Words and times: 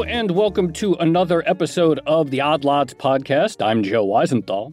Hello, 0.00 0.10
and 0.10 0.30
welcome 0.30 0.72
to 0.72 0.94
another 0.94 1.46
episode 1.46 2.00
of 2.06 2.30
the 2.30 2.40
Odd 2.40 2.64
Lots 2.64 2.94
podcast. 2.94 3.62
I'm 3.62 3.82
Joe 3.82 4.06
Weisenthal. 4.06 4.72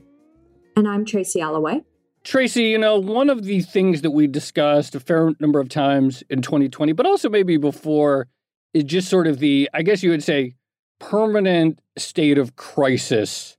And 0.77 0.87
I'm 0.87 1.03
Tracy 1.03 1.41
Alloway. 1.41 1.83
Tracy, 2.23 2.63
you 2.63 2.77
know, 2.77 2.97
one 2.97 3.29
of 3.29 3.43
the 3.43 3.59
things 3.59 4.03
that 4.03 4.11
we 4.11 4.27
discussed 4.27 4.95
a 4.95 5.01
fair 5.01 5.31
number 5.41 5.59
of 5.59 5.67
times 5.67 6.23
in 6.29 6.41
2020, 6.41 6.93
but 6.93 7.05
also 7.05 7.27
maybe 7.27 7.57
before, 7.57 8.29
is 8.73 8.85
just 8.85 9.09
sort 9.09 9.27
of 9.27 9.39
the, 9.39 9.69
I 9.73 9.81
guess 9.81 10.01
you 10.01 10.11
would 10.11 10.23
say, 10.23 10.53
permanent 10.99 11.81
state 11.97 12.37
of 12.37 12.55
crisis 12.55 13.57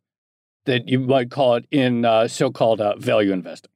that 0.65 0.89
you 0.89 1.01
might 1.01 1.31
call 1.31 1.57
it 1.57 1.67
in 1.71 2.07
uh, 2.07 2.29
so 2.29 2.51
called 2.51 2.81
uh, 2.81 2.97
value 2.97 3.31
investing. 3.31 3.71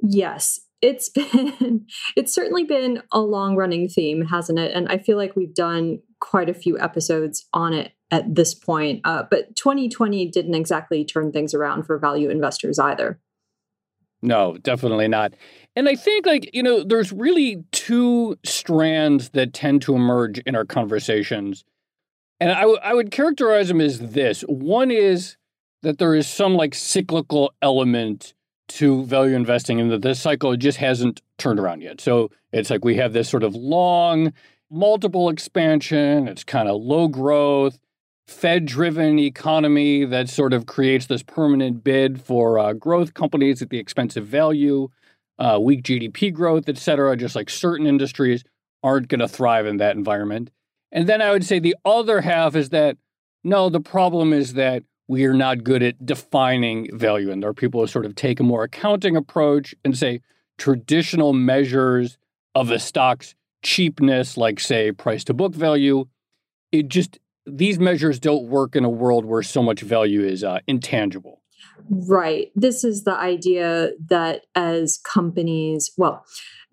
Yes, 0.00 0.58
it's 0.80 1.08
been 1.10 1.86
it's 2.16 2.34
certainly 2.34 2.64
been 2.64 3.04
a 3.12 3.20
long 3.20 3.54
running 3.54 3.88
theme 3.88 4.26
hasn't 4.26 4.58
it 4.58 4.72
and 4.74 4.88
i 4.88 4.98
feel 4.98 5.16
like 5.16 5.36
we've 5.36 5.54
done 5.54 6.00
quite 6.22 6.48
a 6.48 6.54
few 6.54 6.78
episodes 6.78 7.48
on 7.52 7.74
it 7.74 7.92
at 8.10 8.34
this 8.34 8.54
point 8.54 9.00
uh, 9.04 9.24
but 9.28 9.54
2020 9.56 10.28
didn't 10.28 10.54
exactly 10.54 11.04
turn 11.04 11.32
things 11.32 11.52
around 11.52 11.82
for 11.82 11.98
value 11.98 12.30
investors 12.30 12.78
either. 12.78 13.18
No 14.22 14.56
definitely 14.62 15.08
not. 15.08 15.34
And 15.74 15.88
i 15.88 15.96
think 15.96 16.26
like 16.26 16.48
you 16.54 16.62
know 16.62 16.84
there's 16.84 17.12
really 17.12 17.64
two 17.72 18.38
strands 18.44 19.30
that 19.30 19.52
tend 19.52 19.82
to 19.82 19.96
emerge 19.96 20.38
in 20.40 20.54
our 20.54 20.64
conversations. 20.64 21.64
And 22.40 22.50
I, 22.50 22.62
w- 22.62 22.80
I 22.82 22.94
would 22.94 23.12
characterize 23.12 23.68
them 23.68 23.80
as 23.80 24.00
this. 24.00 24.42
One 24.42 24.90
is 24.90 25.36
that 25.82 25.98
there 25.98 26.14
is 26.14 26.26
some 26.26 26.54
like 26.54 26.74
cyclical 26.74 27.52
element 27.60 28.34
to 28.68 29.04
value 29.04 29.36
investing 29.36 29.80
and 29.80 29.90
that 29.90 30.02
this 30.02 30.20
cycle 30.20 30.56
just 30.56 30.78
hasn't 30.78 31.20
turned 31.38 31.60
around 31.60 31.82
yet. 31.82 32.00
So 32.00 32.30
it's 32.52 32.70
like 32.70 32.84
we 32.84 32.96
have 32.96 33.12
this 33.12 33.28
sort 33.28 33.42
of 33.42 33.54
long, 33.54 34.32
multiple 34.72 35.28
expansion, 35.28 36.26
it's 36.26 36.42
kind 36.42 36.68
of 36.68 36.80
low 36.80 37.06
growth, 37.06 37.78
Fed 38.26 38.66
driven 38.66 39.18
economy 39.18 40.04
that 40.04 40.28
sort 40.28 40.52
of 40.52 40.66
creates 40.66 41.06
this 41.06 41.22
permanent 41.22 41.84
bid 41.84 42.20
for 42.20 42.58
uh, 42.58 42.72
growth 42.72 43.14
companies 43.14 43.62
at 43.62 43.70
the 43.70 43.78
expense 43.78 44.16
of 44.16 44.26
value, 44.26 44.88
uh, 45.38 45.58
weak 45.60 45.82
GDP 45.82 46.32
growth, 46.32 46.68
et 46.68 46.78
cetera. 46.78 47.16
Just 47.16 47.36
like 47.36 47.50
certain 47.50 47.86
industries 47.86 48.44
aren't 48.82 49.08
going 49.08 49.20
to 49.20 49.28
thrive 49.28 49.66
in 49.66 49.76
that 49.78 49.96
environment. 49.96 50.50
And 50.90 51.08
then 51.08 51.20
I 51.20 51.30
would 51.30 51.44
say 51.44 51.58
the 51.58 51.76
other 51.84 52.20
half 52.20 52.54
is 52.54 52.70
that 52.70 52.96
no, 53.44 53.68
the 53.68 53.80
problem 53.80 54.32
is 54.32 54.54
that 54.54 54.84
we 55.08 55.24
are 55.24 55.34
not 55.34 55.64
good 55.64 55.82
at 55.82 56.04
defining 56.06 56.96
value. 56.96 57.30
And 57.30 57.42
there 57.42 57.50
are 57.50 57.54
people 57.54 57.80
who 57.80 57.86
sort 57.86 58.06
of 58.06 58.14
take 58.14 58.38
a 58.40 58.44
more 58.44 58.62
accounting 58.62 59.16
approach 59.16 59.74
and 59.84 59.98
say 59.98 60.20
traditional 60.58 61.32
measures 61.32 62.18
of 62.54 62.70
a 62.70 62.78
stock's 62.78 63.34
cheapness, 63.62 64.36
like, 64.36 64.60
say, 64.60 64.92
price 64.92 65.24
to 65.24 65.34
book 65.34 65.54
value, 65.54 66.06
it 66.70 66.88
just, 66.88 67.18
these 67.46 67.78
measures 67.78 68.18
don't 68.18 68.48
work 68.48 68.76
in 68.76 68.84
a 68.84 68.90
world 68.90 69.24
where 69.24 69.42
so 69.42 69.62
much 69.62 69.80
value 69.80 70.24
is 70.24 70.44
uh, 70.44 70.58
intangible. 70.66 71.42
Right. 71.88 72.52
This 72.54 72.84
is 72.84 73.04
the 73.04 73.14
idea 73.14 73.90
that 74.08 74.42
as 74.54 74.98
companies, 74.98 75.90
well, 75.96 76.24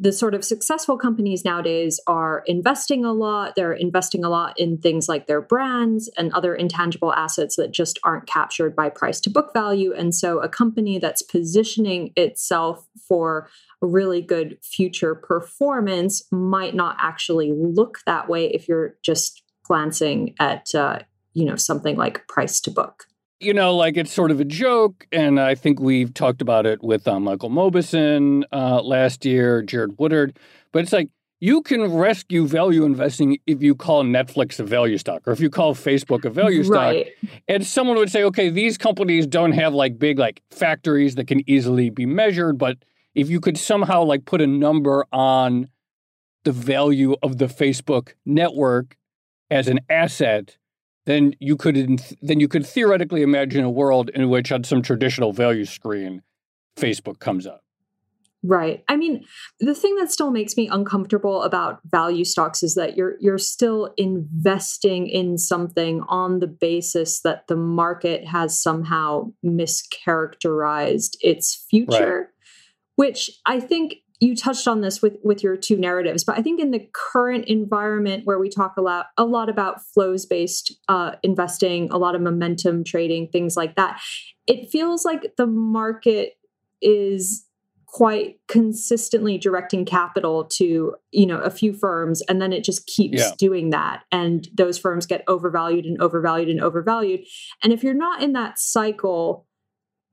the 0.02 0.14
sort 0.14 0.33
of 0.33 0.45
successful 0.45 0.97
companies 0.97 1.44
nowadays 1.44 2.00
are 2.08 2.44
investing 2.45 3.03
a 3.03 3.11
lot. 3.11 3.55
They're 3.55 3.73
investing 3.73 4.23
a 4.23 4.30
lot 4.30 4.58
in 4.58 4.78
things 4.78 5.09
like 5.09 5.28
their 5.28 5.41
brands 5.41 6.09
and 6.17 6.33
other 6.33 6.56
intangible 6.56 7.14
assets 7.14 7.58
that 7.58 7.72
just 7.72 8.00
aren't 8.03 8.25
captured 8.25 8.75
by 8.75 8.89
price 8.89 9.19
to 9.22 9.30
book 9.30 9.52
value. 9.53 9.94
And 9.94 10.16
so 10.16 10.39
a 10.39 10.47
company 10.47 11.00
that's 11.00 11.22
positioning 11.22 12.14
itself 12.16 12.88
for 13.08 13.50
a 13.81 13.88
really 13.88 14.22
good 14.22 14.58
future 14.64 15.16
performance 15.16 16.23
might 16.31 16.75
not 16.75 16.96
actually 17.00 17.52
look 17.52 18.00
that 18.06 18.29
way 18.29 18.47
if 18.47 18.69
you're 18.69 18.96
just 19.03 19.44
glancing 19.63 20.34
at 20.40 20.73
uh, 20.73 21.00
you 21.34 21.46
know 21.46 21.56
something 21.56 21.96
like 21.96 22.28
price 22.28 22.59
to 22.62 22.72
book 22.72 23.06
you 23.39 23.53
know, 23.53 23.75
like 23.75 23.97
it's 23.97 24.11
sort 24.11 24.31
of 24.31 24.39
a 24.39 24.45
joke, 24.45 25.07
and 25.11 25.39
I 25.39 25.55
think 25.55 25.79
we've 25.79 26.13
talked 26.13 26.41
about 26.41 26.66
it 26.66 26.83
with 26.83 27.07
uh, 27.07 27.19
Michael 27.19 27.50
Mauboussin 27.50 28.44
uh, 28.51 28.81
last 28.81 29.25
year, 29.25 29.61
Jared 29.61 29.97
Woodard, 29.97 30.38
but 30.72 30.83
it's 30.83 30.91
like 30.91 31.09
you 31.39 31.61
can 31.61 31.94
rescue 31.94 32.45
value 32.45 32.83
investing 32.83 33.38
if 33.47 33.61
you 33.61 33.73
call 33.73 34.03
Netflix 34.03 34.59
a 34.59 34.63
value 34.63 34.97
stock 34.97 35.25
or 35.25 35.31
if 35.31 35.39
you 35.39 35.49
call 35.49 35.73
Facebook 35.73 36.25
a 36.25 36.29
value 36.29 36.63
right. 36.63 37.07
stock. 37.07 37.39
And 37.47 37.66
someone 37.66 37.95
would 37.97 38.11
say, 38.11 38.23
okay, 38.23 38.49
these 38.49 38.78
companies 38.78 39.25
don't 39.25 39.53
have 39.53 39.73
like 39.73 39.97
big 39.97 40.19
like 40.19 40.41
factories 40.51 41.16
that 41.16 41.28
can 41.28 41.49
easily 41.49 41.89
be 41.89 42.05
measured, 42.05 42.57
but 42.57 42.78
if 43.16 43.29
you 43.29 43.39
could 43.39 43.57
somehow 43.57 44.03
like 44.03 44.25
put 44.25 44.41
a 44.41 44.47
number 44.47 45.05
on 45.13 45.69
the 46.44 46.51
value 46.51 47.16
of 47.23 47.38
the 47.38 47.45
Facebook 47.45 48.13
network 48.25 48.97
as 49.49 49.67
an 49.67 49.79
asset, 49.89 50.57
then 51.09 51.34
you 51.40 51.58
could 51.58 51.75
then 52.22 52.40
you 52.40 52.47
could 52.47 52.66
theoretically 52.66 53.22
imagine 53.22 53.64
a 53.64 53.70
world 53.70 54.09
in 54.09 54.30
which 54.30 54.52
on 54.52 54.64
some 54.64 54.81
traditional 54.81 55.34
value 55.34 55.66
screen 55.66 56.22
Facebook 56.78 57.20
comes 57.20 57.47
up. 57.47 57.62
Right. 58.42 58.86
I 58.88 58.96
mean, 58.96 59.25
the 59.59 59.75
thing 59.75 59.96
that 59.96 60.12
still 60.12 60.31
makes 60.31 60.56
me 60.56 60.70
uncomfortable 60.70 61.42
about 61.42 61.81
value 61.84 62.24
stocks 62.24 62.64
is 62.64 62.75
that 62.75 62.96
you're 62.96 63.16
you're 63.20 63.38
still 63.38 63.94
investing 63.97 65.08
in 65.08 65.38
something 65.38 66.03
on 66.08 66.40
the 66.40 66.47
basis 66.47 67.20
that 67.22 67.47
the 67.47 67.58
market 67.58 68.26
has 68.26 68.62
somehow 68.62 69.31
mischaracterized 69.44 71.18
its 71.22 71.66
future, 71.70 72.18
right. 72.18 72.28
which 72.96 73.30
I 73.46 73.59
think 73.59 73.96
you 74.19 74.35
touched 74.35 74.68
on 74.68 74.81
this 74.81 75.02
with 75.02 75.18
with 75.24 75.44
your 75.44 75.56
two 75.56 75.78
narratives 75.78 76.24
but 76.24 76.38
i 76.38 76.41
think 76.41 76.59
in 76.59 76.72
the 76.72 76.88
current 76.94 77.46
environment 77.46 78.25
where 78.25 78.40
we 78.40 78.50
talk 78.50 78.75
a 78.78 78.81
lot 78.81 79.07
a 79.18 79.25
lot 79.25 79.50
about 79.50 79.81
flows 79.94 80.25
based 80.25 80.74
uh, 80.88 81.12
investing 81.24 81.90
a 81.91 81.97
lot 81.97 82.16
of 82.16 82.22
momentum 82.22 82.84
trading 82.84 83.28
things 83.28 83.56
like 83.56 83.75
that 83.75 84.00
it 84.47 84.69
feels 84.69 85.06
like 85.06 85.35
the 85.38 85.47
market 85.47 86.34
is 86.81 87.46
quite 87.91 88.40
consistently 88.47 89.38
directing 89.38 89.84
capital 89.84 90.46
to 90.46 90.94
you 91.12 91.25
know 91.25 91.40
a 91.40 91.50
few 91.50 91.74
firms 91.74 92.22
and 92.29 92.40
then 92.40 92.53
it 92.53 92.63
just 92.63 92.85
keeps 92.85 93.18
yeah. 93.18 93.31
doing 93.40 93.72
that 93.72 94.03
and 94.12 94.47
those 94.53 94.78
firms 94.78 95.08
get 95.08 95.24
overvalued 95.28 95.85
and 95.85 96.00
overvalued 96.00 96.50
and 96.50 96.62
overvalued 96.62 97.22
and 97.63 97.74
if 97.74 97.84
you're 97.84 97.96
not 97.96 98.22
in 98.22 98.34
that 98.34 98.59
cycle 98.59 99.47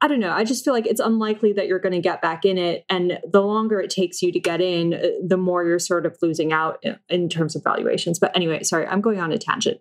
I 0.01 0.09
don't 0.09 0.21
know. 0.21 0.33
I 0.33 0.45
just 0.45 0.63
feel 0.63 0.75
like 0.75 0.87
it's 0.87 1.01
unlikely 1.01 1.55
that 1.55 1.69
you're 1.69 1.79
going 1.79 1.95
to 1.95 2.01
get 2.01 2.21
back 2.21 2.45
in 2.45 2.59
it. 2.59 2.85
And 2.91 3.19
the 3.27 3.41
longer 3.41 3.81
it 3.81 3.89
takes 3.89 4.21
you 4.21 4.31
to 4.31 4.39
get 4.39 4.61
in, 4.61 4.93
uh, 4.93 5.01
the 5.27 5.39
more 5.39 5.65
you're 5.65 5.79
sort 5.79 6.05
of 6.05 6.17
losing 6.21 6.53
out 6.53 6.85
in 7.09 7.29
terms 7.31 7.57
of 7.57 7.65
valuations. 7.65 8.19
But 8.19 8.37
anyway, 8.37 8.63
sorry, 8.63 8.87
I'm 8.87 9.01
going 9.01 9.21
on 9.21 9.33
a 9.33 9.39
tangent. 9.39 9.81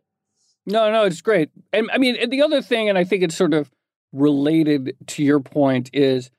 No, 0.65 0.89
no, 0.89 1.03
it's 1.03 1.21
great. 1.21 1.49
And 1.73 1.89
I 1.91 1.97
mean, 1.97 2.29
the 2.29 2.41
other 2.41 2.61
thing, 2.61 2.87
and 2.87 2.97
I 2.97 3.03
think 3.03 3.23
it's 3.23 3.35
sort 3.35 3.53
of 3.53 3.69
related 4.13 4.95
to 5.07 5.23
your 5.23 5.41
point, 5.41 5.89
is, 5.91 6.31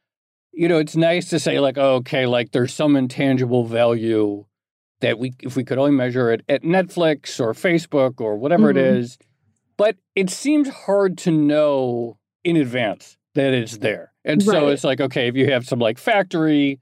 you 0.53 0.69
know, 0.69 0.79
it's 0.79 0.97
nice 0.97 1.29
to 1.29 1.39
say, 1.39 1.61
like, 1.61 1.77
oh, 1.77 1.97
okay, 1.97 2.25
like 2.25 2.53
there's 2.53 2.73
some 2.73 2.97
intangible 2.97 3.67
value 3.67 4.47
that 5.01 5.19
we, 5.19 5.35
if 5.43 5.55
we 5.55 5.65
could 5.65 5.77
only 5.77 5.91
measure 5.91 6.33
it 6.33 6.43
at 6.49 6.63
Netflix 6.63 7.39
or 7.39 7.53
Facebook 7.53 8.23
or 8.23 8.37
whatever 8.39 8.71
mm-hmm. 8.71 8.79
it 8.79 8.97
is. 8.97 9.19
But 9.77 9.97
it 10.15 10.31
seems 10.31 10.71
hard 10.71 11.19
to 11.19 11.31
know 11.31 12.17
in 12.43 12.57
advance 12.57 13.19
that 13.37 13.55
it's 13.55 13.79
there. 13.79 14.13
And 14.25 14.45
right. 14.47 14.55
so 14.55 14.69
it's 14.69 14.85
like, 14.85 15.01
okay, 15.01 15.29
if 15.29 15.37
you 15.37 15.51
have 15.53 15.65
some 15.65 15.79
like 15.79 15.99
factory, 15.99 16.81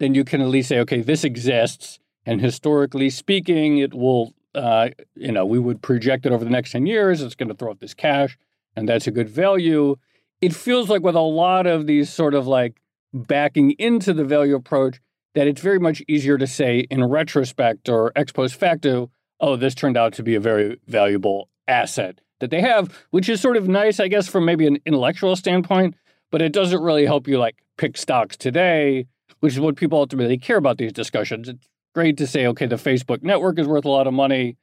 then 0.00 0.14
you 0.14 0.24
can 0.24 0.40
at 0.40 0.48
least 0.48 0.70
say, 0.70 0.78
okay, 0.80 1.02
this 1.02 1.22
exists. 1.22 1.98
And 2.24 2.40
historically 2.40 3.10
speaking, 3.10 3.78
it 3.78 3.94
will, 3.94 4.32
uh, 4.54 4.88
you 5.14 5.30
know, 5.30 5.44
we 5.44 5.58
would 5.58 5.82
project 5.82 6.26
it 6.26 6.32
over 6.32 6.44
the 6.44 6.50
next 6.50 6.72
10 6.72 6.86
years. 6.86 7.22
It's 7.22 7.34
going 7.34 7.50
to 7.50 7.54
throw 7.54 7.70
up 7.70 7.78
this 7.78 7.94
cash, 7.94 8.36
and 8.74 8.88
that's 8.88 9.06
a 9.06 9.10
good 9.10 9.28
value. 9.28 9.96
It 10.40 10.54
feels 10.54 10.88
like 10.88 11.02
with 11.02 11.14
a 11.14 11.20
lot 11.20 11.66
of 11.66 11.86
these 11.86 12.12
sort 12.12 12.34
of 12.34 12.46
like 12.46 12.80
backing 13.12 13.72
into 13.72 14.12
the 14.12 14.24
value 14.24 14.56
approach, 14.56 15.00
that 15.34 15.46
it's 15.46 15.60
very 15.60 15.78
much 15.78 16.02
easier 16.08 16.38
to 16.38 16.46
say 16.46 16.80
in 16.90 17.04
retrospect 17.04 17.88
or 17.88 18.10
ex 18.16 18.32
post 18.32 18.54
facto, 18.56 19.10
oh, 19.38 19.56
this 19.56 19.74
turned 19.74 19.96
out 19.96 20.14
to 20.14 20.22
be 20.22 20.34
a 20.34 20.40
very 20.40 20.80
valuable 20.86 21.48
asset 21.68 22.20
that 22.40 22.50
they 22.50 22.60
have, 22.60 23.06
which 23.10 23.28
is 23.28 23.40
sort 23.40 23.56
of 23.56 23.68
nice, 23.68 24.00
I 24.00 24.08
guess, 24.08 24.28
from 24.28 24.44
maybe 24.44 24.66
an 24.66 24.78
intellectual 24.84 25.36
standpoint, 25.36 25.94
but 26.30 26.42
it 26.42 26.52
doesn't 26.52 26.82
really 26.82 27.06
help 27.06 27.28
you 27.28 27.38
like 27.38 27.56
pick 27.76 27.96
stocks 27.96 28.36
today, 28.36 29.06
which 29.40 29.54
is 29.54 29.60
what 29.60 29.76
people 29.76 29.98
ultimately 29.98 30.38
care 30.38 30.56
about 30.56 30.78
these 30.78 30.92
discussions. 30.92 31.48
It's 31.48 31.68
great 31.94 32.16
to 32.18 32.26
say, 32.26 32.46
okay, 32.46 32.66
the 32.66 32.76
Facebook 32.76 33.22
network 33.22 33.58
is 33.58 33.66
worth 33.66 33.84
a 33.84 33.90
lot 33.90 34.06
of 34.06 34.14
money, 34.14 34.56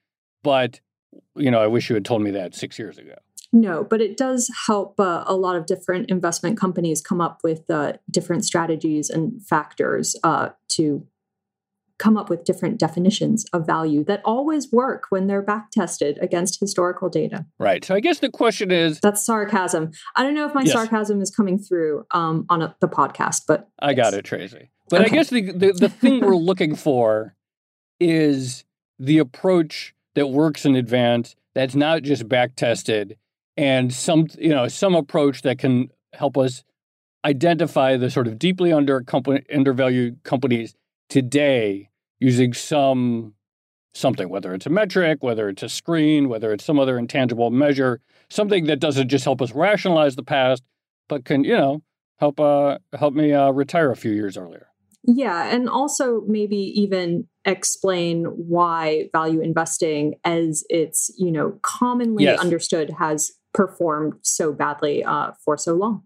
but 0.44 0.80
you 1.36 1.52
know, 1.52 1.60
I 1.60 1.68
wish 1.68 1.90
you 1.90 1.96
had 1.96 2.06
told 2.06 2.22
me 2.22 2.32
that 2.32 2.56
six 2.56 2.80
years 2.80 2.98
ago. 2.98 3.16
No, 3.56 3.84
but 3.84 4.02
it 4.02 4.18
does 4.18 4.50
help 4.66 5.00
uh, 5.00 5.24
a 5.28 5.36
lot 5.36 5.56
of 5.56 5.68
different 5.68 6.10
investment 6.10 6.58
companies 6.58 7.02
come 7.02 7.22
up 7.22 7.42
with 7.44 7.70
uh, 7.70 7.94
different 8.10 8.46
strategies 8.46 9.12
and 9.12 9.46
factors 9.46 10.16
uh, 10.24 10.50
to 10.70 11.06
come 12.04 12.18
up 12.18 12.30
with 12.30 12.44
different 12.44 12.78
definitions 12.78 13.46
of 13.54 13.66
value 13.66 14.04
that 14.04 14.22
always 14.26 14.70
work 14.74 15.06
when 15.10 15.28
they're 15.28 15.42
back 15.42 15.72
tested 15.72 16.20
against 16.22 16.60
historical 16.60 17.08
data. 17.08 17.46
Right. 17.60 17.86
So 17.86 17.96
I 17.96 18.02
guess 18.02 18.20
the 18.20 18.30
question 18.30 18.72
is 18.72 19.00
That's 19.00 19.26
sarcasm. 19.26 19.92
I 20.18 20.24
don't 20.24 20.34
know 20.34 20.46
if 20.46 20.54
my 20.54 20.64
yes. 20.64 20.74
sarcasm 20.74 21.22
is 21.22 21.32
coming 21.32 21.58
through 21.58 22.06
um, 22.12 22.46
on 22.50 22.62
a, 22.62 22.76
the 22.82 22.90
podcast, 22.90 23.44
but 23.48 23.70
I 23.80 23.94
got 23.94 24.14
it, 24.14 24.26
Tracy. 24.26 24.70
But 24.90 25.02
okay. 25.02 25.12
I 25.12 25.14
guess 25.14 25.30
the, 25.30 25.54
the, 25.54 25.72
the 25.72 25.88
thing 25.88 26.20
we're 26.20 26.36
looking 26.52 26.76
for 26.76 27.36
is 28.02 28.66
the 29.00 29.20
approach 29.20 29.96
that 30.16 30.28
works 30.28 30.66
in 30.66 30.76
advance 30.76 31.38
that's 31.56 31.74
not 31.74 32.04
just 32.04 32.28
back 32.28 32.56
tested 32.56 33.18
and 33.56 33.94
some 33.94 34.28
you 34.38 34.50
know 34.50 34.68
some 34.68 34.94
approach 34.94 35.44
that 35.44 35.58
can 35.58 35.90
help 36.12 36.38
us 36.38 36.66
identify 37.24 37.96
the 37.96 38.10
sort 38.10 38.28
of 38.28 38.38
deeply 38.38 38.74
under 38.74 39.00
company, 39.00 39.42
undervalued 39.54 40.22
companies 40.24 40.76
today 41.08 41.90
using 42.24 42.54
some 42.54 43.34
something 43.94 44.30
whether 44.30 44.54
it's 44.54 44.66
a 44.66 44.70
metric 44.70 45.20
whether 45.22 45.50
it's 45.50 45.62
a 45.62 45.70
screen 45.70 46.30
whether 46.30 46.52
it's 46.52 46.64
some 46.64 46.80
other 46.80 46.98
intangible 46.98 47.52
measure 47.52 48.02
something 48.30 48.66
that 48.66 48.80
doesn't 48.80 49.10
just 49.10 49.24
help 49.24 49.42
us 49.42 49.52
rationalize 49.52 50.16
the 50.16 50.24
past 50.24 50.64
but 51.08 51.26
can 51.26 51.44
you 51.44 51.56
know 51.56 51.84
help 52.18 52.40
uh 52.40 52.78
help 52.98 53.14
me 53.14 53.34
uh, 53.34 53.52
retire 53.52 53.92
a 53.92 53.96
few 53.96 54.12
years 54.12 54.36
earlier 54.36 54.68
yeah 55.04 55.54
and 55.54 55.70
also 55.70 56.22
maybe 56.28 56.58
even 56.58 57.28
explain 57.46 58.26
why 58.26 59.10
value 59.12 59.42
investing 59.42 60.16
as 60.24 60.64
it's 60.70 61.14
you 61.20 61.32
know 61.32 61.60
commonly 61.62 62.24
yes. 62.24 62.40
understood 62.40 62.90
has 62.98 63.32
performed 63.54 64.14
so 64.22 64.52
badly 64.52 65.04
uh, 65.04 65.32
for 65.46 65.58
so 65.58 65.74
long. 65.74 66.04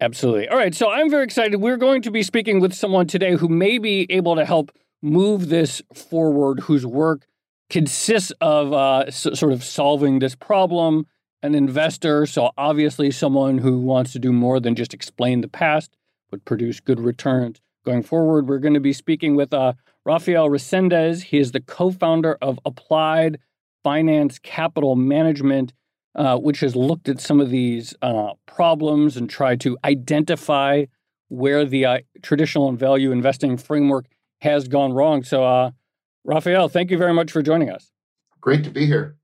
Absolutely. 0.00 0.48
All 0.48 0.56
right. 0.56 0.74
So 0.74 0.90
I'm 0.90 1.10
very 1.10 1.24
excited. 1.24 1.58
We're 1.58 1.76
going 1.76 2.02
to 2.02 2.10
be 2.10 2.22
speaking 2.22 2.60
with 2.60 2.72
someone 2.72 3.06
today 3.06 3.34
who 3.34 3.48
may 3.48 3.78
be 3.78 4.06
able 4.10 4.34
to 4.36 4.46
help 4.46 4.72
move 5.02 5.48
this 5.48 5.82
forward, 5.94 6.60
whose 6.60 6.86
work 6.86 7.26
consists 7.68 8.32
of 8.40 8.72
uh, 8.72 9.04
s- 9.06 9.26
sort 9.34 9.52
of 9.52 9.64
solving 9.64 10.18
this 10.18 10.34
problem. 10.34 11.06
An 11.42 11.54
investor, 11.54 12.26
so 12.26 12.50
obviously 12.58 13.10
someone 13.10 13.58
who 13.58 13.80
wants 13.80 14.12
to 14.12 14.18
do 14.18 14.30
more 14.30 14.60
than 14.60 14.74
just 14.74 14.92
explain 14.92 15.40
the 15.40 15.48
past, 15.48 15.96
but 16.30 16.44
produce 16.44 16.80
good 16.80 17.00
returns 17.00 17.62
going 17.84 18.02
forward. 18.02 18.46
We're 18.46 18.58
going 18.58 18.74
to 18.74 18.80
be 18.80 18.92
speaking 18.92 19.36
with 19.36 19.54
uh, 19.54 19.72
Rafael 20.04 20.50
Resendes. 20.50 21.22
He 21.22 21.38
is 21.38 21.52
the 21.52 21.60
co 21.60 21.90
founder 21.90 22.36
of 22.42 22.58
Applied 22.66 23.38
Finance 23.82 24.38
Capital 24.38 24.96
Management 24.96 25.72
uh, 26.14 26.36
which 26.36 26.60
has 26.60 26.74
looked 26.74 27.08
at 27.08 27.20
some 27.20 27.40
of 27.40 27.50
these 27.50 27.94
uh, 28.02 28.32
problems 28.46 29.16
and 29.16 29.30
tried 29.30 29.60
to 29.60 29.78
identify 29.84 30.84
where 31.28 31.64
the 31.64 31.84
uh, 31.84 31.98
traditional 32.22 32.68
and 32.68 32.78
value 32.78 33.12
investing 33.12 33.56
framework 33.56 34.06
has 34.40 34.68
gone 34.68 34.92
wrong. 34.92 35.22
So, 35.22 35.44
uh, 35.44 35.70
Rafael, 36.24 36.68
thank 36.68 36.90
you 36.90 36.98
very 36.98 37.14
much 37.14 37.30
for 37.30 37.42
joining 37.42 37.70
us. 37.70 37.90
Great 38.40 38.64
to 38.64 38.70
be 38.70 38.86
here. 38.86 39.16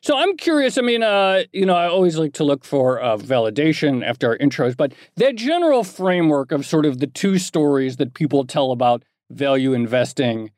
So 0.00 0.18
I'm 0.18 0.36
curious. 0.36 0.76
I 0.76 0.82
mean, 0.82 1.02
uh, 1.02 1.44
you 1.52 1.64
know, 1.64 1.74
I 1.74 1.86
always 1.86 2.18
like 2.18 2.34
to 2.34 2.44
look 2.44 2.64
for 2.64 3.00
uh, 3.00 3.16
validation 3.16 4.04
after 4.04 4.28
our 4.28 4.36
intros, 4.36 4.76
but 4.76 4.92
that 5.16 5.34
general 5.36 5.82
framework 5.82 6.52
of 6.52 6.66
sort 6.66 6.84
of 6.84 6.98
the 6.98 7.06
two 7.06 7.38
stories 7.38 7.96
that 7.96 8.12
people 8.12 8.44
tell 8.44 8.70
about 8.70 9.02
value 9.30 9.72
investing, 9.72 10.50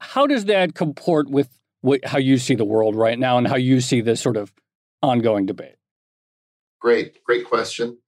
how 0.00 0.26
does 0.26 0.46
that 0.46 0.74
comport 0.74 1.30
with 1.30 1.60
what, 1.82 2.04
how 2.04 2.18
you 2.18 2.38
see 2.38 2.56
the 2.56 2.64
world 2.64 2.96
right 2.96 3.20
now 3.20 3.38
and 3.38 3.46
how 3.46 3.54
you 3.54 3.80
see 3.80 4.00
this 4.00 4.20
sort 4.20 4.36
of 4.36 4.52
ongoing 5.00 5.46
debate? 5.46 5.76
Great, 6.80 7.22
great 7.22 7.44
question. 7.44 7.98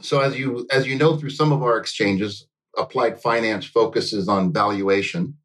So 0.00 0.20
as 0.20 0.38
you 0.38 0.66
as 0.70 0.86
you 0.86 0.96
know 0.96 1.16
through 1.16 1.30
some 1.30 1.52
of 1.52 1.62
our 1.62 1.78
exchanges, 1.78 2.46
applied 2.76 3.20
finance 3.20 3.66
focuses 3.66 4.28
on 4.28 4.52
valuation. 4.52 5.38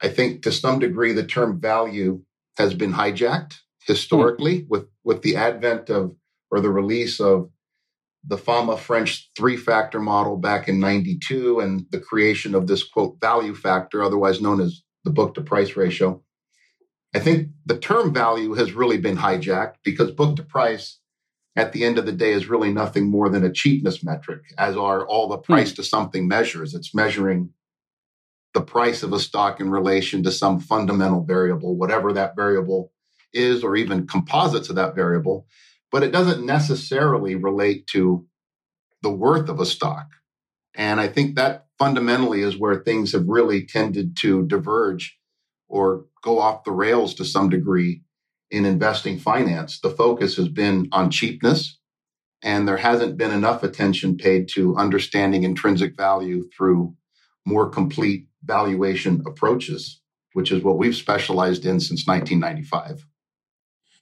I 0.00 0.08
think 0.08 0.42
to 0.42 0.52
some 0.52 0.78
degree 0.78 1.12
the 1.12 1.26
term 1.26 1.60
value 1.60 2.22
has 2.58 2.74
been 2.74 2.92
hijacked 2.92 3.54
historically 3.86 4.62
mm. 4.62 4.68
with 4.68 4.86
with 5.04 5.22
the 5.22 5.36
advent 5.36 5.90
of 5.90 6.14
or 6.50 6.60
the 6.60 6.70
release 6.70 7.20
of 7.20 7.50
the 8.24 8.36
FAMA 8.36 8.78
French 8.78 9.30
three 9.36 9.56
factor 9.56 9.98
model 9.98 10.36
back 10.36 10.68
in 10.68 10.78
92 10.78 11.60
and 11.60 11.86
the 11.90 11.98
creation 11.98 12.54
of 12.54 12.66
this 12.66 12.84
quote 12.84 13.20
value 13.20 13.54
factor, 13.54 14.02
otherwise 14.02 14.40
known 14.40 14.60
as 14.60 14.82
the 15.04 15.10
book 15.10 15.34
to 15.34 15.40
price 15.40 15.76
ratio. 15.76 16.22
I 17.14 17.18
think 17.18 17.48
the 17.66 17.78
term 17.78 18.14
value 18.14 18.54
has 18.54 18.72
really 18.72 18.98
been 18.98 19.16
hijacked 19.16 19.74
because 19.84 20.12
book 20.12 20.36
to 20.36 20.42
price 20.42 20.98
at 21.54 21.72
the 21.72 21.84
end 21.84 21.98
of 21.98 22.06
the 22.06 22.12
day 22.12 22.32
is 22.32 22.48
really 22.48 22.72
nothing 22.72 23.10
more 23.10 23.28
than 23.28 23.44
a 23.44 23.52
cheapness 23.52 24.02
metric, 24.02 24.42
as 24.58 24.76
are 24.76 25.06
all 25.06 25.28
the 25.28 25.38
price 25.38 25.70
hmm. 25.70 25.76
to 25.76 25.84
something 25.84 26.26
measures. 26.26 26.74
It's 26.74 26.94
measuring 26.94 27.50
the 28.54 28.62
price 28.62 29.02
of 29.02 29.12
a 29.12 29.18
stock 29.18 29.60
in 29.60 29.70
relation 29.70 30.22
to 30.22 30.30
some 30.30 30.60
fundamental 30.60 31.24
variable, 31.24 31.76
whatever 31.76 32.12
that 32.12 32.36
variable 32.36 32.92
is, 33.32 33.64
or 33.64 33.76
even 33.76 34.06
composites 34.06 34.68
of 34.68 34.76
that 34.76 34.94
variable. 34.94 35.46
But 35.90 36.02
it 36.02 36.12
doesn't 36.12 36.44
necessarily 36.44 37.34
relate 37.34 37.86
to 37.88 38.26
the 39.02 39.10
worth 39.10 39.48
of 39.48 39.60
a 39.60 39.66
stock. 39.66 40.06
And 40.74 41.00
I 41.00 41.08
think 41.08 41.36
that 41.36 41.66
fundamentally 41.78 42.40
is 42.40 42.58
where 42.58 42.76
things 42.76 43.12
have 43.12 43.26
really 43.26 43.66
tended 43.66 44.16
to 44.20 44.46
diverge 44.46 45.18
or 45.68 46.06
go 46.22 46.38
off 46.38 46.64
the 46.64 46.72
rails 46.72 47.14
to 47.14 47.24
some 47.24 47.48
degree 47.48 48.02
in 48.52 48.66
investing 48.66 49.18
finance. 49.18 49.80
The 49.80 49.90
focus 49.90 50.36
has 50.36 50.48
been 50.48 50.88
on 50.92 51.10
cheapness, 51.10 51.78
and 52.44 52.68
there 52.68 52.76
hasn't 52.76 53.16
been 53.16 53.32
enough 53.32 53.62
attention 53.62 54.16
paid 54.16 54.48
to 54.52 54.76
understanding 54.76 55.42
intrinsic 55.42 55.96
value 55.96 56.44
through 56.56 56.94
more 57.46 57.70
complete 57.70 58.28
valuation 58.44 59.22
approaches, 59.26 60.00
which 60.34 60.52
is 60.52 60.62
what 60.62 60.78
we've 60.78 60.94
specialized 60.94 61.64
in 61.64 61.80
since 61.80 62.06
1995. 62.06 63.06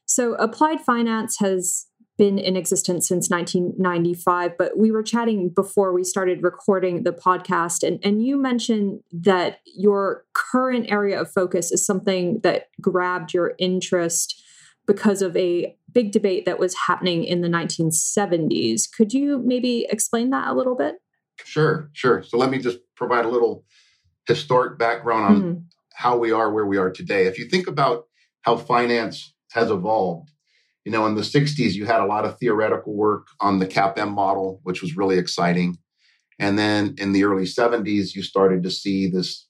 So, 0.05 0.35
applied 0.35 0.81
finance 0.81 1.37
has 1.39 1.87
been 2.21 2.39
in 2.39 2.55
existence 2.55 3.09
since 3.09 3.31
1995 3.31 4.59
but 4.59 4.77
we 4.77 4.91
were 4.91 5.03
chatting 5.03 5.49
before 5.49 5.91
we 5.91 6.05
started 6.05 6.43
recording 6.43 7.03
the 7.03 7.13
podcast 7.13 7.83
and, 7.83 7.99
and 8.05 8.23
you 8.23 8.37
mentioned 8.37 9.01
that 9.11 9.61
your 9.65 10.27
current 10.35 10.85
area 10.91 11.19
of 11.19 11.33
focus 11.33 11.73
is 11.73 11.85
something 11.85 12.39
that 12.43 12.69
grabbed 12.79 13.33
your 13.33 13.55
interest 13.59 14.39
because 14.87 15.23
of 15.23 15.35
a 15.35 15.75
big 15.91 16.13
debate 16.13 16.45
that 16.45 16.59
was 16.59 16.77
happening 16.87 17.25
in 17.25 17.41
the 17.41 17.49
1970s 17.49 18.83
could 18.95 19.15
you 19.15 19.39
maybe 19.39 19.87
explain 19.89 20.29
that 20.29 20.49
a 20.49 20.53
little 20.53 20.77
bit? 20.77 20.97
Sure 21.43 21.89
sure. 21.95 22.23
So 22.23 22.37
let 22.37 22.51
me 22.51 22.59
just 22.59 22.81
provide 22.97 23.25
a 23.25 23.31
little 23.31 23.65
historic 24.27 24.79
background 24.79 25.25
on 25.25 25.43
mm. 25.43 25.63
how 25.95 26.19
we 26.19 26.33
are 26.33 26.53
where 26.53 26.67
we 26.67 26.77
are 26.77 26.91
today. 26.91 27.25
If 27.25 27.39
you 27.39 27.47
think 27.47 27.67
about 27.67 28.09
how 28.43 28.59
finance 28.59 29.33
has 29.53 29.71
evolved 29.71 30.31
you 30.85 30.93
know, 30.93 31.07
in 31.07 31.15
the 31.15 31.23
60s, 31.23 31.73
you 31.73 31.85
had 31.85 32.01
a 32.01 32.07
lot 32.07 32.25
of 32.25 32.39
theoretical 32.39 32.95
work 32.95 33.29
on 33.41 33.59
the 33.59 33.67
CAPM 33.67 34.13
model, 34.13 34.61
which 34.63 34.83
was 34.83 34.97
really 34.97 35.19
exciting. 35.19 35.77
And 36.39 36.59
then 36.59 36.95
in 36.99 37.13
the 37.13 37.25
early 37.25 37.45
70s, 37.45 38.15
you 38.15 38.23
started 38.23 38.63
to 38.63 38.71
see 38.71 39.09
this 39.09 39.47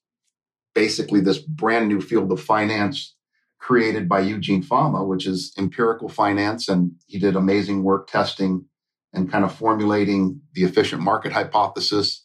basically 0.74 1.20
this 1.20 1.38
brand 1.38 1.88
new 1.88 2.00
field 2.00 2.30
of 2.32 2.40
finance 2.40 3.14
created 3.58 4.08
by 4.08 4.20
Eugene 4.20 4.62
Fama, 4.62 5.04
which 5.04 5.26
is 5.26 5.52
empirical 5.58 6.08
finance. 6.08 6.68
And 6.68 6.92
he 7.06 7.18
did 7.18 7.36
amazing 7.36 7.84
work 7.84 8.08
testing 8.08 8.64
and 9.12 9.30
kind 9.30 9.44
of 9.44 9.54
formulating 9.54 10.40
the 10.54 10.64
efficient 10.64 11.02
market 11.02 11.32
hypothesis 11.32 12.24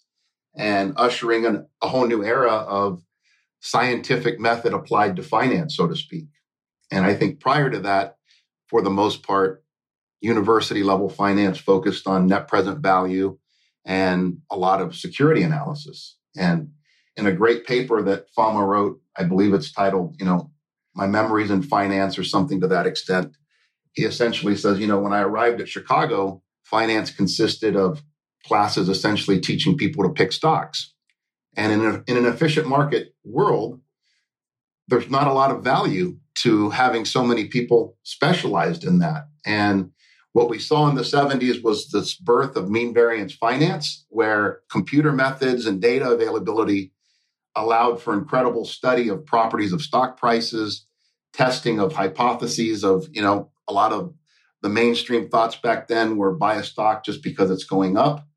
and 0.56 0.94
ushering 0.96 1.44
in 1.46 1.66
a 1.82 1.88
whole 1.88 2.08
new 2.08 2.24
era 2.24 2.52
of 2.52 3.04
scientific 3.60 4.40
method 4.40 4.74
applied 4.74 5.16
to 5.16 5.24
finance, 5.24 5.76
so 5.76 5.88
to 5.88 5.96
speak. 5.96 6.28
And 6.92 7.06
I 7.06 7.14
think 7.14 7.40
prior 7.40 7.70
to 7.70 7.80
that, 7.80 8.16
for 8.70 8.82
the 8.82 8.90
most 8.90 9.24
part, 9.24 9.64
university 10.22 10.84
level 10.84 11.10
finance 11.10 11.58
focused 11.58 12.08
on 12.08 12.28
net 12.28 12.48
present 12.48 12.80
value 12.80 13.38
and 13.86 14.38
a 14.52 14.58
lot 14.58 14.82
of 14.82 14.96
security 14.96 15.44
analysis. 15.44 16.18
And 16.36 16.72
in 17.16 17.28
a 17.28 17.32
great 17.32 17.66
paper 17.66 18.02
that 18.02 18.30
Fama 18.36 18.66
wrote, 18.66 19.00
I 19.18 19.24
believe 19.24 19.54
it's 19.54 19.72
titled, 19.72 20.16
you 20.20 20.26
know, 20.26 20.52
My 20.96 21.08
Memories 21.08 21.52
in 21.52 21.62
Finance 21.62 22.18
or 22.18 22.24
something 22.24 22.60
to 22.62 22.68
that 22.68 22.88
extent. 22.88 23.36
He 23.94 24.04
essentially 24.04 24.56
says, 24.56 24.80
you 24.80 24.88
know, 24.88 25.00
when 25.00 25.14
I 25.14 25.22
arrived 25.22 25.62
at 25.62 25.70
Chicago, 25.70 26.42
finance 26.64 27.12
consisted 27.12 27.76
of 27.76 28.04
classes 28.46 28.90
essentially 28.90 29.40
teaching 29.40 29.78
people 29.78 30.04
to 30.04 30.10
pick 30.10 30.32
stocks. 30.32 30.94
And 31.56 31.72
in, 31.72 31.86
a, 31.86 32.04
in 32.08 32.18
an 32.18 32.26
efficient 32.26 32.68
market 32.68 33.16
world, 33.24 33.80
there's 34.88 35.10
not 35.10 35.28
a 35.28 35.34
lot 35.34 35.52
of 35.52 35.64
value 35.64 36.18
to 36.36 36.70
having 36.70 37.06
so 37.06 37.24
many 37.24 37.46
people 37.46 37.98
specialized 38.04 38.84
in 38.84 39.00
that. 39.00 39.28
And 39.46 39.92
what 40.34 40.50
we 40.50 40.60
saw 40.60 40.90
in 40.90 40.96
the 40.96 41.02
70s 41.02 41.64
was 41.64 41.90
this 41.92 42.14
birth 42.16 42.58
of 42.58 42.70
mean 42.70 42.94
variance 42.94 43.34
finance, 43.34 44.06
where 44.10 44.60
computer 44.70 45.14
methods 45.14 45.66
and 45.66 45.82
data 45.82 46.10
availability 46.10 46.92
allowed 47.56 48.02
for 48.02 48.14
incredible 48.14 48.66
study 48.66 49.08
of 49.08 49.26
properties 49.26 49.72
of 49.72 49.82
stock 49.82 50.18
prices, 50.20 50.86
testing 51.34 51.80
of 51.80 51.94
hypotheses 51.94 52.84
of, 52.84 53.08
you 53.14 53.22
know, 53.22 53.50
a 53.68 53.74
lot 53.74 53.94
of 53.94 54.14
the 54.62 54.70
mainstream 54.70 55.30
thoughts 55.30 55.56
back 55.56 55.88
then 55.88 56.18
were 56.18 56.34
buy 56.34 56.56
a 56.56 56.64
stock 56.64 57.06
just 57.06 57.24
because 57.24 57.50
it's 57.50 57.64
going 57.64 57.96
up. 57.96 58.28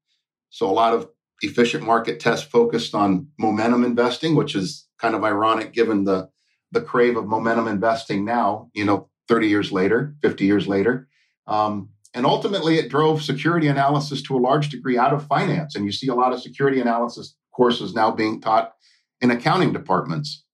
So 0.50 0.71
a 0.71 0.73
lot 0.73 0.95
of 0.95 1.09
efficient 1.43 1.85
market 1.85 2.21
tests 2.21 2.47
focused 2.47 2.95
on 2.95 3.28
momentum 3.38 3.85
investing, 3.85 4.35
which 4.35 4.55
is 4.55 4.87
kind 5.00 5.14
of 5.14 5.25
ironic 5.25 5.73
given 5.73 6.05
the 6.05 6.28
the 6.72 6.80
crave 6.80 7.16
of 7.16 7.26
momentum 7.26 7.68
investing 7.68 8.25
now, 8.25 8.70
you 8.75 8.84
know, 8.84 9.08
30 9.28 9.48
years 9.48 9.72
later, 9.72 10.14
50 10.22 10.44
years 10.44 10.66
later. 10.66 11.08
Um, 11.46 11.90
and 12.14 12.25
ultimately, 12.26 12.78
it 12.78 12.88
drove 12.88 13.22
security 13.22 13.68
analysis 13.68 14.22
to 14.22 14.37
a 14.37 14.40
large 14.40 14.70
degree 14.70 14.98
out 14.98 15.12
of 15.12 15.26
finance. 15.26 15.75
And 15.75 15.84
you 15.84 15.92
see 15.92 16.08
a 16.08 16.14
lot 16.14 16.32
of 16.32 16.42
security 16.42 16.80
analysis 16.80 17.37
courses 17.52 17.94
now 17.94 18.10
being 18.10 18.40
taught 18.40 18.72
in 19.20 19.30
accounting 19.30 19.72
departments. 19.72 20.44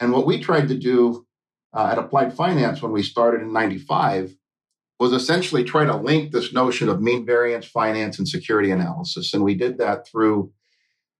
And 0.00 0.12
what 0.12 0.26
we 0.26 0.40
tried 0.40 0.68
to 0.68 0.76
do 0.76 1.26
uh, 1.72 1.88
at 1.92 1.98
Applied 1.98 2.34
Finance 2.34 2.82
when 2.82 2.92
we 2.92 3.02
started 3.02 3.42
in 3.42 3.52
95 3.52 4.36
was 4.98 5.12
essentially 5.12 5.62
try 5.62 5.84
to 5.84 5.96
link 5.96 6.32
this 6.32 6.52
notion 6.52 6.88
of 6.88 7.02
mean 7.02 7.26
variance 7.26 7.66
finance 7.66 8.18
and 8.18 8.28
security 8.28 8.70
analysis. 8.70 9.34
And 9.34 9.44
we 9.44 9.54
did 9.54 9.78
that 9.78 10.08
through 10.08 10.52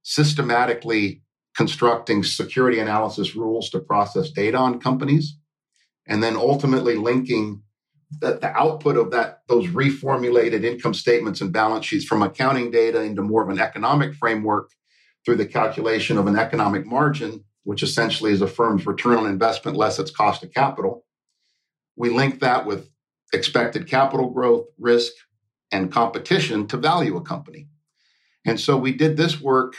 systematically 0.03 1.23
constructing 1.57 2.23
security 2.23 2.79
analysis 2.79 3.35
rules 3.35 3.71
to 3.71 3.81
process 3.81 4.31
data 4.31 4.59
on 4.59 4.79
companies, 4.79 5.39
and 6.07 6.23
then 6.23 6.37
ultimately 6.37 6.97
linking 6.97 7.63
the, 8.21 8.39
the 8.39 8.51
output 8.57 8.97
of 8.97 9.11
that 9.11 9.41
those 9.49 9.67
reformulated 9.69 10.65
income 10.65 10.95
statements 10.95 11.41
and 11.41 11.53
balance 11.53 11.85
sheets 11.85 12.05
from 12.05 12.23
accounting 12.23 12.71
data 12.71 13.01
into 13.03 13.23
more 13.23 13.43
of 13.43 13.49
an 13.49 13.59
economic 13.59 14.15
framework 14.15 14.71
through 15.25 15.37
the 15.37 15.47
calculation 15.47 16.19
of 16.19 16.27
an 16.29 16.37
economic 16.37 16.87
margin, 16.87 17.43
which 17.65 17.83
essentially 17.83 18.33
is 18.33 18.43
a 18.43 18.47
firm's 18.47 18.87
return 18.87 19.17
on 19.17 19.27
investment 19.27 19.77
less 19.77 19.99
its 19.99 20.11
cost 20.11 20.45
of 20.45 20.53
capital. 20.53 21.05
We 21.97 22.11
link 22.11 22.41
that 22.41 22.67
with 22.67 22.89
expected 23.33 23.89
capital 23.89 24.31
growth, 24.31 24.67
risk, 24.79 25.13
and 25.73 25.91
competition 25.91 26.69
to 26.69 26.77
value 26.77 27.17
a 27.17 27.23
company. 27.23 27.67
And 28.45 28.61
so 28.61 28.77
we 28.77 28.93
did 28.93 29.17
this 29.17 29.41
work 29.41 29.75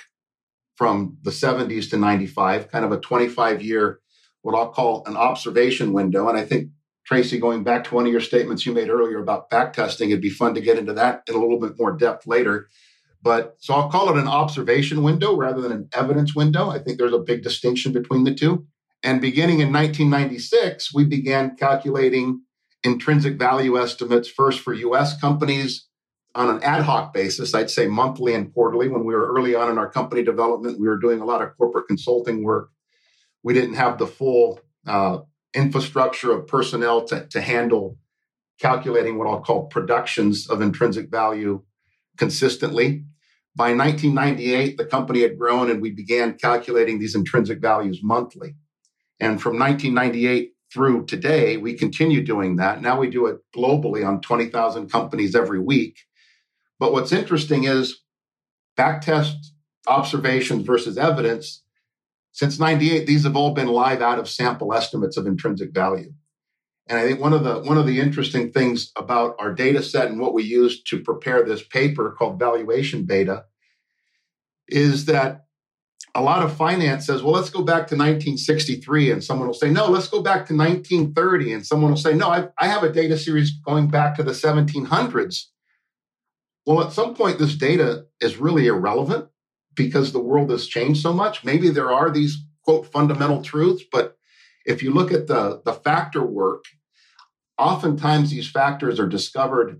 from 0.77 1.17
the 1.23 1.31
70s 1.31 1.89
to 1.89 1.97
95, 1.97 2.71
kind 2.71 2.85
of 2.85 2.91
a 2.91 2.99
25 2.99 3.61
year, 3.61 3.99
what 4.41 4.55
I'll 4.55 4.71
call 4.71 5.03
an 5.07 5.17
observation 5.17 5.91
window. 5.91 6.29
And 6.29 6.37
I 6.37 6.45
think, 6.45 6.69
Tracy, 7.05 7.39
going 7.39 7.63
back 7.63 7.85
to 7.85 7.95
one 7.95 8.05
of 8.05 8.11
your 8.11 8.21
statements 8.21 8.65
you 8.65 8.73
made 8.73 8.89
earlier 8.89 9.19
about 9.19 9.49
back 9.49 9.73
testing, 9.73 10.09
it'd 10.09 10.21
be 10.21 10.29
fun 10.29 10.53
to 10.53 10.61
get 10.61 10.77
into 10.77 10.93
that 10.93 11.23
in 11.27 11.35
a 11.35 11.39
little 11.39 11.59
bit 11.59 11.73
more 11.79 11.91
depth 11.91 12.27
later. 12.27 12.67
But 13.21 13.55
so 13.59 13.73
I'll 13.73 13.89
call 13.89 14.09
it 14.09 14.21
an 14.21 14.27
observation 14.27 15.03
window 15.03 15.35
rather 15.35 15.61
than 15.61 15.71
an 15.71 15.89
evidence 15.93 16.35
window. 16.35 16.69
I 16.69 16.79
think 16.79 16.97
there's 16.97 17.13
a 17.13 17.19
big 17.19 17.41
distinction 17.41 17.91
between 17.91 18.23
the 18.23 18.33
two. 18.33 18.67
And 19.03 19.19
beginning 19.19 19.59
in 19.59 19.71
1996, 19.71 20.93
we 20.93 21.05
began 21.05 21.55
calculating 21.55 22.41
intrinsic 22.83 23.39
value 23.39 23.79
estimates 23.79 24.29
first 24.29 24.59
for 24.59 24.73
US 24.73 25.19
companies 25.19 25.86
on 26.37 26.51
an 26.51 26.61
ad 26.61 26.83
hoc 26.83 27.13
basis, 27.13 27.55
I'd 27.55 27.71
say 27.71 27.87
monthly 27.87 28.35
and 28.35 28.53
quarterly. 28.53 28.87
When 28.87 29.05
we 29.05 29.15
were 29.15 29.33
early 29.33 29.55
on 29.55 29.71
in 29.71 29.79
our 29.79 29.89
company 29.89 30.23
development, 30.23 30.79
we 30.79 30.87
were 30.87 30.99
doing 30.99 31.19
a 31.19 31.25
lot 31.25 31.41
of 31.41 31.57
corporate 31.57 31.87
consulting 31.87 32.43
work. 32.43 32.69
We 33.41 33.55
didn't 33.55 33.73
have 33.73 33.97
the 33.97 34.05
full 34.05 34.59
uh, 34.85 35.19
infrastructure 35.55 36.31
of 36.31 36.45
personnel 36.45 37.05
to, 37.05 37.25
to 37.27 37.41
handle 37.41 37.97
calculating 38.59 39.17
what 39.17 39.27
I'll 39.27 39.41
call 39.41 39.65
productions 39.65 40.47
of 40.47 40.61
intrinsic 40.61 41.09
value 41.09 41.63
consistently. 42.17 43.05
By 43.55 43.73
1998, 43.73 44.77
the 44.77 44.85
company 44.85 45.21
had 45.21 45.39
grown 45.39 45.71
and 45.71 45.81
we 45.81 45.89
began 45.89 46.35
calculating 46.35 46.99
these 46.99 47.15
intrinsic 47.15 47.59
values 47.59 48.01
monthly. 48.03 48.55
And 49.19 49.41
from 49.41 49.57
1998 49.57 50.51
through 50.71 51.05
today, 51.07 51.57
we 51.57 51.73
continue 51.73 52.23
doing 52.23 52.57
that. 52.57 52.81
Now 52.81 52.99
we 52.99 53.09
do 53.09 53.25
it 53.25 53.39
globally 53.55 54.07
on 54.07 54.21
20,000 54.21 54.91
companies 54.91 55.35
every 55.35 55.59
week. 55.59 55.97
But 56.79 56.91
what's 56.93 57.11
interesting 57.11 57.63
is 57.63 58.01
backtest 58.77 59.35
observations 59.87 60.63
versus 60.63 60.97
evidence. 60.97 61.63
Since 62.31 62.59
98, 62.59 63.07
these 63.07 63.23
have 63.23 63.35
all 63.35 63.53
been 63.53 63.67
live 63.67 64.01
out 64.01 64.19
of 64.19 64.29
sample 64.29 64.73
estimates 64.73 65.17
of 65.17 65.25
intrinsic 65.25 65.73
value. 65.73 66.13
And 66.87 66.99
I 66.99 67.03
think 67.03 67.19
one 67.19 67.33
of 67.33 67.43
the 67.43 67.59
one 67.61 67.77
of 67.77 67.85
the 67.85 67.99
interesting 67.99 68.51
things 68.51 68.91
about 68.95 69.35
our 69.39 69.53
data 69.53 69.83
set 69.83 70.09
and 70.09 70.19
what 70.19 70.33
we 70.33 70.43
use 70.43 70.81
to 70.83 71.01
prepare 71.01 71.43
this 71.43 71.63
paper 71.63 72.15
called 72.17 72.39
valuation 72.39 73.03
beta 73.03 73.43
is 74.69 75.05
that 75.05 75.47
a 76.15 76.21
lot 76.21 76.43
of 76.43 76.55
finance 76.55 77.05
says, 77.05 77.21
well, 77.21 77.33
let's 77.33 77.49
go 77.49 77.61
back 77.61 77.87
to 77.87 77.95
1963. 77.95 79.11
And 79.11 79.23
someone 79.23 79.47
will 79.47 79.53
say, 79.53 79.69
no, 79.69 79.87
let's 79.87 80.07
go 80.07 80.21
back 80.21 80.47
to 80.47 80.55
1930. 80.55 81.53
And 81.53 81.65
someone 81.65 81.91
will 81.91 81.97
say, 81.97 82.13
no, 82.13 82.29
I, 82.29 82.47
I 82.59 82.67
have 82.67 82.83
a 82.83 82.91
data 82.91 83.17
series 83.17 83.51
going 83.65 83.89
back 83.89 84.15
to 84.15 84.23
the 84.23 84.31
1700s. 84.31 85.43
Well, 86.67 86.85
at 86.85 86.91
some 86.91 87.15
point, 87.15 87.39
this 87.39 87.55
data 87.55 88.07
is 88.19 88.35
really 88.35 88.67
irrelevant 88.67 89.29
because 89.73 90.11
the 90.11 90.19
world 90.19 90.51
has 90.51 90.67
changed 90.67 91.01
so 91.01 91.13
much. 91.13 91.45
Maybe 91.45 91.69
there 91.69 91.93
are 91.93 92.11
these 92.11 92.43
quote 92.65 92.91
fundamental 92.91 93.41
truths, 93.41 93.85
but 93.89 94.17
if 94.65 94.83
you 94.83 94.91
look 94.91 95.13
at 95.13 95.27
the, 95.27 95.61
the 95.63 95.71
factor 95.71 96.21
work, 96.21 96.65
oftentimes 97.57 98.31
these 98.31 98.51
factors 98.51 98.99
are 98.99 99.07
discovered 99.07 99.79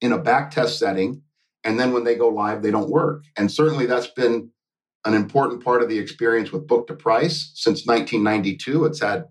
in 0.00 0.10
a 0.10 0.18
back 0.18 0.50
test 0.50 0.80
setting. 0.80 1.22
And 1.62 1.78
then 1.78 1.92
when 1.92 2.02
they 2.02 2.16
go 2.16 2.28
live, 2.28 2.60
they 2.60 2.72
don't 2.72 2.90
work. 2.90 3.22
And 3.36 3.50
certainly 3.50 3.86
that's 3.86 4.08
been 4.08 4.50
an 5.04 5.14
important 5.14 5.62
part 5.62 5.80
of 5.80 5.88
the 5.88 6.00
experience 6.00 6.50
with 6.50 6.66
book 6.66 6.88
to 6.88 6.94
price 6.94 7.52
since 7.54 7.86
1992. 7.86 8.84
It's 8.86 9.00
had 9.00 9.26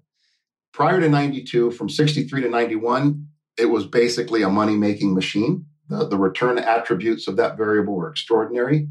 prior 0.72 1.02
to 1.02 1.10
92, 1.10 1.72
from 1.72 1.90
63 1.90 2.44
to 2.44 2.50
91, 2.50 3.28
it 3.58 3.66
was 3.66 3.86
basically 3.86 4.44
a 4.44 4.50
money 4.50 4.78
making 4.78 5.14
machine. 5.14 5.66
The, 5.90 6.08
the 6.08 6.18
return 6.18 6.58
attributes 6.58 7.28
of 7.28 7.36
that 7.38 7.58
variable 7.58 7.96
were 7.96 8.10
extraordinary. 8.10 8.88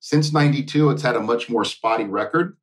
Since 0.00 0.32
92, 0.32 0.90
it's 0.90 1.02
had 1.02 1.16
a 1.16 1.20
much 1.20 1.48
more 1.48 1.64
spotty 1.64 2.04
record. 2.04 2.56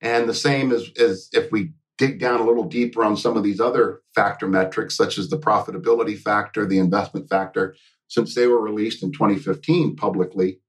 And 0.00 0.28
the 0.28 0.34
same 0.34 0.72
as, 0.72 0.90
as 0.98 1.28
if 1.32 1.50
we 1.50 1.72
dig 1.98 2.18
down 2.18 2.40
a 2.40 2.44
little 2.44 2.64
deeper 2.64 3.04
on 3.04 3.16
some 3.16 3.36
of 3.36 3.42
these 3.42 3.60
other 3.60 4.02
factor 4.14 4.48
metrics, 4.48 4.96
such 4.96 5.18
as 5.18 5.28
the 5.28 5.38
profitability 5.38 6.18
factor, 6.18 6.66
the 6.66 6.78
investment 6.78 7.28
factor, 7.28 7.76
since 8.08 8.34
they 8.34 8.46
were 8.46 8.60
released 8.60 9.02
in 9.02 9.12
2015 9.12 9.96
publicly, 9.96 10.60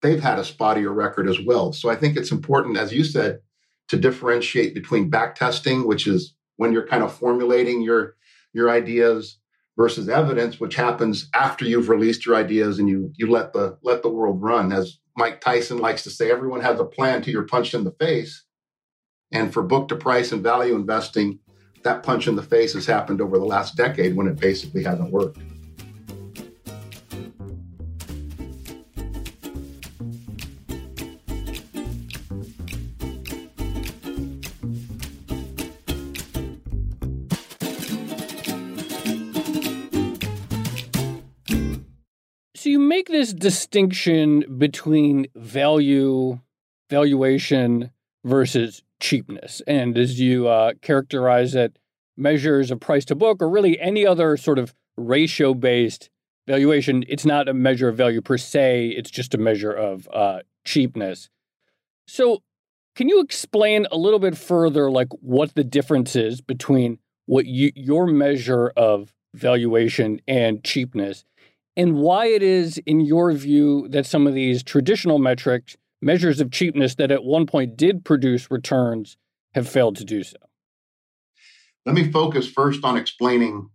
they've 0.00 0.22
had 0.22 0.38
a 0.38 0.42
spottier 0.42 0.94
record 0.94 1.28
as 1.28 1.40
well. 1.40 1.72
So 1.72 1.88
I 1.88 1.96
think 1.96 2.16
it's 2.16 2.32
important, 2.32 2.76
as 2.76 2.92
you 2.92 3.04
said, 3.04 3.40
to 3.88 3.96
differentiate 3.96 4.74
between 4.74 5.10
back 5.10 5.34
testing, 5.34 5.86
which 5.86 6.06
is 6.06 6.34
when 6.56 6.72
you're 6.72 6.86
kind 6.86 7.02
of 7.02 7.12
formulating 7.14 7.82
your 7.82 8.16
your 8.52 8.70
ideas 8.70 9.38
versus 9.76 10.08
evidence, 10.08 10.60
which 10.60 10.74
happens 10.74 11.28
after 11.34 11.64
you've 11.64 11.88
released 11.88 12.26
your 12.26 12.36
ideas 12.36 12.78
and 12.78 12.88
you 12.88 13.12
you 13.16 13.30
let 13.30 13.52
the 13.52 13.78
let 13.82 14.02
the 14.02 14.10
world 14.10 14.42
run. 14.42 14.72
As 14.72 14.98
Mike 15.16 15.40
Tyson 15.40 15.78
likes 15.78 16.02
to 16.04 16.10
say, 16.10 16.30
everyone 16.30 16.60
has 16.60 16.80
a 16.80 16.84
plan 16.84 17.22
till 17.22 17.32
you're 17.32 17.46
punched 17.46 17.74
in 17.74 17.84
the 17.84 17.92
face. 17.92 18.44
And 19.30 19.52
for 19.52 19.62
book 19.62 19.88
to 19.88 19.96
price 19.96 20.32
and 20.32 20.42
value 20.42 20.74
investing, 20.74 21.38
that 21.84 22.02
punch 22.02 22.28
in 22.28 22.36
the 22.36 22.42
face 22.42 22.74
has 22.74 22.86
happened 22.86 23.20
over 23.20 23.38
the 23.38 23.44
last 23.44 23.76
decade 23.76 24.14
when 24.14 24.26
it 24.26 24.38
basically 24.38 24.84
hasn't 24.84 25.10
worked. 25.10 25.38
Make 42.92 43.08
this 43.08 43.32
distinction 43.32 44.44
between 44.58 45.26
value, 45.34 46.38
valuation 46.90 47.90
versus 48.22 48.82
cheapness. 49.00 49.62
And 49.66 49.96
as 49.96 50.20
you 50.20 50.46
uh, 50.46 50.74
characterize 50.82 51.54
it, 51.54 51.78
measures 52.18 52.70
of 52.70 52.80
price 52.80 53.06
to 53.06 53.14
book 53.14 53.40
or 53.40 53.48
really 53.48 53.80
any 53.80 54.06
other 54.06 54.36
sort 54.36 54.58
of 54.58 54.74
ratio 54.98 55.54
based 55.54 56.10
valuation, 56.46 57.02
it's 57.08 57.24
not 57.24 57.48
a 57.48 57.54
measure 57.54 57.88
of 57.88 57.96
value 57.96 58.20
per 58.20 58.36
se, 58.36 58.88
it's 58.88 59.10
just 59.10 59.32
a 59.32 59.38
measure 59.38 59.72
of 59.72 60.06
uh, 60.12 60.40
cheapness. 60.66 61.30
So, 62.06 62.42
can 62.94 63.08
you 63.08 63.20
explain 63.20 63.86
a 63.90 63.96
little 63.96 64.18
bit 64.18 64.36
further, 64.36 64.90
like 64.90 65.08
what 65.22 65.54
the 65.54 65.64
difference 65.64 66.14
is 66.14 66.42
between 66.42 66.98
what 67.24 67.46
you, 67.46 67.72
your 67.74 68.06
measure 68.06 68.70
of 68.76 69.14
valuation 69.32 70.20
and 70.28 70.62
cheapness? 70.62 71.24
And 71.76 71.96
why 71.96 72.26
it 72.26 72.42
is, 72.42 72.78
in 72.86 73.00
your 73.00 73.32
view, 73.32 73.88
that 73.90 74.06
some 74.06 74.26
of 74.26 74.34
these 74.34 74.62
traditional 74.62 75.18
metrics, 75.18 75.76
measures 76.00 76.40
of 76.40 76.50
cheapness 76.50 76.96
that 76.96 77.10
at 77.10 77.24
one 77.24 77.46
point 77.46 77.76
did 77.76 78.04
produce 78.04 78.50
returns, 78.50 79.16
have 79.54 79.68
failed 79.68 79.96
to 79.96 80.04
do 80.04 80.22
so. 80.22 80.36
Let 81.84 81.94
me 81.94 82.10
focus 82.10 82.48
first 82.48 82.84
on 82.84 82.96
explaining 82.96 83.68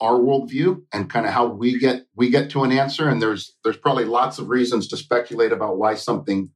our 0.00 0.14
worldview 0.14 0.82
and 0.92 1.10
kind 1.10 1.26
of 1.26 1.32
how 1.32 1.46
we 1.46 1.78
get 1.78 2.06
we 2.16 2.30
get 2.30 2.50
to 2.50 2.64
an 2.64 2.72
answer. 2.72 3.08
And 3.08 3.20
there's 3.20 3.54
there's 3.64 3.76
probably 3.76 4.06
lots 4.06 4.38
of 4.38 4.48
reasons 4.48 4.88
to 4.88 4.96
speculate 4.96 5.52
about 5.52 5.76
why 5.76 5.94
something 5.94 6.50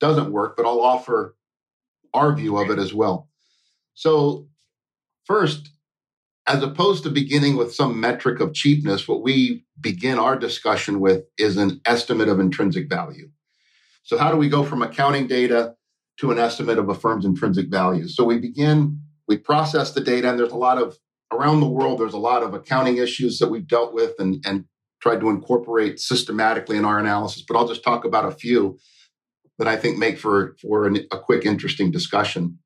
doesn't 0.00 0.32
work, 0.32 0.56
but 0.56 0.66
I'll 0.66 0.80
offer 0.80 1.36
our 2.12 2.34
view 2.34 2.58
of 2.58 2.70
it 2.70 2.78
as 2.78 2.92
well. 2.92 3.28
So 3.94 4.48
first, 5.24 5.70
as 6.50 6.64
opposed 6.64 7.04
to 7.04 7.10
beginning 7.10 7.56
with 7.56 7.72
some 7.72 8.00
metric 8.00 8.40
of 8.40 8.52
cheapness, 8.52 9.06
what 9.06 9.22
we 9.22 9.64
begin 9.80 10.18
our 10.18 10.36
discussion 10.36 10.98
with 10.98 11.22
is 11.38 11.56
an 11.56 11.80
estimate 11.86 12.28
of 12.28 12.40
intrinsic 12.40 12.88
value. 12.88 13.30
So, 14.02 14.18
how 14.18 14.32
do 14.32 14.36
we 14.36 14.48
go 14.48 14.64
from 14.64 14.82
accounting 14.82 15.28
data 15.28 15.76
to 16.18 16.32
an 16.32 16.40
estimate 16.40 16.76
of 16.76 16.88
a 16.88 16.94
firm's 16.94 17.24
intrinsic 17.24 17.68
value? 17.68 18.08
So, 18.08 18.24
we 18.24 18.38
begin, 18.38 19.00
we 19.28 19.36
process 19.36 19.92
the 19.92 20.00
data, 20.00 20.28
and 20.28 20.40
there's 20.40 20.50
a 20.50 20.56
lot 20.56 20.78
of, 20.78 20.98
around 21.32 21.60
the 21.60 21.68
world, 21.68 22.00
there's 22.00 22.14
a 22.14 22.18
lot 22.18 22.42
of 22.42 22.52
accounting 22.52 22.96
issues 22.96 23.38
that 23.38 23.48
we've 23.48 23.68
dealt 23.68 23.94
with 23.94 24.14
and, 24.18 24.44
and 24.44 24.64
tried 25.00 25.20
to 25.20 25.30
incorporate 25.30 26.00
systematically 26.00 26.76
in 26.76 26.84
our 26.84 26.98
analysis, 26.98 27.44
but 27.46 27.56
I'll 27.56 27.68
just 27.68 27.84
talk 27.84 28.04
about 28.04 28.26
a 28.26 28.32
few 28.32 28.76
that 29.58 29.68
I 29.68 29.76
think 29.76 29.98
make 29.98 30.18
for, 30.18 30.56
for 30.60 30.88
an, 30.88 31.06
a 31.12 31.18
quick, 31.18 31.46
interesting 31.46 31.92
discussion. 31.92 32.58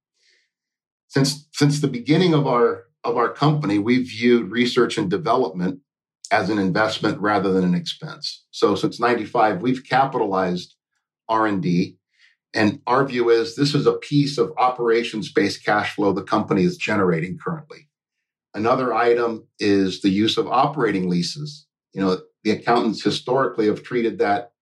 since 1.09 1.47
since 1.53 1.81
the 1.81 1.89
beginning 1.89 2.33
of 2.33 2.47
our 2.47 2.84
of 3.05 3.17
our 3.17 3.33
company, 3.33 3.79
we 3.79 4.03
viewed 4.03 4.51
research 4.51 4.99
and 4.99 5.11
development 5.11 5.81
as 6.31 6.51
an 6.51 6.59
investment 6.59 7.21
rather 7.21 7.53
than 7.53 7.65
an 7.65 7.75
expense. 7.75 8.45
So 8.51 8.75
since 8.75 8.99
95, 8.99 9.63
we've 9.63 9.85
capitalized 9.85 10.75
R&D 11.29 11.99
and 12.55 12.81
our 12.87 13.05
view 13.05 13.31
is 13.31 13.57
this 13.57 13.75
is 13.75 13.87
a 13.87 13.95
piece 13.95 14.39
of 14.39 14.53
operations 14.57 15.33
based 15.33 15.65
cash 15.65 15.95
flow 15.95 16.13
the 16.13 16.23
company 16.23 16.63
is 16.63 16.77
generating 16.77 17.37
currently. 17.37 17.89
Another 18.55 18.95
item 18.95 19.49
is 19.59 20.01
the 20.01 20.11
use 20.11 20.39
of 20.39 20.47
operating 20.47 21.09
leases. 21.11 21.67
You 21.93 22.01
know, 22.01 22.19
the 22.45 22.53
accountants 22.53 23.03
historically 23.03 23.67
have 23.67 23.83
treated 23.83 24.19
that 24.19 24.53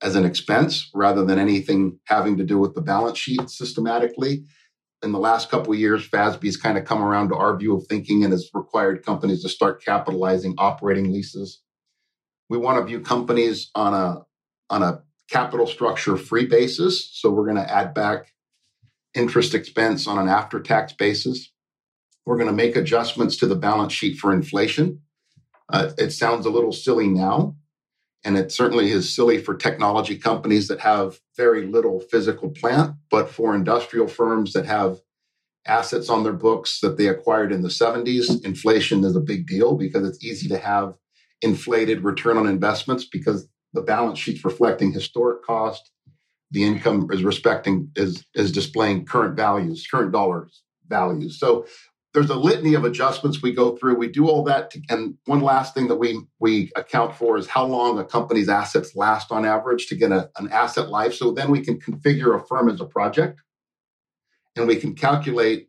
as 0.00 0.16
an 0.16 0.24
expense 0.24 0.90
rather 0.94 1.24
than 1.24 1.38
anything 1.38 1.98
having 2.06 2.38
to 2.38 2.44
do 2.44 2.58
with 2.58 2.74
the 2.74 2.80
balance 2.80 3.18
sheet 3.18 3.50
systematically. 3.50 4.44
In 5.04 5.12
the 5.12 5.18
last 5.18 5.50
couple 5.50 5.72
of 5.72 5.78
years, 5.78 6.08
FASB's 6.08 6.56
kind 6.56 6.78
of 6.78 6.86
come 6.86 7.02
around 7.02 7.28
to 7.28 7.36
our 7.36 7.56
view 7.56 7.76
of 7.76 7.86
thinking 7.86 8.24
and 8.24 8.32
has 8.32 8.50
required 8.54 9.04
companies 9.04 9.42
to 9.42 9.50
start 9.50 9.84
capitalizing 9.84 10.54
operating 10.56 11.12
leases. 11.12 11.60
We 12.48 12.56
want 12.56 12.78
to 12.78 12.84
view 12.84 13.00
companies 13.00 13.70
on 13.74 13.92
a 13.92 14.22
on 14.70 14.82
a 14.82 15.02
capital 15.30 15.66
structure 15.66 16.16
free 16.16 16.46
basis. 16.46 17.10
So 17.12 17.30
we're 17.30 17.44
going 17.44 17.56
to 17.56 17.70
add 17.70 17.92
back 17.92 18.32
interest 19.14 19.54
expense 19.54 20.06
on 20.06 20.18
an 20.18 20.28
after 20.28 20.60
tax 20.60 20.92
basis. 20.92 21.52
We're 22.24 22.36
going 22.36 22.48
to 22.48 22.54
make 22.54 22.74
adjustments 22.74 23.36
to 23.38 23.46
the 23.46 23.56
balance 23.56 23.92
sheet 23.92 24.18
for 24.18 24.32
inflation. 24.32 25.00
Uh, 25.68 25.92
it 25.98 26.10
sounds 26.10 26.46
a 26.46 26.50
little 26.50 26.72
silly 26.72 27.08
now, 27.08 27.56
and 28.24 28.38
it 28.38 28.50
certainly 28.50 28.90
is 28.90 29.14
silly 29.14 29.38
for 29.38 29.54
technology 29.54 30.16
companies 30.16 30.68
that 30.68 30.80
have 30.80 31.20
very 31.36 31.66
little 31.66 32.00
physical 32.00 32.50
plant, 32.50 32.96
but 33.10 33.28
for 33.28 33.54
industrial 33.54 34.08
firms 34.08 34.52
that 34.54 34.64
have 34.64 35.00
assets 35.66 36.08
on 36.08 36.22
their 36.22 36.32
books 36.32 36.80
that 36.80 36.96
they 36.96 37.06
acquired 37.08 37.52
in 37.52 37.62
the 37.62 37.68
70s, 37.68 38.44
inflation 38.44 39.04
is 39.04 39.16
a 39.16 39.20
big 39.20 39.46
deal 39.46 39.76
because 39.76 40.06
it's 40.06 40.24
easy 40.24 40.48
to 40.48 40.58
have 40.58 40.94
inflated 41.42 42.02
return 42.02 42.36
on 42.36 42.46
investments 42.46 43.04
because 43.04 43.46
the 43.74 43.82
balance 43.82 44.18
sheet's 44.18 44.44
reflecting 44.44 44.92
historic 44.92 45.44
cost. 45.44 45.90
The 46.50 46.64
income 46.64 47.08
is 47.10 47.24
respecting 47.24 47.90
is 47.96 48.24
is 48.34 48.52
displaying 48.52 49.06
current 49.06 49.36
values, 49.36 49.86
current 49.90 50.12
dollars 50.12 50.62
values. 50.88 51.40
So 51.40 51.66
there's 52.14 52.30
a 52.30 52.36
litany 52.36 52.74
of 52.74 52.84
adjustments 52.84 53.42
we 53.42 53.52
go 53.52 53.76
through. 53.76 53.96
We 53.96 54.08
do 54.08 54.28
all 54.28 54.44
that, 54.44 54.70
to, 54.70 54.80
and 54.88 55.16
one 55.26 55.40
last 55.40 55.74
thing 55.74 55.88
that 55.88 55.96
we 55.96 56.20
we 56.38 56.70
account 56.76 57.16
for 57.16 57.36
is 57.36 57.48
how 57.48 57.66
long 57.66 57.98
a 57.98 58.04
company's 58.04 58.48
assets 58.48 58.94
last 58.94 59.32
on 59.32 59.44
average 59.44 59.88
to 59.88 59.96
get 59.96 60.12
a, 60.12 60.30
an 60.38 60.50
asset 60.52 60.88
life. 60.88 61.14
So 61.14 61.32
then 61.32 61.50
we 61.50 61.60
can 61.60 61.78
configure 61.80 62.40
a 62.40 62.46
firm 62.46 62.68
as 62.70 62.80
a 62.80 62.86
project, 62.86 63.40
and 64.56 64.68
we 64.68 64.76
can 64.76 64.94
calculate 64.94 65.68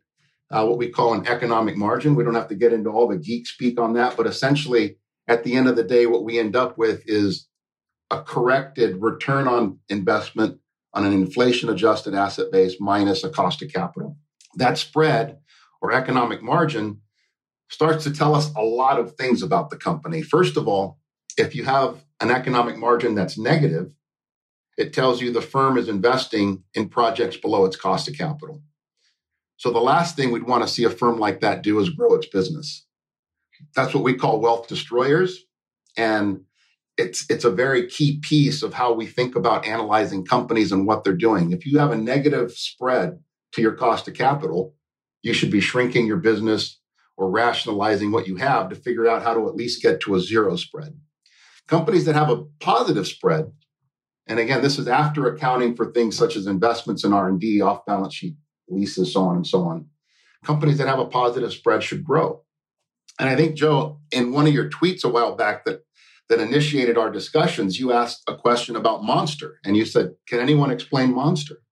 uh, 0.50 0.64
what 0.64 0.78
we 0.78 0.88
call 0.88 1.14
an 1.14 1.26
economic 1.26 1.76
margin. 1.76 2.14
We 2.14 2.22
don't 2.22 2.34
have 2.34 2.48
to 2.48 2.54
get 2.54 2.72
into 2.72 2.90
all 2.90 3.08
the 3.08 3.18
geek 3.18 3.48
speak 3.48 3.80
on 3.80 3.94
that, 3.94 4.16
but 4.16 4.28
essentially, 4.28 4.98
at 5.26 5.42
the 5.42 5.56
end 5.56 5.66
of 5.68 5.74
the 5.74 5.82
day, 5.82 6.06
what 6.06 6.24
we 6.24 6.38
end 6.38 6.54
up 6.54 6.78
with 6.78 7.02
is 7.06 7.48
a 8.12 8.22
corrected 8.22 9.02
return 9.02 9.48
on 9.48 9.80
investment 9.88 10.60
on 10.94 11.04
an 11.04 11.12
inflation 11.12 11.68
adjusted 11.68 12.14
asset 12.14 12.52
base 12.52 12.76
minus 12.78 13.24
a 13.24 13.30
cost 13.30 13.62
of 13.62 13.72
capital. 13.72 14.16
That 14.54 14.78
spread 14.78 15.38
or 15.86 15.92
economic 15.92 16.42
margin 16.42 17.00
starts 17.70 18.02
to 18.04 18.12
tell 18.12 18.34
us 18.34 18.50
a 18.56 18.62
lot 18.62 18.98
of 18.98 19.14
things 19.14 19.40
about 19.40 19.70
the 19.70 19.76
company. 19.76 20.20
First 20.20 20.56
of 20.56 20.66
all, 20.66 20.98
if 21.38 21.54
you 21.54 21.64
have 21.64 22.04
an 22.20 22.30
economic 22.30 22.76
margin 22.76 23.14
that's 23.14 23.38
negative, 23.38 23.94
it 24.76 24.92
tells 24.92 25.22
you 25.22 25.32
the 25.32 25.40
firm 25.40 25.78
is 25.78 25.88
investing 25.88 26.64
in 26.74 26.88
projects 26.88 27.36
below 27.36 27.64
its 27.64 27.76
cost 27.76 28.08
of 28.08 28.18
capital. 28.18 28.62
So 29.58 29.70
the 29.70 29.78
last 29.78 30.16
thing 30.16 30.32
we'd 30.32 30.42
want 30.42 30.64
to 30.64 30.68
see 30.68 30.84
a 30.84 30.90
firm 30.90 31.18
like 31.18 31.40
that 31.40 31.62
do 31.62 31.78
is 31.78 31.88
grow 31.90 32.14
its 32.14 32.26
business. 32.26 32.84
That's 33.76 33.94
what 33.94 34.04
we 34.04 34.14
call 34.14 34.40
wealth 34.40 34.66
destroyers. 34.66 35.44
And 35.96 36.40
it's 36.98 37.24
it's 37.30 37.44
a 37.44 37.50
very 37.50 37.86
key 37.86 38.18
piece 38.18 38.62
of 38.62 38.74
how 38.74 38.92
we 38.92 39.06
think 39.06 39.36
about 39.36 39.66
analyzing 39.66 40.24
companies 40.24 40.72
and 40.72 40.86
what 40.86 41.04
they're 41.04 41.14
doing. 41.14 41.52
If 41.52 41.64
you 41.64 41.78
have 41.78 41.92
a 41.92 41.96
negative 41.96 42.52
spread 42.52 43.20
to 43.52 43.62
your 43.62 43.72
cost 43.72 44.08
of 44.08 44.14
capital, 44.14 44.75
you 45.26 45.32
should 45.32 45.50
be 45.50 45.60
shrinking 45.60 46.06
your 46.06 46.18
business 46.18 46.80
or 47.16 47.28
rationalizing 47.28 48.12
what 48.12 48.28
you 48.28 48.36
have 48.36 48.68
to 48.68 48.76
figure 48.76 49.08
out 49.08 49.24
how 49.24 49.34
to 49.34 49.48
at 49.48 49.56
least 49.56 49.82
get 49.82 49.98
to 50.00 50.14
a 50.14 50.20
zero 50.20 50.54
spread. 50.54 50.96
Companies 51.66 52.04
that 52.04 52.14
have 52.14 52.30
a 52.30 52.44
positive 52.60 53.08
spread, 53.08 53.50
and 54.28 54.38
again, 54.38 54.62
this 54.62 54.78
is 54.78 54.86
after 54.86 55.26
accounting 55.26 55.74
for 55.74 55.90
things 55.90 56.16
such 56.16 56.36
as 56.36 56.46
investments 56.46 57.02
in 57.02 57.12
R&D, 57.12 57.60
off-balance 57.60 58.14
sheet 58.14 58.36
leases, 58.68 59.12
so 59.12 59.22
on 59.22 59.36
and 59.36 59.46
so 59.46 59.62
on. 59.62 59.86
Companies 60.44 60.78
that 60.78 60.86
have 60.86 61.00
a 61.00 61.06
positive 61.06 61.52
spread 61.52 61.82
should 61.82 62.04
grow. 62.04 62.44
And 63.18 63.28
I 63.28 63.34
think, 63.34 63.56
Joe, 63.56 63.98
in 64.12 64.32
one 64.32 64.46
of 64.46 64.54
your 64.54 64.70
tweets 64.70 65.02
a 65.02 65.08
while 65.08 65.34
back 65.34 65.64
that 65.64 65.80
that 66.28 66.40
initiated 66.40 66.98
our 66.98 67.10
discussions, 67.10 67.80
you 67.80 67.92
asked 67.92 68.22
a 68.28 68.36
question 68.36 68.76
about 68.76 69.04
Monster 69.04 69.58
and 69.64 69.76
you 69.76 69.84
said, 69.84 70.14
Can 70.28 70.40
anyone 70.40 70.70
explain 70.70 71.14
Monster? 71.14 71.62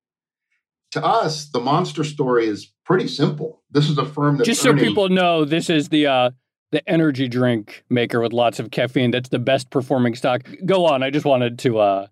To 0.95 1.05
us, 1.05 1.47
the 1.47 1.59
Monster 1.59 2.05
story 2.05 2.47
is 2.47 2.73
pretty 2.87 3.09
simple. 3.09 3.65
This 3.69 3.91
is 3.91 3.99
a 3.99 4.07
firm 4.07 4.37
that 4.37 4.45
just 4.45 4.63
so 4.63 4.73
people 4.75 5.09
know, 5.09 5.45
this 5.45 5.69
is 5.69 5.89
the 5.89 6.07
uh, 6.07 6.31
the 6.71 6.89
energy 6.89 7.27
drink 7.27 7.83
maker 7.91 8.21
with 8.21 8.33
lots 8.33 8.61
of 8.61 8.71
caffeine. 8.71 9.11
That's 9.11 9.29
the 9.29 9.41
best 9.41 9.71
performing 9.71 10.15
stock. 10.15 10.49
Go 10.65 10.87
on. 10.87 11.03
I 11.03 11.11
just 11.11 11.27
wanted 11.27 11.59
to 11.59 11.81
uh, 11.81 12.07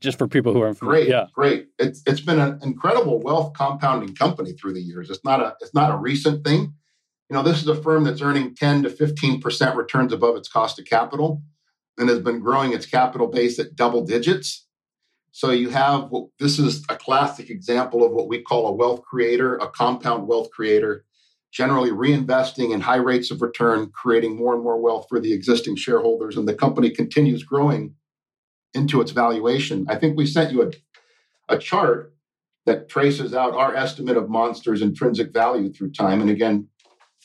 just 0.00 0.18
for 0.18 0.26
people 0.26 0.52
who 0.52 0.62
are 0.62 0.74
great. 0.74 1.08
Yeah, 1.08 1.26
great. 1.32 1.68
It's 1.78 2.02
it's 2.06 2.22
been 2.22 2.40
an 2.40 2.58
incredible 2.64 3.20
wealth 3.20 3.52
compounding 3.52 4.16
company 4.16 4.52
through 4.54 4.74
the 4.74 4.82
years. 4.82 5.10
It's 5.10 5.24
not 5.24 5.38
a 5.38 5.54
it's 5.60 5.72
not 5.72 5.92
a 5.92 5.96
recent 5.96 6.44
thing. 6.44 6.74
You 7.30 7.36
know, 7.36 7.44
this 7.44 7.62
is 7.62 7.68
a 7.68 7.80
firm 7.80 8.02
that's 8.02 8.20
earning 8.20 8.56
ten 8.56 8.82
to 8.82 8.90
fifteen 8.90 9.40
percent 9.40 9.76
returns 9.76 10.12
above 10.12 10.34
its 10.34 10.48
cost 10.48 10.80
of 10.80 10.86
capital 10.86 11.40
and 11.98 12.08
has 12.08 12.18
been 12.18 12.40
growing 12.40 12.72
its 12.72 12.86
capital 12.86 13.28
base 13.28 13.60
at 13.60 13.76
double 13.76 14.04
digits. 14.04 14.66
So 15.34 15.50
you 15.50 15.68
have 15.70 16.12
this 16.38 16.60
is 16.60 16.84
a 16.88 16.94
classic 16.94 17.50
example 17.50 18.06
of 18.06 18.12
what 18.12 18.28
we 18.28 18.40
call 18.40 18.68
a 18.68 18.72
wealth 18.72 19.02
creator, 19.02 19.56
a 19.56 19.68
compound 19.68 20.28
wealth 20.28 20.48
creator, 20.52 21.04
generally 21.52 21.90
reinvesting 21.90 22.72
in 22.72 22.80
high 22.80 23.02
rates 23.02 23.32
of 23.32 23.42
return, 23.42 23.90
creating 23.90 24.36
more 24.36 24.54
and 24.54 24.62
more 24.62 24.80
wealth 24.80 25.06
for 25.08 25.18
the 25.18 25.32
existing 25.32 25.74
shareholders, 25.74 26.36
and 26.36 26.46
the 26.46 26.54
company 26.54 26.88
continues 26.88 27.42
growing 27.42 27.96
into 28.74 29.00
its 29.00 29.10
valuation. 29.10 29.84
I 29.88 29.96
think 29.96 30.16
we 30.16 30.24
sent 30.24 30.52
you 30.52 30.62
a, 30.62 30.70
a 31.52 31.58
chart 31.58 32.14
that 32.66 32.88
traces 32.88 33.34
out 33.34 33.54
our 33.54 33.74
estimate 33.74 34.16
of 34.16 34.30
Monster's 34.30 34.82
intrinsic 34.82 35.32
value 35.32 35.72
through 35.72 35.90
time. 35.90 36.20
And 36.20 36.30
again, 36.30 36.68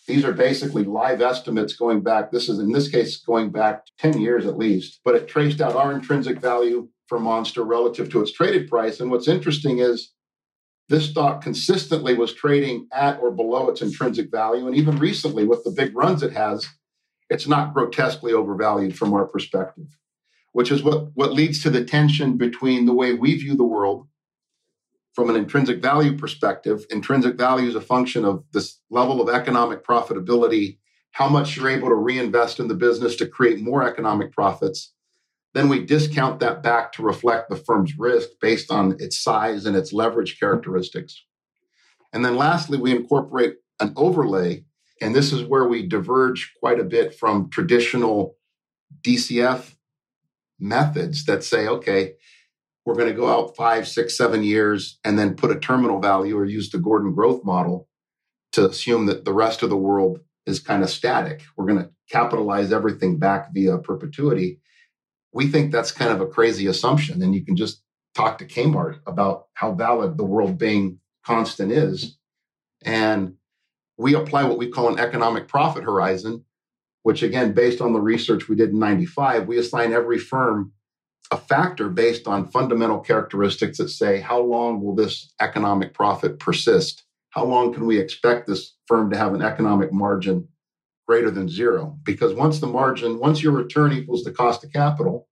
these 0.08 0.26
are 0.26 0.34
basically 0.34 0.84
live 0.84 1.22
estimates 1.22 1.74
going 1.74 2.02
back. 2.02 2.32
This 2.32 2.50
is, 2.50 2.58
in 2.58 2.72
this 2.72 2.89
case, 2.89 3.17
going 3.17 3.52
back 3.52 3.84
10 4.00 4.19
years 4.19 4.48
at 4.48 4.58
least, 4.58 5.00
but 5.06 5.13
it 5.13 5.28
traced 5.28 5.62
out 5.62 5.76
our 5.76 5.93
intrinsic 5.93 6.39
value 6.39 6.89
for 7.10 7.19
Monster 7.19 7.63
relative 7.63 8.10
to 8.12 8.22
its 8.22 8.32
traded 8.32 8.69
price. 8.69 9.00
And 9.00 9.12
what's 9.12 9.28
interesting 9.28 9.80
is 9.80 10.13
this 10.88 11.10
stock 11.10 11.41
consistently 11.41 12.13
was 12.13 12.34
trading 12.34 12.88
at 12.93 13.19
or 13.19 13.32
below 13.32 13.69
its 13.69 13.82
intrinsic 13.82 14.32
value. 14.32 14.67
And 14.67 14.76
even 14.76 14.98
recently, 14.98 15.45
with 15.45 15.63
the 15.63 15.72
big 15.72 15.95
runs 15.95 16.24
it 16.24 16.34
has, 16.34 16.67
it's 17.30 17.48
not 17.48 17.74
grotesquely 17.74 18.34
overvalued 18.34 18.98
from 18.98 19.13
our 19.13 19.26
perspective, 19.26 19.98
which 20.54 20.72
is 20.72 20.82
what, 20.82 21.10
what 21.15 21.34
leads 21.34 21.62
to 21.63 21.69
the 21.69 21.84
tension 21.84 22.38
between 22.38 22.86
the 22.86 22.93
way 22.93 23.13
we 23.13 23.36
view 23.36 23.56
the 23.56 23.65
world 23.65 24.08
from 25.13 25.30
an 25.30 25.36
intrinsic 25.36 25.82
value 25.82 26.15
perspective, 26.17 26.86
intrinsic 26.89 27.36
value 27.36 27.67
is 27.67 27.76
a 27.76 27.82
function 27.82 28.24
of 28.24 28.43
this 28.54 28.80
level 28.89 29.22
of 29.22 29.28
economic 29.28 29.84
profitability, 29.86 30.78
how 31.12 31.28
much 31.28 31.58
you're 31.58 31.69
able 31.69 31.89
to 31.89 31.95
reinvest 31.95 32.60
in 32.60 32.69
the 32.69 32.74
business 32.74 33.17
to 33.17 33.28
create 33.28 33.60
more 33.60 33.84
economic 33.84 34.32
profits. 34.32 34.93
Then 35.53 35.67
we 35.67 35.85
discount 35.85 36.39
that 36.39 36.62
back 36.62 36.91
to 36.93 37.03
reflect 37.03 37.49
the 37.49 37.55
firm's 37.55 37.97
risk 37.97 38.29
based 38.39 38.71
on 38.71 38.95
its 38.99 39.19
size 39.19 39.65
and 39.65 39.75
its 39.75 39.91
leverage 39.91 40.39
characteristics. 40.39 41.23
And 42.13 42.23
then 42.23 42.35
lastly, 42.35 42.77
we 42.77 42.91
incorporate 42.91 43.55
an 43.79 43.93
overlay. 43.95 44.65
And 45.01 45.15
this 45.15 45.31
is 45.31 45.43
where 45.43 45.67
we 45.67 45.88
diverge 45.88 46.53
quite 46.59 46.79
a 46.79 46.83
bit 46.83 47.15
from 47.15 47.49
traditional 47.49 48.35
DCF 49.01 49.73
methods 50.59 51.25
that 51.25 51.43
say, 51.43 51.67
okay, 51.67 52.13
we're 52.85 52.95
going 52.95 53.09
to 53.09 53.13
go 53.13 53.29
out 53.29 53.55
five, 53.55 53.88
six, 53.88 54.17
seven 54.17 54.43
years 54.43 54.99
and 55.03 55.17
then 55.17 55.35
put 55.35 55.51
a 55.51 55.59
terminal 55.59 55.99
value 55.99 56.38
or 56.38 56.45
use 56.45 56.69
the 56.69 56.79
Gordon 56.79 57.13
growth 57.13 57.43
model 57.43 57.88
to 58.53 58.67
assume 58.67 59.05
that 59.05 59.25
the 59.25 59.33
rest 59.33 59.62
of 59.63 59.69
the 59.69 59.77
world 59.77 60.19
is 60.45 60.59
kind 60.59 60.83
of 60.83 60.89
static. 60.89 61.43
We're 61.55 61.67
going 61.67 61.83
to 61.83 61.91
capitalize 62.09 62.71
everything 62.71 63.19
back 63.19 63.53
via 63.53 63.77
perpetuity. 63.77 64.59
We 65.31 65.47
think 65.47 65.71
that's 65.71 65.91
kind 65.91 66.11
of 66.11 66.21
a 66.21 66.27
crazy 66.27 66.67
assumption. 66.67 67.21
And 67.21 67.35
you 67.35 67.45
can 67.45 67.55
just 67.55 67.81
talk 68.15 68.37
to 68.39 68.45
Kmart 68.45 68.99
about 69.05 69.47
how 69.53 69.73
valid 69.73 70.17
the 70.17 70.25
world 70.25 70.57
being 70.57 70.99
constant 71.25 71.71
is. 71.71 72.17
And 72.83 73.35
we 73.97 74.15
apply 74.15 74.45
what 74.45 74.57
we 74.57 74.69
call 74.69 74.87
an 74.87 74.99
economic 74.99 75.47
profit 75.47 75.83
horizon, 75.83 76.45
which 77.03 77.21
again, 77.21 77.53
based 77.53 77.81
on 77.81 77.93
the 77.93 78.01
research 78.01 78.47
we 78.47 78.55
did 78.55 78.69
in 78.69 78.79
95, 78.79 79.47
we 79.47 79.57
assign 79.57 79.93
every 79.93 80.17
firm 80.17 80.71
a 81.31 81.37
factor 81.37 81.89
based 81.89 82.27
on 82.27 82.49
fundamental 82.49 82.99
characteristics 82.99 83.77
that 83.77 83.89
say 83.89 84.19
how 84.19 84.39
long 84.39 84.81
will 84.81 84.95
this 84.95 85.31
economic 85.39 85.93
profit 85.93 86.39
persist 86.39 87.03
how 87.31 87.45
long 87.45 87.73
can 87.73 87.85
we 87.85 87.99
expect 87.99 88.47
this 88.47 88.73
firm 88.87 89.11
to 89.11 89.17
have 89.17 89.33
an 89.33 89.41
economic 89.41 89.93
margin 89.93 90.47
greater 91.10 91.32
than 91.32 91.50
zero? 91.50 91.98
Because 92.04 92.36
once 92.36 92.60
the 92.60 92.67
margin, 92.67 93.17
once 93.17 93.41
your 93.41 93.52
return 93.52 93.91
equals 93.91 94.24
the 94.24 94.32
cost 94.32 94.63
of 94.63 94.72
capital, 94.72 95.28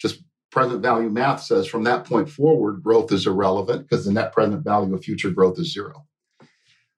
just 0.00 0.20
present 0.50 0.82
value 0.82 1.08
math 1.08 1.44
says 1.44 1.68
from 1.68 1.84
that 1.84 2.04
point 2.04 2.28
forward, 2.28 2.82
growth 2.82 3.12
is 3.12 3.24
irrelevant 3.24 3.82
because 3.82 4.04
the 4.04 4.12
net 4.12 4.32
present 4.32 4.64
value 4.64 4.92
of 4.92 5.04
future 5.04 5.30
growth 5.30 5.60
is 5.60 5.72
zero. 5.72 6.04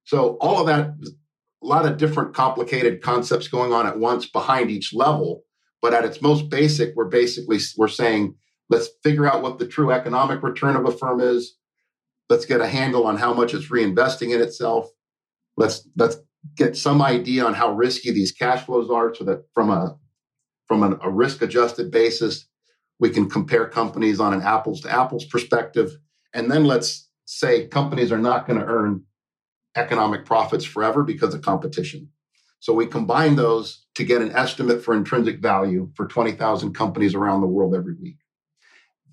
So 0.05 0.39
all 0.41 0.59
of 0.59 0.67
that, 0.69 0.93
a 1.63 1.67
lot 1.67 1.85
of 1.85 1.99
different 1.99 2.33
complicated 2.33 3.03
concepts 3.03 3.47
going 3.47 3.75
on 3.75 3.87
at 3.87 3.99
once 3.99 4.27
behind 4.27 4.71
each 4.71 4.95
level. 4.95 5.43
But 5.83 5.93
at 5.93 6.07
its 6.07 6.23
most 6.23 6.49
basic, 6.49 6.97
we're 6.97 7.11
basically 7.11 7.59
we're 7.77 7.89
saying 7.89 8.37
let's 8.71 8.89
figure 9.05 9.27
out 9.27 9.43
what 9.43 9.59
the 9.59 9.67
true 9.67 9.93
economic 9.93 10.43
return 10.43 10.77
of 10.77 10.87
a 10.87 10.93
firm 10.93 11.21
is. 11.21 11.59
Let's 12.31 12.47
get 12.47 12.63
a 12.63 12.67
handle 12.67 13.07
on 13.07 13.19
how 13.19 13.35
much 13.35 13.53
it's 13.53 13.69
reinvesting 13.69 14.35
in 14.35 14.41
itself. 14.41 14.89
Let's 15.59 15.87
let's 15.95 16.17
get 16.57 16.77
some 16.77 17.03
idea 17.03 17.45
on 17.45 17.55
how 17.55 17.73
risky 17.73 18.11
these 18.11 18.33
cash 18.33 18.65
flows 18.65 18.91
are, 18.91 19.15
so 19.15 19.25
that 19.25 19.45
from 19.55 19.71
a 19.71 19.97
from 20.67 20.83
an, 20.83 20.99
a 21.03 21.11
risk 21.11 21.41
adjusted 21.41 21.91
basis, 21.91 22.47
we 23.01 23.11
can 23.11 23.29
compare 23.29 23.67
companies 23.67 24.21
on 24.21 24.35
an 24.35 24.43
apples 24.43 24.83
to 24.83 24.91
apples 24.91 25.25
perspective. 25.25 25.97
And 26.35 26.51
then 26.51 26.65
let's 26.65 27.09
say 27.25 27.67
companies 27.67 28.13
are 28.13 28.19
not 28.19 28.47
going 28.47 28.61
to 28.61 28.67
earn 28.67 29.05
economic 29.77 30.25
profits 30.27 30.65
forever 30.65 31.03
because 31.03 31.35
of 31.35 31.43
competition. 31.43 32.11
So 32.61 32.73
we 32.73 32.87
combine 32.87 33.37
those 33.37 33.87
to 33.95 34.05
get 34.05 34.21
an 34.21 34.33
estimate 34.33 34.83
for 34.83 34.95
intrinsic 34.95 35.41
value 35.41 35.91
for 35.95 36.07
20,000 36.07 36.75
companies 36.75 37.15
around 37.15 37.41
the 37.41 37.47
world 37.47 37.75
every 37.75 37.95
week. 37.95 38.17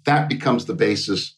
That 0.06 0.30
becomes 0.30 0.66
the 0.66 0.74
basis 0.74 1.38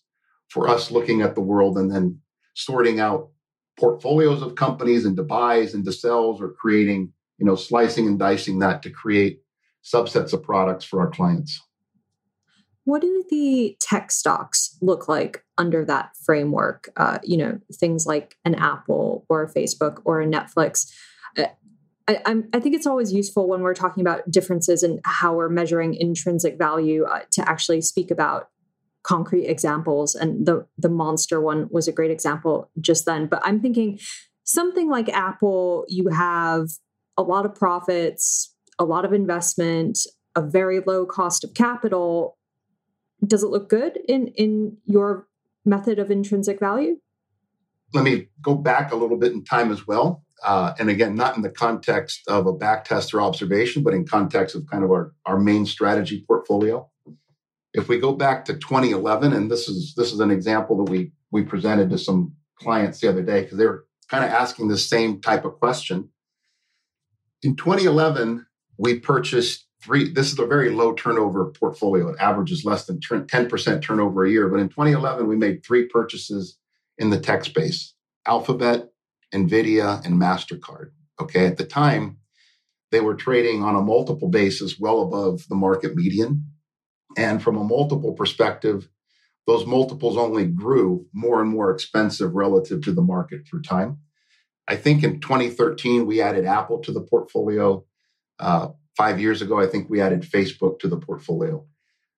for 0.49 0.69
us 0.69 0.91
looking 0.91 1.21
at 1.21 1.35
the 1.35 1.41
world 1.41 1.77
and 1.77 1.91
then 1.91 2.19
sorting 2.55 2.99
out 2.99 3.29
portfolios 3.77 4.41
of 4.41 4.55
companies 4.55 5.05
into 5.05 5.23
buys 5.23 5.73
and 5.73 5.85
to 5.85 5.91
sells 5.91 6.41
or 6.41 6.49
creating, 6.49 7.13
you 7.37 7.45
know, 7.45 7.55
slicing 7.55 8.07
and 8.07 8.19
dicing 8.19 8.59
that 8.59 8.81
to 8.83 8.89
create 8.89 9.41
subsets 9.83 10.33
of 10.33 10.43
products 10.43 10.83
for 10.83 10.99
our 10.99 11.09
clients. 11.09 11.61
What 12.83 13.01
do 13.01 13.23
the 13.29 13.75
tech 13.81 14.11
stocks 14.11 14.77
look 14.81 15.09
like 15.09 15.43
under 15.57 15.83
that 15.85 16.15
framework? 16.23 16.89
Uh, 16.95 17.19
you 17.23 17.37
know, 17.37 17.59
things 17.73 18.05
like 18.05 18.37
an 18.45 18.55
Apple 18.55 19.25
or 19.29 19.43
a 19.43 19.53
Facebook 19.53 20.01
or 20.05 20.21
a 20.21 20.25
Netflix. 20.25 20.89
Uh, 21.37 21.47
I, 22.07 22.43
I, 22.53 22.59
think 22.61 22.75
it's 22.75 22.87
always 22.87 23.11
useful 23.11 23.49
when 23.49 23.59
we're 23.59 23.73
talking 23.73 23.99
about 23.99 24.31
differences 24.31 24.83
in 24.83 25.01
how 25.03 25.35
we're 25.35 25.49
measuring 25.49 25.93
intrinsic 25.95 26.57
value 26.57 27.03
uh, 27.03 27.23
to 27.31 27.47
actually 27.49 27.81
speak 27.81 28.09
about 28.09 28.49
concrete 29.07 29.45
examples. 29.45 30.15
And 30.15 30.45
the 30.45 30.65
the 30.77 30.89
monster 30.89 31.39
one 31.39 31.67
was 31.71 31.87
a 31.87 31.93
great 31.93 32.11
example 32.11 32.69
just 32.79 33.05
then. 33.05 33.27
But 33.27 33.41
I'm 33.43 33.61
thinking 33.61 33.99
something 34.43 34.89
like 34.89 35.09
Apple, 35.09 35.85
you 35.87 36.09
have 36.09 36.67
a 37.17 37.23
lot 37.23 37.45
of 37.45 37.55
profits, 37.55 38.53
a 38.77 38.85
lot 38.85 39.05
of 39.05 39.13
investment, 39.13 39.99
a 40.35 40.41
very 40.41 40.81
low 40.85 41.05
cost 41.05 41.43
of 41.43 41.53
capital 41.53 42.37
does 43.25 43.43
it 43.43 43.47
look 43.47 43.69
good 43.69 43.97
in 44.07 44.27
in 44.29 44.77
your 44.85 45.27
method 45.65 45.99
of 45.99 46.11
intrinsic 46.11 46.59
value? 46.59 46.97
Let 47.93 48.03
me 48.03 48.27
go 48.41 48.55
back 48.55 48.91
a 48.91 48.95
little 48.95 49.17
bit 49.17 49.31
in 49.31 49.43
time 49.43 49.71
as 49.71 49.87
well. 49.87 50.23
Uh, 50.43 50.73
and 50.77 50.89
again, 50.89 51.15
not 51.15 51.35
in 51.35 51.41
the 51.41 51.49
context 51.49 52.21
of 52.27 52.45
a 52.45 52.53
back 52.53 52.85
test 52.85 53.13
or 53.13 53.21
observation, 53.21 53.81
but 53.81 53.93
in 53.93 54.05
context 54.05 54.55
of 54.55 54.67
kind 54.69 54.83
of 54.83 54.91
our, 54.91 55.13
our 55.25 55.39
main 55.39 55.65
strategy 55.65 56.23
portfolio. 56.27 56.87
If 57.77 57.87
we 57.87 57.99
go 57.99 58.13
back 58.13 58.45
to 58.45 58.53
2011, 58.53 59.33
and 59.33 59.51
this 59.51 59.67
is 59.67 59.93
this 59.95 60.11
is 60.11 60.19
an 60.19 60.31
example 60.31 60.77
that 60.77 60.91
we 60.91 61.11
we 61.31 61.43
presented 61.43 61.89
to 61.91 61.97
some 61.97 62.33
clients 62.59 62.99
the 62.99 63.09
other 63.09 63.21
day 63.21 63.43
because 63.43 63.57
they 63.57 63.65
were 63.65 63.85
kind 64.09 64.23
of 64.23 64.31
asking 64.31 64.67
the 64.67 64.77
same 64.77 65.21
type 65.21 65.45
of 65.45 65.59
question. 65.59 66.09
In 67.43 67.55
2011, 67.55 68.45
we 68.77 68.99
purchased 68.99 69.67
three, 69.83 70.11
this 70.11 70.31
is 70.31 70.39
a 70.39 70.45
very 70.45 70.69
low 70.71 70.93
turnover 70.93 71.45
portfolio. 71.51 72.09
It 72.09 72.17
averages 72.19 72.65
less 72.65 72.85
than 72.85 72.99
10% 72.99 73.81
turnover 73.81 74.25
a 74.25 74.29
year. 74.29 74.47
But 74.47 74.59
in 74.59 74.69
2011, 74.69 75.27
we 75.27 75.35
made 75.35 75.63
three 75.63 75.87
purchases 75.87 76.57
in 76.97 77.09
the 77.09 77.19
tech 77.19 77.45
space 77.45 77.93
Alphabet, 78.25 78.89
NVIDIA, 79.33 80.03
and 80.05 80.15
MasterCard. 80.15 80.91
Okay. 81.21 81.45
At 81.45 81.57
the 81.57 81.65
time, 81.65 82.17
they 82.91 83.01
were 83.01 83.15
trading 83.15 83.63
on 83.63 83.75
a 83.75 83.81
multiple 83.81 84.29
basis 84.29 84.79
well 84.79 85.01
above 85.01 85.47
the 85.49 85.55
market 85.55 85.95
median. 85.95 86.45
And 87.17 87.41
from 87.41 87.57
a 87.57 87.63
multiple 87.63 88.13
perspective, 88.13 88.87
those 89.47 89.65
multiples 89.65 90.17
only 90.17 90.45
grew 90.45 91.07
more 91.13 91.41
and 91.41 91.49
more 91.49 91.71
expensive 91.71 92.35
relative 92.35 92.81
to 92.83 92.91
the 92.91 93.01
market 93.01 93.47
through 93.47 93.63
time. 93.63 93.99
I 94.67 94.75
think 94.75 95.03
in 95.03 95.19
2013, 95.19 96.05
we 96.05 96.21
added 96.21 96.45
Apple 96.45 96.79
to 96.79 96.91
the 96.91 97.01
portfolio. 97.01 97.83
Uh, 98.39 98.69
Five 98.97 99.21
years 99.21 99.43
ago, 99.43 99.59
I 99.59 99.67
think 99.67 99.91
we 99.91 100.01
added 100.01 100.23
Facebook 100.23 100.79
to 100.79 100.87
the 100.87 100.97
portfolio. 100.97 101.63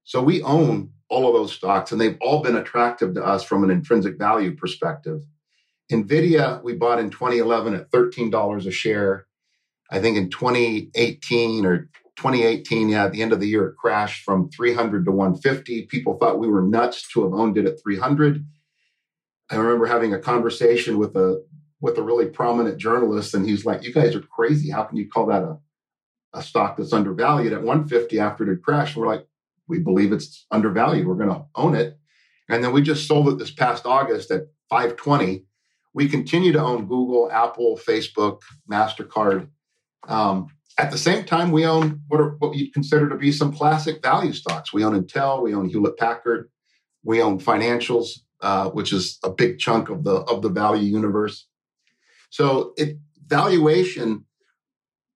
So 0.05 0.23
we 0.23 0.41
own 0.43 0.93
all 1.09 1.27
of 1.27 1.33
those 1.33 1.51
stocks, 1.51 1.91
and 1.91 1.99
they've 1.99 2.17
all 2.21 2.41
been 2.41 2.55
attractive 2.55 3.15
to 3.15 3.25
us 3.25 3.43
from 3.43 3.65
an 3.65 3.69
intrinsic 3.69 4.17
value 4.17 4.55
perspective. 4.55 5.25
NVIDIA, 5.91 6.63
we 6.63 6.75
bought 6.75 6.99
in 6.99 7.09
2011 7.09 7.73
at 7.73 7.91
$13 7.91 8.65
a 8.65 8.71
share. 8.71 9.27
I 9.91 9.99
think 9.99 10.15
in 10.15 10.29
2018 10.29 11.65
or 11.65 11.89
2018, 12.19 12.89
yeah, 12.89 13.05
at 13.05 13.11
the 13.11 13.21
end 13.21 13.33
of 13.33 13.39
the 13.39 13.47
year, 13.47 13.67
it 13.67 13.77
crashed 13.77 14.23
from 14.23 14.49
300 14.49 15.05
to 15.05 15.11
150. 15.11 15.87
People 15.87 16.17
thought 16.17 16.39
we 16.39 16.47
were 16.47 16.61
nuts 16.61 17.07
to 17.13 17.23
have 17.23 17.33
owned 17.33 17.57
it 17.57 17.65
at 17.65 17.81
300. 17.81 18.45
I 19.49 19.55
remember 19.55 19.87
having 19.87 20.13
a 20.13 20.19
conversation 20.19 20.97
with 20.97 21.15
a 21.15 21.43
with 21.81 21.97
a 21.97 22.03
really 22.03 22.27
prominent 22.27 22.77
journalist, 22.77 23.33
and 23.33 23.47
he's 23.47 23.65
like, 23.65 23.83
"You 23.83 23.93
guys 23.93 24.15
are 24.15 24.21
crazy. 24.21 24.69
How 24.69 24.83
can 24.83 24.97
you 24.97 25.09
call 25.09 25.27
that 25.27 25.43
a 25.43 25.59
a 26.33 26.41
stock 26.41 26.77
that's 26.77 26.93
undervalued 26.93 27.53
at 27.53 27.63
150 27.63 28.19
after 28.19 28.43
it 28.43 28.49
had 28.49 28.61
crashed. 28.61 28.95
We're 28.95 29.07
like, 29.07 29.27
we 29.67 29.79
believe 29.79 30.11
it's 30.11 30.45
undervalued. 30.51 31.07
We're 31.07 31.15
going 31.15 31.29
to 31.29 31.45
own 31.55 31.75
it. 31.75 31.97
And 32.49 32.63
then 32.63 32.71
we 32.71 32.81
just 32.81 33.07
sold 33.07 33.29
it 33.29 33.37
this 33.37 33.51
past 33.51 33.85
August 33.85 34.31
at 34.31 34.47
520. 34.69 35.45
We 35.93 36.07
continue 36.07 36.51
to 36.51 36.61
own 36.61 36.87
Google, 36.87 37.31
Apple, 37.31 37.77
Facebook, 37.77 38.41
MasterCard. 38.71 39.49
Um, 40.07 40.47
at 40.79 40.91
the 40.91 40.97
same 40.97 41.25
time, 41.25 41.51
we 41.51 41.65
own 41.65 42.01
what 42.07 42.21
are 42.21 42.37
what 42.39 42.55
you'd 42.55 42.73
consider 42.73 43.09
to 43.09 43.17
be 43.17 43.33
some 43.33 43.53
classic 43.53 44.01
value 44.01 44.31
stocks. 44.31 44.71
We 44.71 44.85
own 44.85 44.99
Intel, 44.99 45.43
we 45.43 45.53
own 45.53 45.67
Hewlett 45.67 45.97
Packard, 45.97 46.49
we 47.03 47.21
own 47.21 47.37
financials, 47.37 48.11
uh, 48.41 48.69
which 48.69 48.93
is 48.93 49.19
a 49.21 49.29
big 49.29 49.59
chunk 49.59 49.89
of 49.89 50.05
the 50.05 50.15
of 50.31 50.41
the 50.41 50.49
value 50.49 50.89
universe. 50.89 51.47
So 52.29 52.73
it 52.77 52.97
valuation 53.27 54.25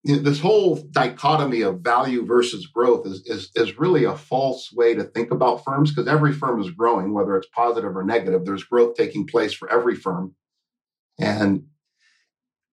this 0.04 0.42
whole 0.42 0.76
dichotomy 0.92 1.62
of 1.62 1.80
value 1.80 2.26
versus 2.26 2.68
growth 2.68 3.08
is, 3.08 3.26
is, 3.26 3.52
is 3.56 3.80
really 3.80 4.04
a 4.04 4.18
false 4.18 4.70
way 4.74 4.94
to 4.94 5.06
think 5.06 5.32
about 5.32 5.64
firms 5.64 5.92
because 5.92 6.10
every 6.10 6.34
firm 6.34 6.62
is 6.62 6.72
growing, 6.72 7.14
whether 7.14 7.38
it's 7.38 7.48
positive 7.56 7.96
or 7.96 8.04
negative. 8.04 8.44
There's 8.44 8.66
growth 8.66 8.96
taking 8.96 9.26
place 9.26 9.54
for 9.54 9.72
every 9.72 9.96
firm. 9.96 10.36
And, 11.18 11.68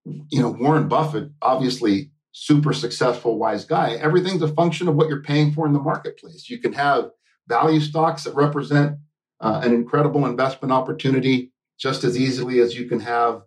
you 0.05 0.42
know, 0.42 0.50
Warren 0.50 0.88
Buffett, 0.88 1.31
obviously 1.40 2.11
super 2.33 2.73
successful, 2.73 3.38
wise 3.38 3.64
guy, 3.64 3.95
everything's 3.95 4.43
a 4.43 4.49
function 4.49 4.88
of 4.88 4.95
what 4.95 5.09
you're 5.09 5.23
paying 5.23 5.53
for 5.53 5.66
in 5.66 5.73
the 5.73 5.81
marketplace. 5.81 6.49
You 6.49 6.59
can 6.59 6.73
have 6.73 7.11
value 7.49 7.81
stocks 7.81 8.25
that 8.25 8.35
represent 8.35 8.99
uh, 9.40 9.61
an 9.64 9.75
incredible 9.75 10.27
investment 10.27 10.73
opportunity 10.73 11.53
just 11.79 12.05
as 12.05 12.19
easily 12.19 12.61
as 12.61 12.77
you 12.77 12.87
can 12.87 13.01
have 13.01 13.43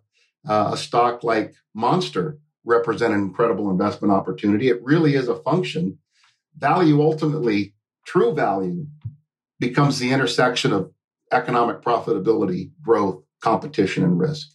uh, 0.46 0.70
a 0.72 0.76
stock 0.76 1.24
like 1.24 1.54
Monster 1.74 2.38
represent 2.64 3.14
an 3.14 3.20
incredible 3.20 3.70
investment 3.70 4.12
opportunity. 4.12 4.68
It 4.68 4.82
really 4.82 5.14
is 5.14 5.28
a 5.28 5.36
function. 5.36 5.98
Value 6.56 7.00
ultimately, 7.00 7.74
true 8.06 8.34
value, 8.34 8.86
becomes 9.60 9.98
the 9.98 10.10
intersection 10.10 10.72
of 10.72 10.90
economic 11.32 11.80
profitability, 11.80 12.70
growth, 12.82 13.22
competition, 13.40 14.04
and 14.04 14.18
risk. 14.18 14.48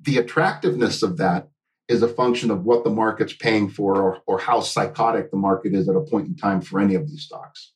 The 0.00 0.18
attractiveness 0.18 1.02
of 1.02 1.16
that 1.18 1.48
is 1.88 2.02
a 2.02 2.08
function 2.08 2.50
of 2.50 2.64
what 2.64 2.84
the 2.84 2.90
market's 2.90 3.32
paying 3.32 3.68
for 3.68 4.00
or, 4.00 4.22
or 4.26 4.38
how 4.38 4.60
psychotic 4.60 5.30
the 5.30 5.36
market 5.36 5.74
is 5.74 5.88
at 5.88 5.96
a 5.96 6.00
point 6.00 6.26
in 6.26 6.36
time 6.36 6.60
for 6.60 6.80
any 6.80 6.94
of 6.94 7.08
these 7.08 7.22
stocks. 7.22 7.72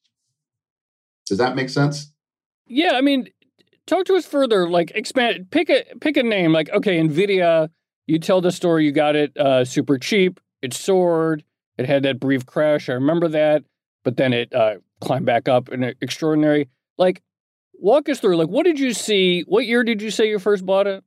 Does 1.26 1.38
that 1.38 1.56
make 1.56 1.68
sense? 1.68 2.12
Yeah, 2.66 2.92
I 2.94 3.00
mean, 3.00 3.28
talk 3.86 4.06
to 4.06 4.14
us 4.14 4.26
further. 4.26 4.68
Like, 4.68 4.92
expand. 4.94 5.50
Pick 5.50 5.68
a 5.70 5.84
pick 6.00 6.16
a 6.16 6.22
name. 6.22 6.52
Like, 6.52 6.70
okay, 6.70 6.98
Nvidia 7.00 7.68
you 8.06 8.18
tell 8.18 8.40
the 8.40 8.52
story 8.52 8.84
you 8.84 8.92
got 8.92 9.16
it 9.16 9.36
uh, 9.36 9.64
super 9.64 9.98
cheap. 9.98 10.40
It 10.62 10.72
soared. 10.72 11.44
It 11.76 11.86
had 11.86 12.04
that 12.04 12.20
brief 12.20 12.46
crash. 12.46 12.88
I 12.88 12.94
remember 12.94 13.28
that, 13.28 13.64
but 14.04 14.16
then 14.16 14.32
it 14.32 14.54
uh, 14.54 14.76
climbed 15.00 15.26
back 15.26 15.48
up 15.48 15.68
in 15.68 15.82
extraordinary. 16.00 16.68
Like, 16.96 17.22
walk 17.74 18.08
us 18.08 18.20
through. 18.20 18.36
Like, 18.36 18.48
what 18.48 18.64
did 18.64 18.78
you 18.78 18.94
see? 18.94 19.42
What 19.42 19.66
year 19.66 19.84
did 19.84 20.00
you 20.00 20.10
say 20.10 20.28
you 20.28 20.38
first 20.38 20.64
bought 20.64 20.86
it? 20.86 21.04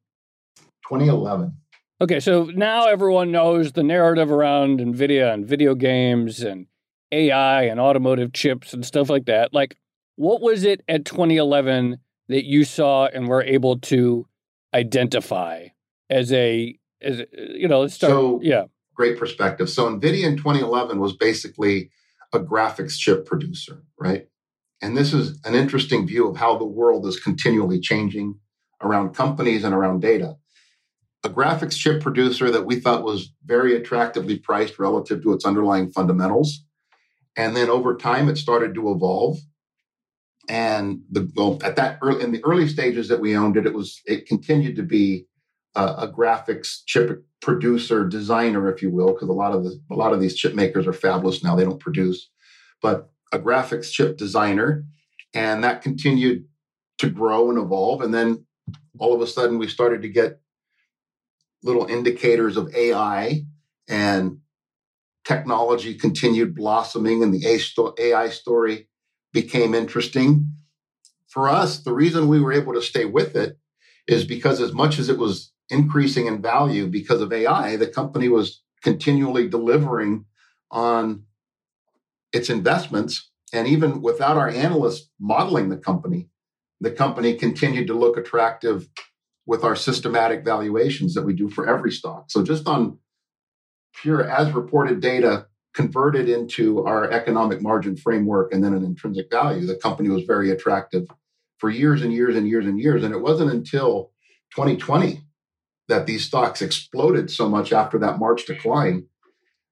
2011. 0.88 1.56
Okay, 2.02 2.20
so 2.20 2.46
now 2.46 2.86
everyone 2.86 3.32
knows 3.32 3.74
the 3.74 3.84
narrative 3.84 4.32
around 4.32 4.80
NVIDIA 4.80 5.34
and 5.34 5.46
video 5.46 5.76
games 5.76 6.42
and 6.42 6.68
AI 7.12 7.64
and 7.64 7.80
automotive 7.80 8.32
chips 8.32 8.74
and 8.74 8.86
stuff 8.86 9.10
like 9.10 9.26
that. 9.26 9.54
Like, 9.54 9.76
what 10.16 10.42
was 10.42 10.64
it 10.64 10.82
at 10.88 11.04
2011 11.04 11.98
that 12.30 12.46
you 12.46 12.64
saw 12.64 13.08
and 13.08 13.28
were 13.28 13.44
able 13.44 13.80
to 13.80 14.26
identify 14.74 15.68
as 16.10 16.32
a 16.32 16.78
as 17.02 17.22
you 17.32 17.68
know, 17.68 17.82
let's 17.82 17.94
start. 17.94 18.12
So, 18.12 18.40
yeah, 18.42 18.66
great 18.94 19.18
perspective. 19.18 19.70
So 19.70 19.88
Nvidia 19.88 20.26
in 20.26 20.38
2011 20.38 21.00
was 21.00 21.16
basically 21.16 21.92
a 22.34 22.40
graphics 22.40 22.98
chip 22.98 23.26
producer, 23.26 23.84
right? 23.98 24.28
And 24.82 24.96
this 24.96 25.14
is 25.14 25.40
an 25.44 25.56
interesting 25.56 26.08
view 26.08 26.28
of 26.28 26.38
how 26.38 26.58
the 26.58 26.66
world 26.66 27.06
is 27.06 27.20
continually 27.20 27.80
changing 27.80 28.40
around 28.82 29.14
companies 29.14 29.64
and 29.64 29.74
around 29.74 30.02
data. 30.02 30.38
A 31.24 31.30
graphics 31.30 31.76
chip 31.76 32.02
producer 32.02 32.50
that 32.50 32.66
we 32.66 32.80
thought 32.80 33.04
was 33.04 33.34
very 33.46 33.76
attractively 33.76 34.38
priced 34.38 34.80
relative 34.80 35.22
to 35.24 35.34
its 35.34 35.46
underlying 35.46 35.92
fundamentals. 35.92 36.64
And 37.36 37.56
then 37.56 37.70
over 37.70 37.96
time, 37.96 38.30
it 38.30 38.38
started 38.38 38.74
to 38.76 38.92
evolve. 38.92 39.38
And 40.48 41.02
the 41.12 41.32
well, 41.36 41.60
at 41.64 41.76
that 41.76 42.00
early, 42.02 42.24
in 42.24 42.32
the 42.32 42.44
early 42.44 42.68
stages 42.68 43.08
that 43.10 43.20
we 43.20 43.36
owned 43.36 43.58
it, 43.58 43.66
it 43.66 43.74
was 43.74 44.02
it 44.06 44.28
continued 44.28 44.76
to 44.78 44.84
be 44.84 45.28
a, 45.76 45.84
a 45.84 46.12
graphics 46.12 46.80
chip 46.86 47.24
producer 47.42 48.08
designer, 48.08 48.72
if 48.72 48.82
you 48.82 48.90
will, 48.90 49.14
because 49.14 49.30
a 49.30 49.34
lot 49.34 49.54
of 49.54 49.64
the 49.64 49.80
a 49.92 49.96
lot 49.96 50.12
of 50.12 50.20
these 50.20 50.36
chip 50.36 50.56
makers 50.56 50.88
are 50.88 50.94
fabless 50.94 51.44
now; 51.44 51.56
they 51.56 51.64
don't 51.64 51.80
produce. 51.80 52.30
But 52.82 53.10
a 53.32 53.38
graphics 53.40 53.92
chip 53.92 54.18
designer, 54.18 54.86
and 55.34 55.64
that 55.64 55.82
continued 55.84 56.46
to 56.98 57.10
grow 57.10 57.50
and 57.50 57.60
evolve. 57.60 58.02
And 58.02 58.14
then 58.14 58.46
all 58.98 59.14
of 59.14 59.22
a 59.22 59.28
sudden, 59.28 59.60
we 59.60 59.68
started 59.68 60.02
to 60.02 60.10
get 60.10 60.40
little 61.64 61.86
indicators 61.86 62.58
of 62.58 62.74
AI 62.74 63.44
and 63.88 64.40
technology 65.26 65.94
continued 65.94 66.56
blossoming, 66.56 67.22
and 67.24 67.34
the 67.34 67.46
AI 68.00 68.30
story 68.30 68.88
became 69.34 69.74
interesting. 69.74 70.52
For 71.28 71.48
us, 71.48 71.80
the 71.84 71.94
reason 71.94 72.28
we 72.28 72.42
were 72.42 72.54
able 72.54 72.74
to 72.74 72.82
stay 72.82 73.06
with 73.06 73.36
it 73.36 73.58
is 74.08 74.26
because, 74.26 74.60
as 74.60 74.74
much 74.74 74.98
as 74.98 75.10
it 75.10 75.20
was 75.20 75.52
increasing 75.70 76.26
in 76.26 76.42
value 76.42 76.88
because 76.88 77.22
of 77.22 77.32
AI, 77.32 77.76
the 77.76 77.88
company 77.88 78.28
was 78.28 78.64
continually 78.82 79.48
delivering 79.48 80.26
on 80.72 81.24
its 82.34 82.50
investments. 82.50 83.30
And 83.54 83.68
even 83.68 84.02
without 84.02 84.38
our 84.38 84.50
analysts 84.50 85.10
modeling 85.20 85.70
the 85.70 85.78
company, 85.78 86.30
the 86.82 86.92
company 86.92 87.36
continued 87.36 87.88
to 87.88 87.94
look 87.94 88.18
attractive 88.18 88.88
with 89.50 89.64
our 89.64 89.76
systematic 89.76 90.46
valuations 90.46 91.16
that 91.16 91.24
we 91.24 91.34
do 91.34 91.50
for 91.50 91.68
every 91.68 91.92
stock. 91.92 92.30
So 92.30 92.44
just 92.44 92.68
on 92.68 93.00
pure 93.96 94.24
as 94.30 94.52
reported 94.52 95.00
data 95.00 95.48
converted 95.74 96.30
into 96.30 96.86
our 96.86 97.10
economic 97.10 97.60
margin 97.60 97.98
framework 97.98 98.54
and 98.54 98.64
then 98.64 98.76
an 98.76 98.86
intrinsic 98.86 99.28
value, 99.32 99.66
the 99.66 99.74
company 99.74 100.08
was 100.08 100.24
very 100.26 100.52
attractive 100.52 101.08
for 101.58 101.72
years 101.72 102.04
and 102.04 102.14
years 102.14 102.36
and 102.36 102.48
years 102.48 102.68
and 102.68 102.80
years. 102.80 103.04
And 103.04 103.12
it 103.12 103.22
wasn't 103.22 103.52
until 103.52 104.12
2020 104.56 105.22
that 105.88 106.06
these 106.06 106.24
stocks 106.24 106.62
exploded 106.62 107.32
so 107.32 107.50
much 107.50 107.74
after 107.74 107.98
that 107.98 108.20
March 108.20 108.46
decline 108.46 109.08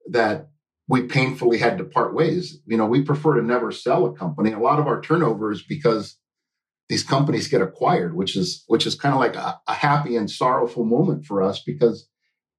that 0.10 0.50
we 0.88 1.04
painfully 1.04 1.60
had 1.60 1.78
to 1.78 1.84
part 1.84 2.16
ways. 2.16 2.60
You 2.66 2.78
know, 2.78 2.88
we 2.88 3.04
prefer 3.04 3.36
to 3.36 3.44
never 3.44 3.72
sell 3.72 4.08
a 4.08 4.14
company. 4.14 4.54
A 4.54 4.60
lot 4.60 4.80
of 4.80 4.88
our 4.88 5.02
turnover 5.02 5.52
is 5.52 5.62
because 5.62 6.18
these 6.90 7.04
companies 7.04 7.48
get 7.48 7.62
acquired, 7.62 8.16
which 8.16 8.36
is 8.36 8.64
which 8.68 8.86
is 8.86 8.96
kind 8.96 9.14
of 9.14 9.20
like 9.20 9.36
a, 9.36 9.60
a, 9.68 9.74
happy 9.74 10.16
and 10.16 10.30
sorrowful 10.30 10.86
moment 10.86 11.26
for 11.26 11.42
us 11.42 11.62
because 11.62 12.08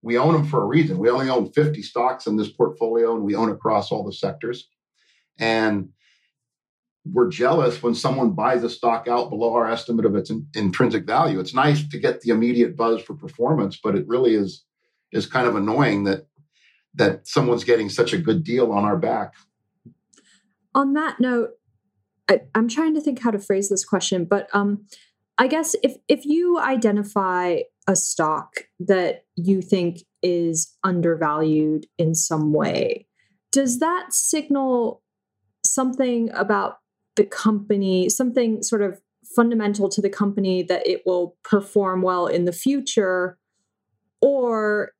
we 0.02 0.18
own 0.18 0.34
them 0.34 0.46
for 0.46 0.62
a 0.62 0.66
reason. 0.66 0.98
We 0.98 1.10
only 1.10 1.28
own 1.28 1.50
50 1.50 1.82
stocks 1.82 2.26
in 2.26 2.36
this 2.36 2.50
portfolio 2.50 3.14
and 3.14 3.24
we 3.24 3.34
own 3.34 3.50
across 3.50 3.90
all 3.90 4.04
the 4.04 4.12
sectors. 4.12 4.68
And 5.38 5.90
we're 7.04 7.30
jealous 7.30 7.82
when 7.82 7.94
someone 7.94 8.32
buys 8.32 8.62
a 8.62 8.70
stock 8.70 9.08
out 9.08 9.30
below 9.30 9.54
our 9.54 9.70
estimate 9.70 10.04
of 10.04 10.14
its 10.14 10.30
in, 10.30 10.46
intrinsic 10.54 11.06
value. 11.06 11.40
It's 11.40 11.54
nice 11.54 11.86
to 11.88 11.98
get 11.98 12.20
the 12.20 12.30
immediate 12.30 12.76
buzz 12.76 13.02
for 13.02 13.14
performance, 13.14 13.78
but 13.82 13.96
it 13.96 14.06
really 14.06 14.34
is 14.34 14.64
is 15.10 15.24
kind 15.24 15.48
of 15.48 15.56
annoying 15.56 16.04
that 16.04 16.26
that 16.94 17.26
someone's 17.26 17.64
getting 17.64 17.88
such 17.88 18.12
a 18.12 18.18
good 18.18 18.44
deal 18.44 18.72
on 18.72 18.84
our 18.84 18.96
back. 18.96 19.34
On 20.74 20.92
that 20.94 21.18
note, 21.18 21.50
I, 22.28 22.40
am 22.54 22.68
trying 22.68 22.94
to 22.94 23.00
think 23.00 23.20
how 23.20 23.30
to 23.30 23.38
phrase 23.38 23.68
this 23.68 23.84
question, 23.84 24.24
but 24.24 24.48
um, 24.52 24.86
I 25.38 25.46
guess 25.46 25.74
if 25.82 25.96
if 26.08 26.24
you 26.24 26.58
identify 26.58 27.60
a 27.86 27.96
stock 27.96 28.66
that 28.80 29.24
you 29.36 29.62
think 29.62 30.00
is 30.22 30.76
undervalued 30.84 31.86
in 31.96 32.14
some 32.14 32.52
way, 32.52 33.06
does 33.52 33.78
that 33.78 34.12
signal 34.12 35.02
something 35.64 36.30
about 36.34 36.78
the 37.16 37.24
company, 37.24 38.08
something 38.08 38.62
sort 38.62 38.82
of 38.82 39.00
fundamental 39.34 39.88
to 39.88 40.00
the 40.00 40.10
company 40.10 40.62
that 40.62 40.86
it 40.86 41.02
will 41.06 41.36
perform 41.44 42.02
well 42.02 42.26
in 42.26 42.44
the 42.44 42.52
future? 42.52 43.38
Or 44.20 44.92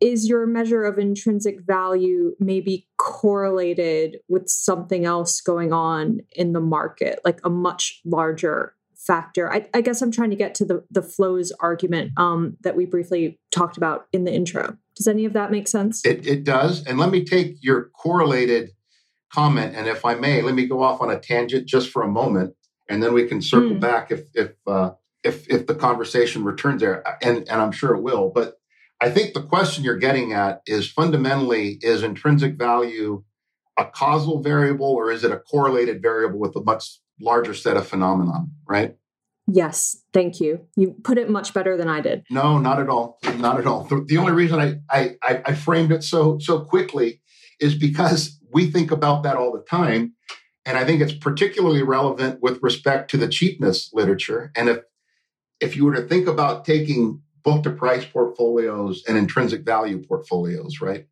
is 0.00 0.28
your 0.28 0.46
measure 0.46 0.84
of 0.84 0.98
intrinsic 0.98 1.60
value 1.60 2.34
maybe 2.38 2.88
correlated 3.04 4.18
with 4.28 4.48
something 4.48 5.04
else 5.04 5.42
going 5.42 5.74
on 5.74 6.20
in 6.32 6.54
the 6.54 6.60
market, 6.60 7.20
like 7.22 7.38
a 7.44 7.50
much 7.50 8.00
larger 8.06 8.74
factor? 8.96 9.52
I, 9.52 9.68
I 9.74 9.82
guess 9.82 10.00
I'm 10.00 10.10
trying 10.10 10.30
to 10.30 10.36
get 10.36 10.54
to 10.54 10.64
the, 10.64 10.84
the 10.90 11.02
flows 11.02 11.52
argument 11.60 12.12
um, 12.16 12.56
that 12.62 12.76
we 12.76 12.86
briefly 12.86 13.38
talked 13.52 13.76
about 13.76 14.06
in 14.14 14.24
the 14.24 14.32
intro. 14.32 14.78
Does 14.96 15.06
any 15.06 15.26
of 15.26 15.34
that 15.34 15.50
make 15.50 15.68
sense? 15.68 16.02
It, 16.06 16.26
it 16.26 16.44
does. 16.44 16.86
And 16.86 16.98
let 16.98 17.10
me 17.10 17.22
take 17.22 17.58
your 17.60 17.90
correlated 17.90 18.70
comment. 19.30 19.76
And 19.76 19.86
if 19.86 20.06
I 20.06 20.14
may, 20.14 20.40
let 20.40 20.54
me 20.54 20.64
go 20.64 20.82
off 20.82 21.02
on 21.02 21.10
a 21.10 21.20
tangent 21.20 21.66
just 21.66 21.90
for 21.90 22.02
a 22.02 22.08
moment, 22.08 22.54
and 22.88 23.02
then 23.02 23.12
we 23.12 23.26
can 23.26 23.42
circle 23.42 23.76
mm. 23.76 23.80
back 23.80 24.10
if 24.10 24.28
if 24.32 24.52
uh, 24.66 24.92
if 25.22 25.46
if 25.50 25.66
the 25.66 25.74
conversation 25.74 26.42
returns 26.42 26.80
there, 26.80 27.04
and 27.22 27.38
and 27.50 27.60
I'm 27.60 27.72
sure 27.72 27.94
it 27.94 28.02
will. 28.02 28.30
But 28.34 28.54
I 29.04 29.10
think 29.10 29.34
the 29.34 29.42
question 29.42 29.84
you're 29.84 29.98
getting 29.98 30.32
at 30.32 30.62
is 30.66 30.90
fundamentally: 30.90 31.78
is 31.82 32.02
intrinsic 32.02 32.56
value 32.56 33.22
a 33.76 33.84
causal 33.84 34.40
variable, 34.40 34.86
or 34.86 35.10
is 35.10 35.24
it 35.24 35.32
a 35.32 35.38
correlated 35.38 36.00
variable 36.00 36.38
with 36.38 36.54
a 36.56 36.62
much 36.62 37.00
larger 37.20 37.54
set 37.54 37.76
of 37.76 37.86
phenomenon? 37.86 38.52
Right. 38.68 38.96
Yes, 39.46 40.02
thank 40.12 40.40
you. 40.40 40.66
You 40.76 40.96
put 41.04 41.18
it 41.18 41.28
much 41.28 41.52
better 41.52 41.76
than 41.76 41.88
I 41.88 42.00
did. 42.00 42.24
No, 42.30 42.58
not 42.58 42.80
at 42.80 42.88
all. 42.88 43.18
Not 43.36 43.58
at 43.58 43.66
all. 43.66 43.84
The, 43.84 44.02
the 44.06 44.16
only 44.16 44.32
reason 44.32 44.82
I, 44.90 45.16
I 45.20 45.42
I 45.44 45.54
framed 45.54 45.92
it 45.92 46.02
so 46.02 46.38
so 46.38 46.60
quickly 46.60 47.20
is 47.60 47.74
because 47.74 48.40
we 48.52 48.70
think 48.70 48.90
about 48.90 49.22
that 49.24 49.36
all 49.36 49.52
the 49.52 49.64
time. 49.68 50.14
And 50.64 50.78
I 50.78 50.84
think 50.86 51.02
it's 51.02 51.12
particularly 51.12 51.82
relevant 51.82 52.40
with 52.40 52.58
respect 52.62 53.10
to 53.10 53.18
the 53.18 53.28
cheapness 53.28 53.90
literature. 53.92 54.50
And 54.56 54.70
if 54.70 54.78
if 55.60 55.76
you 55.76 55.84
were 55.84 55.94
to 55.94 56.08
think 56.08 56.26
about 56.26 56.64
taking 56.64 57.20
book 57.44 57.62
to 57.62 57.70
price 57.70 58.04
portfolios 58.04 59.04
and 59.06 59.18
intrinsic 59.18 59.64
value 59.64 60.02
portfolios, 60.02 60.80
right? 60.80 61.06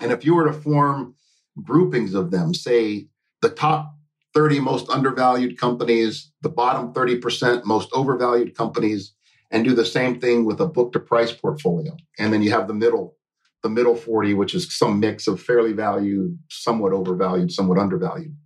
And 0.00 0.12
if 0.12 0.24
you 0.24 0.34
were 0.34 0.46
to 0.46 0.52
form 0.52 1.14
groupings 1.62 2.14
of 2.14 2.30
them, 2.30 2.54
say 2.54 3.08
the 3.42 3.48
top 3.48 3.94
30 4.34 4.60
most 4.60 4.88
undervalued 4.90 5.58
companies, 5.58 6.32
the 6.42 6.48
bottom 6.48 6.92
30% 6.92 7.64
most 7.64 7.88
overvalued 7.92 8.56
companies, 8.56 9.14
and 9.50 9.64
do 9.64 9.74
the 9.74 9.84
same 9.84 10.20
thing 10.20 10.44
with 10.44 10.60
a 10.60 10.66
book 10.66 10.92
to 10.92 11.00
price 11.00 11.32
portfolio. 11.32 11.96
And 12.18 12.32
then 12.32 12.42
you 12.42 12.50
have 12.50 12.68
the 12.68 12.74
middle 12.74 13.16
the 13.64 13.70
middle 13.70 13.96
40, 13.96 14.34
which 14.34 14.54
is 14.54 14.76
some 14.76 15.00
mix 15.00 15.26
of 15.26 15.40
fairly 15.40 15.72
valued, 15.72 16.38
somewhat 16.50 16.92
overvalued, 16.92 17.50
somewhat 17.50 17.78
undervalued. 17.78 18.36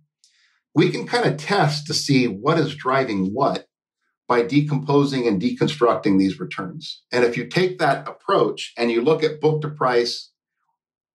We 0.73 0.89
can 0.89 1.05
kind 1.05 1.25
of 1.25 1.35
test 1.35 1.87
to 1.87 1.93
see 1.93 2.25
what 2.27 2.57
is 2.57 2.73
driving 2.73 3.33
what 3.33 3.65
by 4.29 4.43
decomposing 4.43 5.27
and 5.27 5.41
deconstructing 5.41 6.19
these 6.19 6.39
returns. 6.39 7.01
And 7.11 7.25
if 7.25 7.35
you 7.35 7.47
take 7.47 7.79
that 7.79 8.07
approach 8.07 8.73
and 8.77 8.91
you 8.91 9.01
look 9.01 9.23
at 9.23 9.41
book 9.41 9.61
to 9.63 9.69
price, 9.69 10.31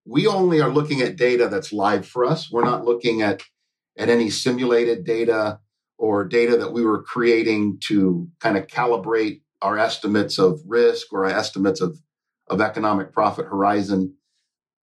we 0.05 0.27
only 0.27 0.61
are 0.61 0.69
looking 0.69 1.01
at 1.01 1.17
data 1.17 1.49
that's 1.49 1.73
live 1.73 2.07
for 2.07 2.25
us. 2.27 2.51
We're 2.51 2.65
not 2.65 2.85
looking 2.85 3.23
at, 3.23 3.43
at 3.97 4.11
any 4.11 4.29
simulated 4.29 5.05
data 5.05 5.61
or 5.97 6.25
data 6.25 6.57
that 6.57 6.73
we 6.73 6.85
were 6.85 7.03
creating 7.03 7.79
to 7.85 8.29
kind 8.41 8.59
of 8.59 8.67
calibrate 8.67 9.41
our 9.63 9.79
estimates 9.79 10.37
of 10.39 10.61
risk 10.67 11.13
or 11.13 11.25
our 11.25 11.31
estimates 11.31 11.81
of 11.81 11.99
of 12.49 12.61
economic 12.61 13.13
profit 13.13 13.47
horizon, 13.47 14.15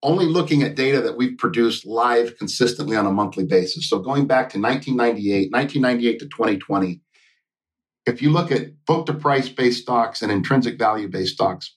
only 0.04 0.26
looking 0.26 0.64
at 0.64 0.76
data 0.76 1.02
that 1.02 1.18
we've 1.18 1.38
produced 1.38 1.86
live 1.86 2.38
consistently 2.38 2.96
on 2.96 3.06
a 3.06 3.12
monthly 3.12 3.46
basis. 3.46 3.88
So 3.88 4.00
going 4.00 4.26
back 4.26 4.50
to 4.50 4.60
1998, 4.60 5.52
1998 5.52 6.20
to 6.20 6.26
2020, 6.26 7.02
if 8.06 8.22
you 8.22 8.32
look 8.32 8.52
at 8.52 8.86
book 8.86 9.06
to 9.06 9.14
price 9.14 9.50
based 9.50 9.84
stocks 9.84 10.22
and 10.22 10.32
intrinsic 10.32 10.78
value 10.78 11.08
based 11.08 11.34
stocks, 11.34 11.76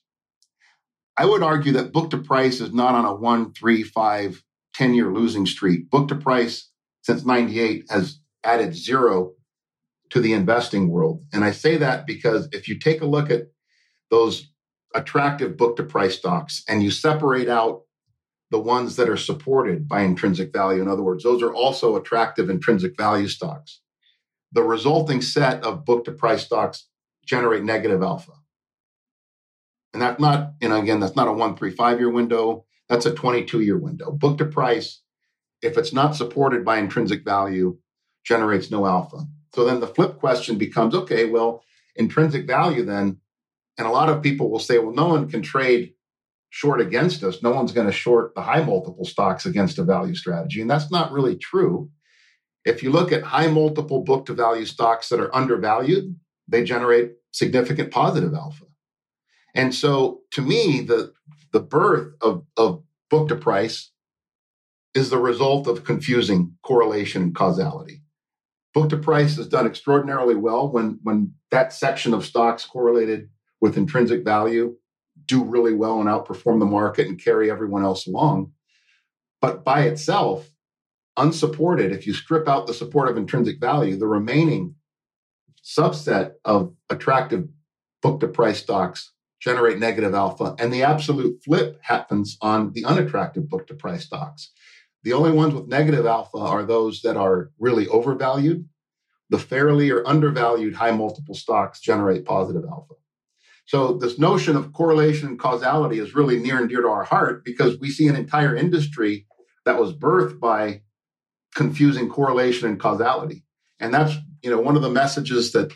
I 1.17 1.25
would 1.25 1.43
argue 1.43 1.71
that 1.73 1.93
book 1.93 2.09
to 2.11 2.17
price 2.17 2.59
is 2.59 2.73
not 2.73 2.95
on 2.95 3.05
a 3.05 3.15
one, 3.15 3.53
three, 3.53 3.83
five, 3.83 4.43
10 4.73 4.93
year 4.93 5.11
losing 5.11 5.45
streak. 5.45 5.89
Book 5.89 6.07
to 6.09 6.15
price 6.15 6.69
since 7.03 7.25
98 7.25 7.85
has 7.89 8.19
added 8.43 8.75
zero 8.75 9.33
to 10.09 10.19
the 10.19 10.33
investing 10.33 10.89
world. 10.89 11.23
And 11.33 11.43
I 11.43 11.51
say 11.51 11.77
that 11.77 12.05
because 12.05 12.47
if 12.51 12.67
you 12.67 12.77
take 12.77 13.01
a 13.01 13.05
look 13.05 13.31
at 13.31 13.43
those 14.11 14.51
attractive 14.93 15.57
book 15.57 15.77
to 15.77 15.83
price 15.83 16.17
stocks 16.17 16.63
and 16.67 16.83
you 16.83 16.91
separate 16.91 17.49
out 17.49 17.81
the 18.51 18.59
ones 18.59 18.95
that 18.95 19.09
are 19.09 19.17
supported 19.17 19.87
by 19.87 20.01
intrinsic 20.01 20.53
value, 20.53 20.81
in 20.81 20.87
other 20.87 21.01
words, 21.03 21.23
those 21.23 21.41
are 21.41 21.53
also 21.53 21.95
attractive 21.95 22.49
intrinsic 22.49 22.95
value 22.97 23.27
stocks. 23.27 23.81
The 24.55 24.63
resulting 24.63 25.21
set 25.21 25.63
of 25.63 25.85
book 25.85 26.05
to 26.05 26.11
price 26.11 26.45
stocks 26.45 26.87
generate 27.25 27.63
negative 27.63 28.01
alpha. 28.01 28.31
And 29.93 30.01
that's 30.01 30.19
not, 30.19 30.53
you 30.61 30.69
know, 30.69 30.81
again, 30.81 30.99
that's 30.99 31.15
not 31.15 31.27
a 31.27 31.33
one, 31.33 31.55
three, 31.55 31.71
five 31.71 31.99
year 31.99 32.09
window. 32.09 32.65
That's 32.89 33.05
a 33.05 33.13
22 33.13 33.61
year 33.61 33.77
window. 33.77 34.11
Book 34.11 34.37
to 34.37 34.45
price, 34.45 35.01
if 35.61 35.77
it's 35.77 35.93
not 35.93 36.15
supported 36.15 36.65
by 36.65 36.77
intrinsic 36.77 37.23
value, 37.23 37.77
generates 38.23 38.71
no 38.71 38.85
alpha. 38.85 39.25
So 39.53 39.65
then 39.65 39.81
the 39.81 39.87
flip 39.87 40.19
question 40.19 40.57
becomes 40.57 40.95
okay, 40.95 41.25
well, 41.25 41.63
intrinsic 41.95 42.47
value 42.47 42.83
then, 42.83 43.19
and 43.77 43.87
a 43.87 43.91
lot 43.91 44.09
of 44.09 44.23
people 44.23 44.49
will 44.49 44.59
say, 44.59 44.79
well, 44.79 44.93
no 44.93 45.07
one 45.07 45.29
can 45.29 45.41
trade 45.41 45.93
short 46.49 46.79
against 46.79 47.23
us. 47.23 47.43
No 47.43 47.51
one's 47.51 47.73
going 47.73 47.87
to 47.87 47.93
short 47.93 48.33
the 48.35 48.41
high 48.41 48.63
multiple 48.63 49.03
stocks 49.03 49.45
against 49.45 49.77
a 49.79 49.83
value 49.83 50.15
strategy. 50.15 50.61
And 50.61 50.69
that's 50.69 50.89
not 50.89 51.11
really 51.11 51.35
true. 51.35 51.89
If 52.65 52.81
you 52.81 52.91
look 52.91 53.11
at 53.11 53.23
high 53.23 53.47
multiple 53.47 54.03
book 54.03 54.25
to 54.25 54.33
value 54.33 54.65
stocks 54.65 55.09
that 55.09 55.19
are 55.19 55.33
undervalued, 55.35 56.15
they 56.47 56.63
generate 56.63 57.13
significant 57.31 57.91
positive 57.91 58.33
alpha. 58.33 58.65
And 59.53 59.73
so 59.73 60.21
to 60.31 60.41
me, 60.41 60.81
the, 60.81 61.13
the 61.53 61.59
birth 61.59 62.13
of, 62.21 62.43
of 62.57 62.83
book 63.09 63.29
to 63.29 63.35
price 63.35 63.91
is 64.93 65.09
the 65.09 65.17
result 65.17 65.67
of 65.67 65.83
confusing 65.83 66.55
correlation 66.63 67.21
and 67.21 67.35
causality. 67.35 68.01
Book 68.73 68.89
to 68.89 68.97
price 68.97 69.37
has 69.37 69.47
done 69.47 69.65
extraordinarily 69.65 70.35
well 70.35 70.69
when, 70.69 70.99
when 71.03 71.33
that 71.51 71.71
section 71.71 72.13
of 72.13 72.25
stocks 72.25 72.65
correlated 72.65 73.29
with 73.61 73.77
intrinsic 73.77 74.23
value 74.23 74.75
do 75.27 75.43
really 75.43 75.73
well 75.73 75.99
and 75.99 76.09
outperform 76.09 76.59
the 76.59 76.65
market 76.65 77.07
and 77.07 77.23
carry 77.23 77.49
everyone 77.49 77.83
else 77.83 78.05
along. 78.05 78.51
But 79.41 79.63
by 79.63 79.83
itself, 79.83 80.49
unsupported, 81.17 81.91
if 81.91 82.05
you 82.05 82.13
strip 82.13 82.47
out 82.47 82.67
the 82.67 82.73
support 82.73 83.09
of 83.09 83.17
intrinsic 83.17 83.59
value, 83.59 83.95
the 83.95 84.07
remaining 84.07 84.75
subset 85.63 86.33
of 86.43 86.73
attractive 86.89 87.47
book 88.01 88.19
to 88.19 88.27
price 88.27 88.59
stocks 88.61 89.11
generate 89.39 89.79
negative 89.79 90.13
alpha. 90.13 90.55
And 90.59 90.73
the 90.73 90.83
absolute 90.83 91.43
flip 91.43 91.79
happens 91.81 92.37
on 92.41 92.71
the 92.73 92.85
unattractive 92.85 93.49
book 93.49 93.67
to 93.67 93.75
price 93.75 94.05
stocks. 94.05 94.51
The 95.03 95.13
only 95.13 95.31
ones 95.31 95.53
with 95.53 95.67
negative 95.67 96.05
alpha 96.05 96.37
are 96.37 96.63
those 96.63 97.01
that 97.01 97.17
are 97.17 97.51
really 97.59 97.87
overvalued. 97.87 98.67
The 99.29 99.39
fairly 99.39 99.89
or 99.91 100.07
undervalued 100.07 100.75
high 100.75 100.91
multiple 100.91 101.35
stocks 101.35 101.79
generate 101.79 102.25
positive 102.25 102.63
alpha. 102.65 102.95
So, 103.67 103.93
this 103.93 104.19
notion 104.19 104.55
of 104.55 104.73
correlation 104.73 105.27
and 105.27 105.39
causality 105.39 105.97
is 105.97 106.13
really 106.13 106.37
near 106.39 106.59
and 106.59 106.69
dear 106.69 106.81
to 106.81 106.87
our 106.87 107.03
heart 107.03 107.43
because 107.43 107.79
we 107.79 107.89
see 107.89 108.07
an 108.07 108.15
entire 108.15 108.55
industry 108.55 109.25
that 109.65 109.79
was 109.79 109.93
birthed 109.93 110.39
by 110.39 110.81
confusing 111.55 112.09
correlation 112.09 112.67
and 112.67 112.79
causality. 112.79 113.43
And 113.79 113.93
that's, 113.93 114.15
you 114.43 114.51
know, 114.51 114.59
one 114.59 114.75
of 114.75 114.81
the 114.81 114.89
messages 114.89 115.51
that 115.53 115.73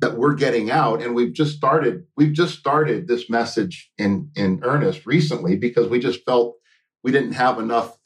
that 0.00 0.16
we're 0.16 0.34
getting 0.34 0.70
out. 0.70 1.02
And 1.02 1.14
we've 1.14 1.32
just 1.32 1.56
started 1.56 2.04
we've 2.16 2.32
just 2.32 2.58
started 2.58 3.08
this 3.08 3.28
message 3.28 3.90
in 3.98 4.30
in 4.36 4.60
earnest 4.62 5.06
recently 5.06 5.56
because 5.56 5.88
we 5.88 5.98
just 5.98 6.24
felt 6.24 6.56
we 7.02 7.10
didn't 7.10 7.32
have 7.32 7.58
enough 7.58 7.98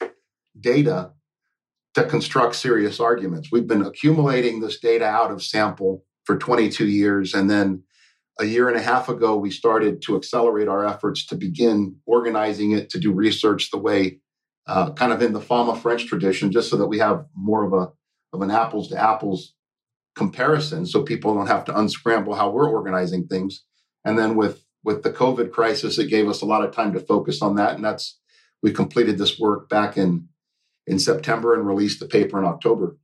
data 0.59 1.11
to 1.93 2.03
construct 2.03 2.55
serious 2.55 2.99
arguments. 2.99 3.49
We've 3.51 3.67
been 3.67 3.85
accumulating 3.85 4.59
this 4.59 4.79
data 4.79 5.05
out 5.05 5.31
of 5.31 5.43
sample 5.43 6.03
for 6.25 6.37
22 6.37 6.87
years. 6.87 7.33
And 7.33 7.49
then 7.49 7.83
a 8.39 8.45
year 8.45 8.67
and 8.67 8.77
a 8.77 8.81
half 8.81 9.09
ago 9.09 9.35
we 9.37 9.51
started 9.51 10.01
to 10.03 10.15
accelerate 10.15 10.67
our 10.67 10.85
efforts 10.85 11.25
to 11.27 11.35
begin 11.35 11.97
organizing 12.07 12.71
it 12.71 12.89
to 12.89 12.99
do 12.99 13.11
research 13.11 13.69
the 13.69 13.77
way 13.77 14.19
uh, 14.67 14.91
kind 14.93 15.11
of 15.11 15.21
in 15.21 15.33
the 15.33 15.41
Fama 15.41 15.75
French 15.75 16.07
tradition, 16.07 16.51
just 16.51 16.69
so 16.69 16.77
that 16.77 16.87
we 16.87 16.99
have 16.99 17.25
more 17.35 17.63
of 17.63 17.73
a 17.73 17.91
of 18.33 18.41
an 18.41 18.51
apples 18.51 18.87
to 18.89 18.97
apples 18.97 19.53
comparison, 20.15 20.85
so 20.85 21.03
people 21.03 21.33
don't 21.33 21.47
have 21.47 21.65
to 21.65 21.77
unscramble 21.77 22.35
how 22.35 22.49
we're 22.49 22.69
organizing 22.69 23.27
things. 23.27 23.63
And 24.05 24.17
then 24.17 24.35
with 24.35 24.63
with 24.83 25.03
the 25.03 25.11
COVID 25.11 25.51
crisis, 25.51 25.97
it 25.97 26.09
gave 26.09 26.27
us 26.27 26.41
a 26.41 26.45
lot 26.45 26.63
of 26.63 26.73
time 26.73 26.93
to 26.93 26.99
focus 26.99 27.41
on 27.41 27.55
that, 27.55 27.75
and 27.75 27.83
that's 27.83 28.19
we 28.61 28.71
completed 28.71 29.17
this 29.17 29.39
work 29.39 29.69
back 29.69 29.97
in 29.97 30.27
in 30.87 30.99
September 30.99 31.53
and 31.53 31.67
released 31.67 31.99
the 31.99 32.07
paper 32.07 32.37
in 32.39 32.45
October. 32.45 32.97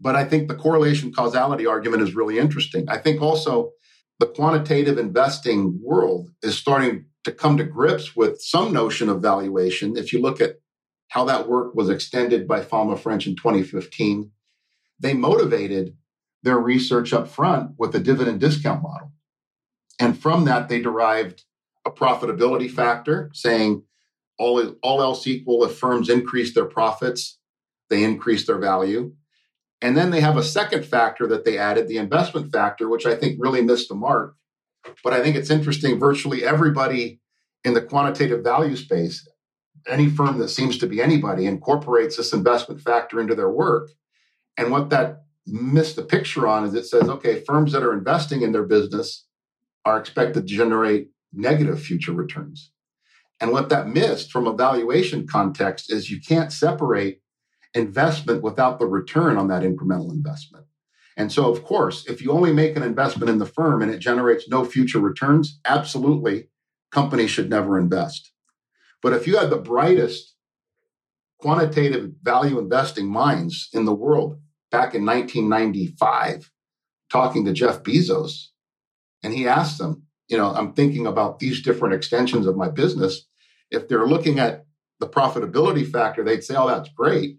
But 0.00 0.16
I 0.16 0.24
think 0.24 0.48
the 0.48 0.54
correlation 0.54 1.12
causality 1.12 1.66
argument 1.66 2.02
is 2.02 2.14
really 2.14 2.38
interesting. 2.38 2.88
I 2.88 2.98
think 2.98 3.20
also 3.20 3.72
the 4.18 4.26
quantitative 4.26 4.98
investing 4.98 5.80
world 5.82 6.30
is 6.42 6.56
starting 6.56 7.06
to 7.24 7.32
come 7.32 7.56
to 7.56 7.64
grips 7.64 8.16
with 8.16 8.40
some 8.40 8.72
notion 8.72 9.08
of 9.08 9.22
valuation. 9.22 9.96
If 9.96 10.12
you 10.12 10.20
look 10.20 10.40
at 10.40 10.56
how 11.12 11.26
that 11.26 11.46
work 11.46 11.74
was 11.74 11.90
extended 11.90 12.48
by 12.48 12.62
Fama 12.62 12.96
French 12.96 13.26
in 13.26 13.36
2015. 13.36 14.30
They 14.98 15.12
motivated 15.12 15.94
their 16.42 16.58
research 16.58 17.12
up 17.12 17.28
front 17.28 17.72
with 17.76 17.94
a 17.94 18.00
dividend 18.00 18.40
discount 18.40 18.82
model. 18.82 19.12
And 20.00 20.18
from 20.18 20.46
that, 20.46 20.70
they 20.70 20.80
derived 20.80 21.44
a 21.84 21.90
profitability 21.90 22.70
factor 22.70 23.30
saying 23.34 23.82
all, 24.38 24.74
all 24.82 25.02
else 25.02 25.26
equal, 25.26 25.62
if 25.64 25.76
firms 25.76 26.08
increase 26.08 26.54
their 26.54 26.64
profits, 26.64 27.38
they 27.90 28.02
increase 28.04 28.46
their 28.46 28.58
value. 28.58 29.12
And 29.82 29.94
then 29.94 30.12
they 30.12 30.22
have 30.22 30.38
a 30.38 30.42
second 30.42 30.86
factor 30.86 31.26
that 31.26 31.44
they 31.44 31.58
added, 31.58 31.88
the 31.88 31.98
investment 31.98 32.50
factor, 32.50 32.88
which 32.88 33.04
I 33.04 33.16
think 33.16 33.36
really 33.38 33.60
missed 33.60 33.90
the 33.90 33.94
mark. 33.94 34.34
But 35.04 35.12
I 35.12 35.22
think 35.22 35.36
it's 35.36 35.50
interesting, 35.50 36.00
virtually 36.00 36.42
everybody 36.42 37.20
in 37.64 37.74
the 37.74 37.82
quantitative 37.82 38.42
value 38.42 38.76
space 38.76 39.28
any 39.88 40.08
firm 40.08 40.38
that 40.38 40.48
seems 40.48 40.78
to 40.78 40.86
be 40.86 41.00
anybody 41.00 41.46
incorporates 41.46 42.16
this 42.16 42.32
investment 42.32 42.80
factor 42.80 43.20
into 43.20 43.34
their 43.34 43.50
work. 43.50 43.90
And 44.56 44.70
what 44.70 44.90
that 44.90 45.22
missed 45.46 45.96
the 45.96 46.02
picture 46.02 46.46
on 46.46 46.64
is 46.64 46.74
it 46.74 46.86
says, 46.86 47.08
okay, 47.08 47.42
firms 47.46 47.72
that 47.72 47.82
are 47.82 47.92
investing 47.92 48.42
in 48.42 48.52
their 48.52 48.62
business 48.64 49.26
are 49.84 49.98
expected 49.98 50.46
to 50.46 50.54
generate 50.54 51.08
negative 51.32 51.82
future 51.82 52.12
returns. 52.12 52.70
And 53.40 53.50
what 53.50 53.70
that 53.70 53.88
missed 53.88 54.30
from 54.30 54.46
a 54.46 54.56
valuation 54.56 55.26
context 55.26 55.92
is 55.92 56.10
you 56.10 56.20
can't 56.20 56.52
separate 56.52 57.20
investment 57.74 58.42
without 58.42 58.78
the 58.78 58.86
return 58.86 59.36
on 59.36 59.48
that 59.48 59.62
incremental 59.62 60.12
investment. 60.12 60.66
And 61.16 61.30
so, 61.30 61.50
of 61.50 61.64
course, 61.64 62.06
if 62.06 62.22
you 62.22 62.32
only 62.32 62.52
make 62.52 62.76
an 62.76 62.82
investment 62.82 63.30
in 63.30 63.38
the 63.38 63.46
firm 63.46 63.82
and 63.82 63.92
it 63.92 63.98
generates 63.98 64.48
no 64.48 64.64
future 64.64 65.00
returns, 65.00 65.60
absolutely, 65.66 66.48
companies 66.90 67.30
should 67.30 67.50
never 67.50 67.78
invest. 67.78 68.31
But 69.02 69.12
if 69.12 69.26
you 69.26 69.36
had 69.36 69.50
the 69.50 69.58
brightest 69.58 70.34
quantitative 71.40 72.12
value 72.22 72.58
investing 72.58 73.10
minds 73.10 73.68
in 73.72 73.84
the 73.84 73.94
world 73.94 74.40
back 74.70 74.94
in 74.94 75.04
1995, 75.04 76.50
talking 77.10 77.44
to 77.44 77.52
Jeff 77.52 77.82
Bezos, 77.82 78.46
and 79.22 79.34
he 79.34 79.46
asked 79.46 79.78
them, 79.78 80.04
you 80.28 80.36
know, 80.36 80.52
I'm 80.52 80.72
thinking 80.72 81.06
about 81.06 81.40
these 81.40 81.62
different 81.62 81.94
extensions 81.94 82.46
of 82.46 82.56
my 82.56 82.68
business. 82.68 83.26
If 83.70 83.88
they're 83.88 84.06
looking 84.06 84.38
at 84.38 84.64
the 85.00 85.08
profitability 85.08 85.90
factor, 85.90 86.24
they'd 86.24 86.44
say, 86.44 86.54
oh, 86.56 86.68
that's 86.68 86.88
great. 86.90 87.38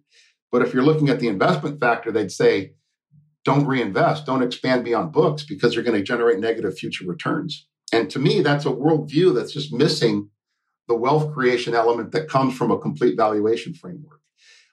But 0.51 0.61
if 0.61 0.73
you're 0.73 0.83
looking 0.83 1.09
at 1.09 1.19
the 1.19 1.29
investment 1.29 1.79
factor, 1.79 2.11
they'd 2.11 2.31
say, 2.31 2.73
don't 3.45 3.65
reinvest, 3.65 4.25
don't 4.25 4.43
expand 4.43 4.85
beyond 4.85 5.11
books 5.11 5.43
because 5.43 5.73
you're 5.73 5.83
going 5.83 5.97
to 5.97 6.03
generate 6.03 6.39
negative 6.39 6.77
future 6.77 7.05
returns. 7.05 7.67
And 7.91 8.09
to 8.11 8.19
me, 8.19 8.41
that's 8.41 8.65
a 8.65 8.69
worldview 8.69 9.33
that's 9.35 9.53
just 9.53 9.73
missing 9.73 10.29
the 10.87 10.95
wealth 10.95 11.33
creation 11.33 11.73
element 11.73 12.11
that 12.11 12.29
comes 12.29 12.55
from 12.55 12.71
a 12.71 12.79
complete 12.79 13.15
valuation 13.15 13.73
framework. 13.73 14.19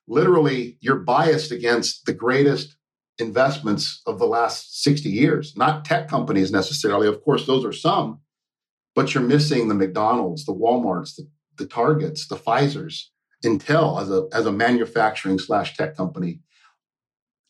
Literally, 0.09 0.77
you're 0.81 0.97
biased 0.97 1.53
against 1.53 2.05
the 2.07 2.13
greatest 2.13 2.77
investments 3.19 4.03
of 4.07 4.19
the 4.19 4.27
last 4.27 4.83
60 4.83 5.09
years, 5.09 5.57
not 5.57 5.85
tech 5.85 6.09
companies 6.09 6.51
necessarily. 6.51 7.07
Of 7.07 7.23
course, 7.23 7.47
those 7.47 7.65
are 7.65 7.73
some, 7.73 8.21
but 8.95 9.15
you're 9.15 9.23
missing 9.23 9.69
the 9.69 9.75
McDonald's, 9.75 10.47
the 10.47 10.55
Walmarts, 10.55 11.17
the, 11.17 11.29
the 11.59 11.67
Targets, 11.67 12.27
the 12.27 12.37
Pfizer's, 12.37 13.13
Intel 13.45 14.01
as 14.01 14.11
a, 14.11 14.27
as 14.33 14.47
a 14.47 14.53
manufacturing 14.53 15.39
slash 15.39 15.77
tech 15.77 15.97
company. 15.97 16.41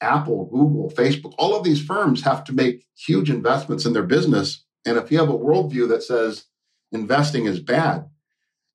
Apple, 0.01 0.47
Google, 0.47 0.91
Facebook, 0.91 1.35
all 1.37 1.55
of 1.55 1.65
these 1.65 1.85
firms 1.85 2.23
have 2.23 2.45
to 2.45 2.53
make 2.53 2.87
huge 2.97 3.29
investments 3.29 3.85
in 3.85 3.93
their 3.93 4.05
business. 4.05 4.65
And 4.87 4.97
if 4.97 5.11
you 5.11 5.19
have 5.19 5.29
a 5.29 5.37
worldview 5.37 5.89
that 5.89 6.03
says 6.03 6.45
investing 6.93 7.47
is 7.47 7.61
bad, 7.61 8.09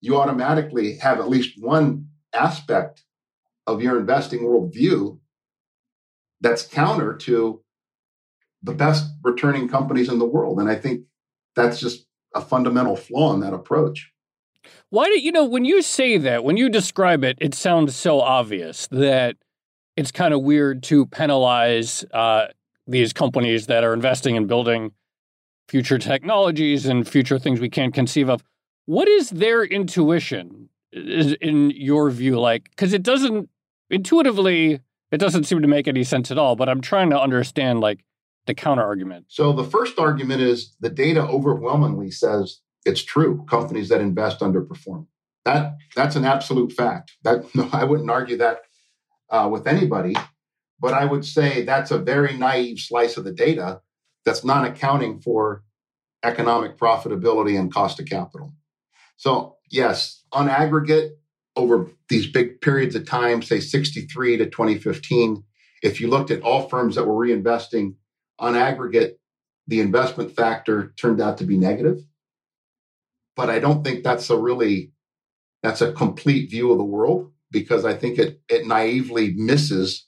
you 0.01 0.17
automatically 0.17 0.97
have 0.97 1.19
at 1.19 1.29
least 1.29 1.61
one 1.61 2.09
aspect 2.33 3.03
of 3.67 3.81
your 3.81 3.99
investing 3.99 4.41
worldview 4.41 5.19
that's 6.41 6.63
counter 6.63 7.15
to 7.15 7.61
the 8.61 8.73
best 8.73 9.05
returning 9.23 9.67
companies 9.67 10.09
in 10.09 10.19
the 10.19 10.25
world. 10.25 10.59
And 10.59 10.69
I 10.69 10.75
think 10.75 11.05
that's 11.55 11.79
just 11.79 12.05
a 12.33 12.41
fundamental 12.41 12.95
flaw 12.95 13.33
in 13.33 13.39
that 13.39 13.53
approach. 13.53 14.11
Why 14.89 15.05
do 15.05 15.19
you 15.19 15.31
know 15.31 15.45
when 15.45 15.65
you 15.65 15.81
say 15.81 16.17
that, 16.17 16.43
when 16.43 16.57
you 16.57 16.69
describe 16.69 17.23
it, 17.23 17.37
it 17.39 17.53
sounds 17.53 17.95
so 17.95 18.19
obvious 18.21 18.87
that 18.87 19.37
it's 19.95 20.11
kind 20.11 20.33
of 20.33 20.41
weird 20.41 20.83
to 20.83 21.05
penalize 21.05 22.03
uh, 22.13 22.47
these 22.87 23.13
companies 23.13 23.67
that 23.67 23.83
are 23.83 23.93
investing 23.93 24.35
in 24.35 24.47
building 24.47 24.91
future 25.67 25.97
technologies 25.97 26.85
and 26.85 27.07
future 27.07 27.39
things 27.39 27.59
we 27.59 27.69
can't 27.69 27.93
conceive 27.93 28.29
of. 28.29 28.43
What 28.85 29.07
is 29.07 29.29
their 29.29 29.63
intuition 29.63 30.69
in 30.91 31.71
your 31.75 32.09
view 32.09 32.39
like 32.39 32.73
cuz 32.77 32.93
it 32.93 33.03
doesn't 33.03 33.49
intuitively 33.89 34.79
it 35.11 35.17
doesn't 35.17 35.43
seem 35.45 35.61
to 35.61 35.67
make 35.67 35.87
any 35.87 36.03
sense 36.03 36.31
at 36.31 36.37
all, 36.37 36.55
but 36.55 36.69
I'm 36.69 36.81
trying 36.81 37.09
to 37.11 37.19
understand 37.19 37.79
like 37.79 38.03
the 38.45 38.53
counter 38.53 38.83
argument. 38.83 39.25
So 39.29 39.53
the 39.53 39.63
first 39.63 39.99
argument 39.99 40.41
is 40.41 40.75
the 40.79 40.89
data 40.89 41.21
overwhelmingly 41.21 42.11
says 42.11 42.61
it's 42.85 43.03
true. 43.03 43.45
Companies 43.49 43.89
that 43.89 44.01
invest 44.01 44.39
underperform. 44.39 45.07
That 45.43 45.75
that's 45.95 46.15
an 46.15 46.25
absolute 46.25 46.71
fact. 46.71 47.13
That 47.23 47.43
no, 47.55 47.69
I 47.71 47.83
wouldn't 47.83 48.09
argue 48.09 48.37
that 48.37 48.61
uh, 49.29 49.49
with 49.51 49.67
anybody, 49.67 50.15
but 50.79 50.93
I 50.93 51.05
would 51.05 51.25
say 51.25 51.63
that's 51.63 51.91
a 51.91 51.97
very 51.97 52.37
naive 52.37 52.79
slice 52.79 53.17
of 53.17 53.23
the 53.23 53.31
data 53.31 53.81
that's 54.25 54.43
not 54.43 54.65
accounting 54.65 55.19
for 55.19 55.63
economic 56.23 56.77
profitability 56.77 57.59
and 57.59 57.71
cost 57.71 57.99
of 57.99 58.07
capital. 58.07 58.53
So 59.17 59.57
yes, 59.71 60.23
on 60.31 60.49
aggregate, 60.49 61.17
over 61.55 61.89
these 62.09 62.27
big 62.27 62.61
periods 62.61 62.95
of 62.95 63.07
time, 63.07 63.41
say 63.41 63.59
63 63.59 64.37
to 64.37 64.45
2015, 64.49 65.43
if 65.81 66.01
you 66.01 66.09
looked 66.09 66.31
at 66.31 66.41
all 66.41 66.67
firms 66.67 66.95
that 66.95 67.05
were 67.05 67.25
reinvesting 67.25 67.95
on 68.39 68.55
aggregate, 68.55 69.19
the 69.67 69.79
investment 69.79 70.35
factor 70.35 70.93
turned 70.99 71.21
out 71.21 71.37
to 71.37 71.45
be 71.45 71.57
negative. 71.57 71.99
But 73.35 73.49
I 73.49 73.59
don't 73.59 73.83
think 73.83 74.03
that's 74.03 74.29
a 74.29 74.37
really 74.37 74.91
that's 75.63 75.81
a 75.81 75.93
complete 75.93 76.51
view 76.51 76.71
of 76.71 76.77
the 76.77 76.83
world 76.83 77.31
because 77.51 77.85
I 77.85 77.93
think 77.93 78.19
it 78.19 78.41
it 78.49 78.67
naively 78.67 79.33
misses 79.35 80.07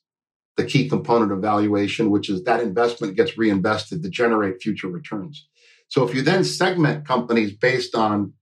the 0.56 0.66
key 0.66 0.90
component 0.90 1.32
of 1.32 1.40
valuation, 1.40 2.10
which 2.10 2.30
is 2.30 2.44
that 2.44 2.62
investment 2.62 3.16
gets 3.16 3.38
reinvested 3.38 4.02
to 4.04 4.10
generate 4.10 4.62
future 4.62 4.88
returns. 4.88 5.48
So 5.88 6.08
if 6.08 6.16
you 6.16 6.22
then 6.22 6.44
segment 6.44 7.06
companies 7.08 7.54
based 7.54 7.96
on 7.96 8.34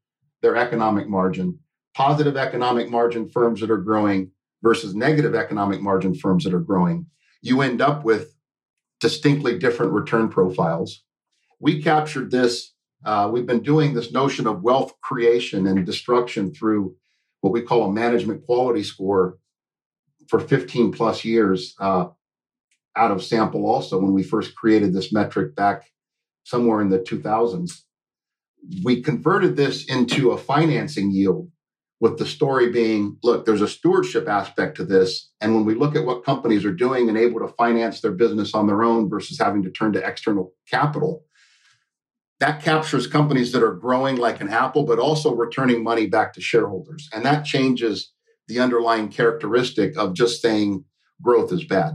their 0.41 0.55
economic 0.55 1.07
margin, 1.07 1.59
positive 1.93 2.37
economic 2.37 2.89
margin 2.89 3.29
firms 3.29 3.61
that 3.61 3.71
are 3.71 3.77
growing 3.77 4.31
versus 4.61 4.95
negative 4.95 5.35
economic 5.35 5.81
margin 5.81 6.13
firms 6.13 6.43
that 6.43 6.53
are 6.53 6.59
growing, 6.59 7.05
you 7.41 7.61
end 7.61 7.81
up 7.81 8.03
with 8.03 8.35
distinctly 8.99 9.59
different 9.59 9.91
return 9.91 10.29
profiles. 10.29 11.03
We 11.59 11.81
captured 11.81 12.31
this. 12.31 12.73
Uh, 13.03 13.29
we've 13.31 13.45
been 13.45 13.61
doing 13.61 13.93
this 13.93 14.11
notion 14.11 14.47
of 14.47 14.63
wealth 14.63 14.93
creation 15.01 15.67
and 15.67 15.85
destruction 15.85 16.53
through 16.53 16.95
what 17.41 17.53
we 17.53 17.61
call 17.61 17.83
a 17.83 17.91
management 17.91 18.43
quality 18.45 18.81
score 18.81 19.37
for 20.27 20.39
15 20.39 20.91
plus 20.91 21.23
years 21.23 21.75
uh, 21.79 22.07
out 22.95 23.11
of 23.11 23.23
sample 23.23 23.67
also 23.67 23.99
when 23.99 24.13
we 24.13 24.23
first 24.23 24.55
created 24.55 24.93
this 24.93 25.13
metric 25.13 25.55
back 25.55 25.91
somewhere 26.43 26.81
in 26.81 26.89
the 26.89 26.99
2000s 26.99 27.81
we 28.83 29.01
converted 29.01 29.55
this 29.55 29.85
into 29.85 30.31
a 30.31 30.37
financing 30.37 31.11
yield 31.11 31.49
with 31.99 32.17
the 32.17 32.25
story 32.25 32.71
being 32.71 33.17
look, 33.23 33.45
there's 33.45 33.61
a 33.61 33.67
stewardship 33.67 34.27
aspect 34.27 34.77
to 34.77 34.85
this. 34.85 35.31
And 35.39 35.55
when 35.55 35.65
we 35.65 35.75
look 35.75 35.95
at 35.95 36.05
what 36.05 36.25
companies 36.25 36.65
are 36.65 36.73
doing 36.73 37.07
and 37.07 37.17
able 37.17 37.39
to 37.39 37.53
finance 37.53 38.01
their 38.01 38.11
business 38.11 38.53
on 38.53 38.67
their 38.67 38.83
own 38.83 39.09
versus 39.09 39.39
having 39.39 39.63
to 39.63 39.71
turn 39.71 39.93
to 39.93 40.05
external 40.05 40.53
capital, 40.69 41.23
that 42.39 42.61
captures 42.61 43.07
companies 43.07 43.53
that 43.53 43.63
are 43.63 43.73
growing 43.73 44.17
like 44.17 44.41
an 44.41 44.49
apple, 44.49 44.83
but 44.83 44.99
also 44.99 45.33
returning 45.33 45.83
money 45.83 46.05
back 46.05 46.33
to 46.33 46.41
shareholders. 46.41 47.09
And 47.13 47.23
that 47.25 47.45
changes 47.45 48.11
the 48.47 48.59
underlying 48.59 49.07
characteristic 49.07 49.97
of 49.97 50.13
just 50.13 50.41
saying 50.41 50.83
growth 51.21 51.51
is 51.53 51.63
bad. 51.63 51.93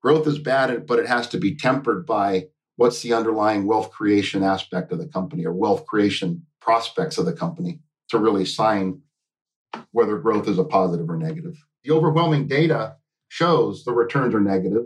Growth 0.00 0.26
is 0.26 0.38
bad, 0.38 0.86
but 0.86 0.98
it 0.98 1.06
has 1.06 1.28
to 1.28 1.38
be 1.38 1.56
tempered 1.56 2.06
by 2.06 2.44
what's 2.82 3.00
the 3.00 3.12
underlying 3.12 3.64
wealth 3.64 3.92
creation 3.92 4.42
aspect 4.42 4.90
of 4.90 4.98
the 4.98 5.06
company 5.06 5.46
or 5.46 5.52
wealth 5.52 5.86
creation 5.86 6.44
prospects 6.60 7.16
of 7.16 7.24
the 7.24 7.32
company 7.32 7.78
to 8.08 8.18
really 8.18 8.44
sign 8.44 9.00
whether 9.92 10.18
growth 10.18 10.48
is 10.48 10.58
a 10.58 10.64
positive 10.64 11.08
or 11.08 11.16
negative. 11.16 11.54
The 11.84 11.92
overwhelming 11.92 12.48
data 12.48 12.96
shows 13.28 13.84
the 13.84 13.92
returns 13.92 14.34
are 14.34 14.40
negative. 14.40 14.82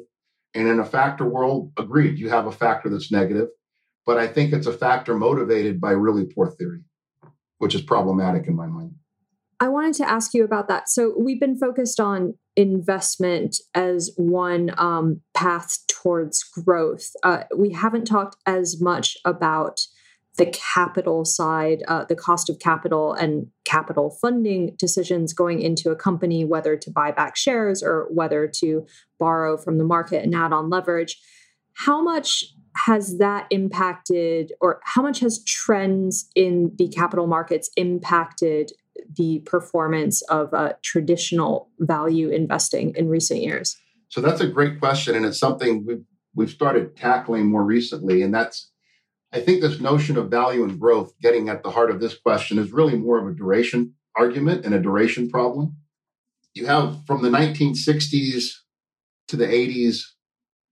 And 0.53 0.68
in 0.68 0.78
a 0.78 0.84
factor 0.84 1.24
world, 1.24 1.72
agreed, 1.78 2.18
you 2.18 2.28
have 2.28 2.47
a 2.47 2.53
factor 2.53 2.90
that's 2.90 3.11
negative. 3.11 3.49
But 4.05 4.18
I 4.18 4.26
think 4.26 4.53
it's 4.53 4.66
a 4.66 4.74
factor 4.74 5.16
motivated 5.16 5.80
by 5.80 5.92
really 5.92 6.26
poor 6.26 6.51
theory, 6.51 6.82
which 7.57 7.74
is 7.74 7.80
problematic 7.80 8.47
in 8.47 8.55
my 8.55 8.66
mind. 8.66 8.94
I 9.59 9.69
wanted 9.69 9.95
to 9.95 10.09
ask 10.09 10.35
you 10.35 10.45
about 10.45 10.69
that. 10.69 10.89
So 10.89 11.15
we've 11.19 11.41
been 11.41 11.59
focused 11.59 11.99
on 11.99 12.35
investment 12.57 13.57
as 13.75 14.11
one 14.17 14.71
um, 14.77 15.23
path 15.35 15.79
towards 15.89 16.43
growth. 16.43 17.11
Uh, 17.23 17.45
we 17.57 17.71
haven't 17.73 18.05
talked 18.05 18.37
as 18.45 18.81
much 18.81 19.17
about 19.25 19.81
the 20.37 20.47
capital 20.47 21.25
side, 21.25 21.83
uh, 21.89 22.05
the 22.05 22.15
cost 22.15 22.51
of 22.51 22.59
capital 22.59 23.15
and 23.15 23.47
capital 23.65 24.11
funding 24.21 24.75
decisions 24.79 25.33
going 25.33 25.63
into 25.63 25.91
a 25.91 25.97
company, 25.97 26.45
whether 26.45 26.77
to 26.77 26.91
buy 26.91 27.11
back 27.11 27.37
shares 27.37 27.83
or 27.83 28.07
whether 28.11 28.47
to 28.47 28.87
borrow 29.19 29.57
from 29.57 29.79
the 29.79 29.85
market 29.85 30.23
and 30.23 30.35
add 30.35 30.53
on 30.53 30.69
leverage. 30.69 31.19
How 31.73 32.03
much 32.03 32.45
has 32.85 33.17
that 33.17 33.47
impacted, 33.51 34.53
or 34.61 34.81
how 34.85 35.01
much 35.01 35.21
has 35.21 35.43
trends 35.45 36.29
in 36.35 36.73
the 36.77 36.89
capital 36.89 37.27
markets 37.27 37.71
impacted 37.77 38.71
the 39.16 39.40
performance 39.40 40.22
of 40.22 40.53
uh, 40.55 40.74
traditional 40.82 41.68
value 41.78 42.28
investing 42.28 42.94
in 42.97 43.09
recent 43.09 43.42
years? 43.42 43.76
So 44.09 44.20
that's 44.20 44.40
a 44.40 44.47
great 44.47 44.78
question, 44.78 45.14
and 45.14 45.26
it's 45.26 45.38
something 45.38 45.84
we've 45.86 46.05
we've 46.34 46.51
started 46.51 46.97
tackling 46.97 47.47
more 47.47 47.64
recently, 47.64 48.22
and 48.22 48.34
that's 48.34 48.70
I 49.32 49.40
think 49.40 49.61
this 49.61 49.80
notion 49.80 50.16
of 50.16 50.30
value 50.30 50.62
and 50.62 50.78
growth 50.78 51.12
getting 51.20 51.49
at 51.49 51.62
the 51.62 51.70
heart 51.70 51.90
of 51.90 52.01
this 52.01 52.16
question 52.16 52.59
is 52.59 52.72
really 52.72 52.97
more 52.97 53.18
of 53.18 53.26
a 53.26 53.36
duration 53.36 53.94
argument 54.16 54.64
and 54.64 54.74
a 54.74 54.80
duration 54.80 55.28
problem. 55.28 55.76
You 56.55 56.66
have 56.66 57.05
from 57.07 57.22
the 57.22 57.28
1960s 57.28 58.53
to 59.28 59.36
the 59.36 59.47
80s, 59.47 60.03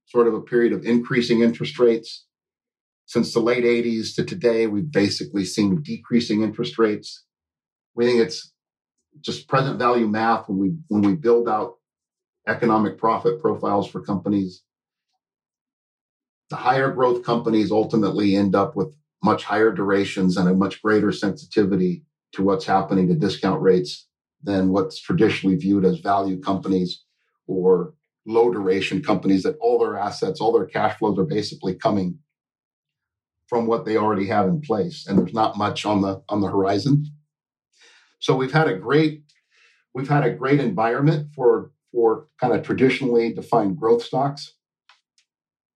sort 0.07 0.29
of 0.29 0.35
a 0.35 0.41
period 0.41 0.73
of 0.73 0.85
increasing 0.85 1.43
interest 1.43 1.79
rates. 1.79 2.27
Since 3.07 3.35
the 3.35 3.41
late 3.41 3.65
80s 3.65 4.15
to 4.15 4.25
today, 4.25 4.67
we've 4.67 4.91
basically 4.91 5.45
seen 5.45 5.83
decreasing 5.83 6.43
interest 6.43 6.79
rates. 6.79 7.25
We 7.95 8.07
think 8.07 8.21
it's 8.21 8.53
just 9.21 9.49
present 9.49 9.79
value 9.79 10.09
math 10.09 10.49
when 10.49 10.59
we 10.59 10.77
when 10.89 11.03
we 11.03 11.15
build 11.15 11.49
out 11.49 11.75
economic 12.49 12.99
profit 12.99 13.41
profiles 13.41 13.89
for 13.89 14.03
companies 14.03 14.63
the 16.51 16.57
higher 16.57 16.91
growth 16.93 17.25
companies 17.25 17.71
ultimately 17.71 18.37
end 18.37 18.55
up 18.55 18.77
with 18.77 18.95
much 19.23 19.45
higher 19.45 19.73
durations 19.73 20.37
and 20.37 20.49
a 20.49 20.55
much 20.55 20.83
greater 20.83 21.11
sensitivity 21.11 22.05
to 22.33 22.43
what's 22.43 22.67
happening 22.67 23.09
to 23.09 23.15
discount 23.15 23.61
rates 23.63 24.07
than 24.43 24.69
what's 24.69 25.01
traditionally 25.01 25.57
viewed 25.57 25.85
as 25.85 25.99
value 26.01 26.41
companies 26.41 27.03
or 27.47 27.95
low 28.27 28.53
duration 28.53 29.03
companies 29.03 29.43
that 29.43 29.57
all 29.61 29.79
their 29.79 29.97
assets, 29.99 30.41
all 30.41 30.53
their 30.53 30.67
cash 30.67 30.99
flows 30.99 31.19
are 31.19 31.25
basically 31.25 31.75
coming 31.75 32.19
from 33.49 33.67
what 33.67 33.85
they 33.85 33.97
already 33.97 34.27
have 34.27 34.47
in 34.47 34.61
place 34.61 35.07
and 35.07 35.19
there's 35.19 35.35
not 35.35 35.57
much 35.57 35.85
on 35.85 36.03
the 36.03 36.23
on 36.29 36.41
the 36.41 36.49
horizon. 36.49 37.05
So 38.25 38.35
we've 38.35 38.53
had 38.53 38.69
a 38.69 38.75
great 38.75 39.23
we've 39.93 40.09
had 40.09 40.25
a 40.25 40.31
great 40.31 40.59
environment 40.59 41.35
for 41.35 41.73
for 41.93 42.27
kind 42.41 42.55
of 42.55 42.63
traditionally 42.63 43.35
defined 43.35 43.77
growth 43.77 44.03
stocks 44.03 44.55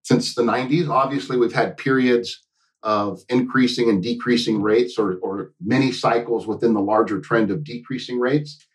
since 0.02 0.34
the 0.34 0.42
90s. 0.42 0.88
Obviously, 0.88 1.36
we've 1.36 1.52
had 1.52 1.76
periods 1.76 2.42
of 2.82 3.20
increasing 3.28 3.90
and 3.90 4.02
decreasing 4.02 4.62
rates 4.62 4.98
or, 4.98 5.18
or 5.18 5.52
many 5.60 5.92
cycles 5.92 6.46
within 6.46 6.72
the 6.72 6.80
larger 6.80 7.20
trend 7.20 7.50
of 7.50 7.64
decreasing 7.64 8.18
rates. 8.18 8.66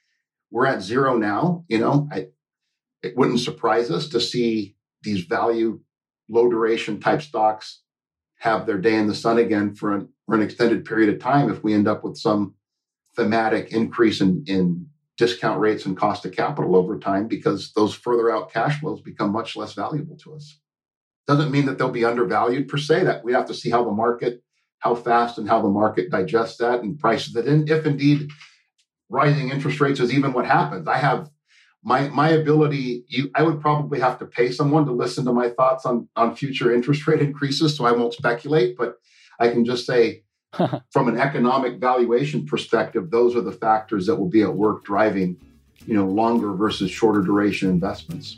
We're 0.51 0.67
at 0.67 0.83
zero 0.83 1.17
now. 1.17 1.65
You 1.67 1.79
know, 1.79 2.07
I, 2.11 2.27
it 3.01 3.17
wouldn't 3.17 3.39
surprise 3.39 3.89
us 3.89 4.07
to 4.09 4.21
see 4.21 4.75
these 5.01 5.25
value, 5.25 5.79
low 6.29 6.47
duration 6.47 6.99
type 6.99 7.23
stocks 7.23 7.81
have 8.37 8.67
their 8.67 8.77
day 8.77 8.95
in 8.95 9.07
the 9.07 9.15
sun 9.15 9.39
again 9.39 9.73
for 9.73 9.95
an, 9.95 10.09
for 10.27 10.35
an 10.35 10.43
extended 10.43 10.85
period 10.85 11.11
of 11.11 11.19
time 11.19 11.49
if 11.49 11.63
we 11.63 11.73
end 11.73 11.87
up 11.87 12.03
with 12.03 12.17
some 12.17 12.53
thematic 13.15 13.71
increase 13.71 14.21
in, 14.21 14.43
in 14.47 14.87
discount 15.17 15.59
rates 15.59 15.85
and 15.85 15.97
cost 15.97 16.25
of 16.25 16.31
capital 16.31 16.75
over 16.75 16.97
time 16.97 17.27
because 17.27 17.71
those 17.73 17.93
further 17.93 18.31
out 18.31 18.51
cash 18.51 18.79
flows 18.79 19.01
become 19.01 19.31
much 19.31 19.55
less 19.55 19.73
valuable 19.73 20.17
to 20.17 20.33
us. 20.33 20.59
Doesn't 21.27 21.51
mean 21.51 21.65
that 21.67 21.77
they'll 21.77 21.91
be 21.91 22.05
undervalued 22.05 22.67
per 22.67 22.77
se. 22.77 23.03
That 23.05 23.23
we 23.23 23.33
have 23.33 23.45
to 23.47 23.53
see 23.53 23.69
how 23.69 23.83
the 23.83 23.91
market, 23.91 24.43
how 24.79 24.95
fast 24.95 25.37
and 25.37 25.47
how 25.47 25.61
the 25.61 25.69
market 25.69 26.09
digests 26.09 26.57
that 26.57 26.81
and 26.81 26.99
prices 26.99 27.35
it 27.35 27.47
in. 27.47 27.67
If 27.67 27.85
indeed 27.85 28.29
rising 29.09 29.49
interest 29.49 29.79
rates 29.79 29.99
is 29.99 30.13
even 30.13 30.33
what 30.33 30.45
happens, 30.45 30.87
I 30.87 30.97
have 30.97 31.29
my 31.83 32.09
my 32.09 32.29
ability. 32.29 33.05
You, 33.07 33.29
I 33.35 33.43
would 33.43 33.61
probably 33.61 33.99
have 33.99 34.19
to 34.19 34.25
pay 34.25 34.51
someone 34.51 34.85
to 34.85 34.91
listen 34.91 35.23
to 35.25 35.33
my 35.33 35.49
thoughts 35.49 35.85
on 35.85 36.09
on 36.15 36.35
future 36.35 36.73
interest 36.73 37.07
rate 37.07 37.21
increases, 37.21 37.77
so 37.77 37.85
I 37.85 37.91
won't 37.91 38.13
speculate. 38.13 38.75
But 38.77 38.95
I 39.39 39.49
can 39.49 39.63
just 39.63 39.85
say, 39.85 40.22
from 40.91 41.07
an 41.07 41.19
economic 41.19 41.79
valuation 41.79 42.45
perspective, 42.45 43.09
those 43.09 43.35
are 43.35 43.41
the 43.41 43.51
factors 43.51 44.05
that 44.05 44.15
will 44.15 44.29
be 44.29 44.41
at 44.41 44.53
work 44.53 44.83
driving, 44.83 45.37
you 45.85 45.95
know, 45.95 46.05
longer 46.05 46.53
versus 46.53 46.91
shorter 46.91 47.21
duration 47.21 47.69
investments. 47.69 48.37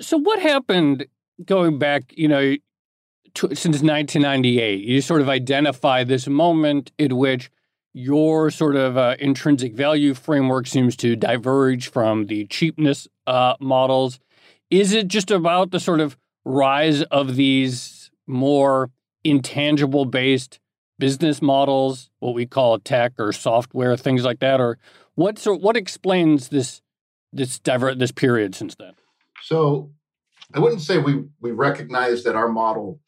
So 0.00 0.18
what 0.18 0.38
happened 0.38 1.06
going 1.44 1.78
back, 1.78 2.12
you 2.16 2.28
know, 2.28 2.56
since 3.36 3.82
1998. 3.82 4.80
You 4.84 5.00
sort 5.00 5.20
of 5.20 5.28
identify 5.28 6.04
this 6.04 6.26
moment 6.28 6.92
in 6.98 7.16
which 7.16 7.50
your 7.92 8.50
sort 8.50 8.76
of 8.76 8.96
uh, 8.96 9.16
intrinsic 9.18 9.74
value 9.74 10.14
framework 10.14 10.66
seems 10.66 10.96
to 10.96 11.14
diverge 11.14 11.90
from 11.90 12.26
the 12.26 12.46
cheapness 12.46 13.06
uh, 13.26 13.54
models. 13.60 14.18
Is 14.70 14.92
it 14.92 15.08
just 15.08 15.30
about 15.30 15.70
the 15.70 15.80
sort 15.80 16.00
of 16.00 16.16
rise 16.44 17.02
of 17.02 17.36
these 17.36 18.10
more 18.26 18.90
intangible 19.22 20.04
based 20.04 20.58
business 20.98 21.40
models, 21.40 22.10
what 22.18 22.34
we 22.34 22.46
call 22.46 22.78
tech 22.78 23.12
or 23.18 23.32
software, 23.32 23.96
things 23.96 24.24
like 24.24 24.40
that, 24.40 24.60
or 24.60 24.78
what? 25.14 25.38
So, 25.38 25.54
what 25.54 25.76
explains 25.76 26.48
this 26.48 26.82
this 27.32 27.58
diver 27.58 27.94
this 27.94 28.12
period 28.12 28.54
since 28.54 28.74
then? 28.74 28.94
So, 29.42 29.92
I 30.52 30.58
wouldn't 30.58 30.82
say 30.82 30.98
we 30.98 31.24
we 31.40 31.52
recognize 31.52 32.24
that 32.24 32.34
our 32.34 32.48
model 32.48 33.00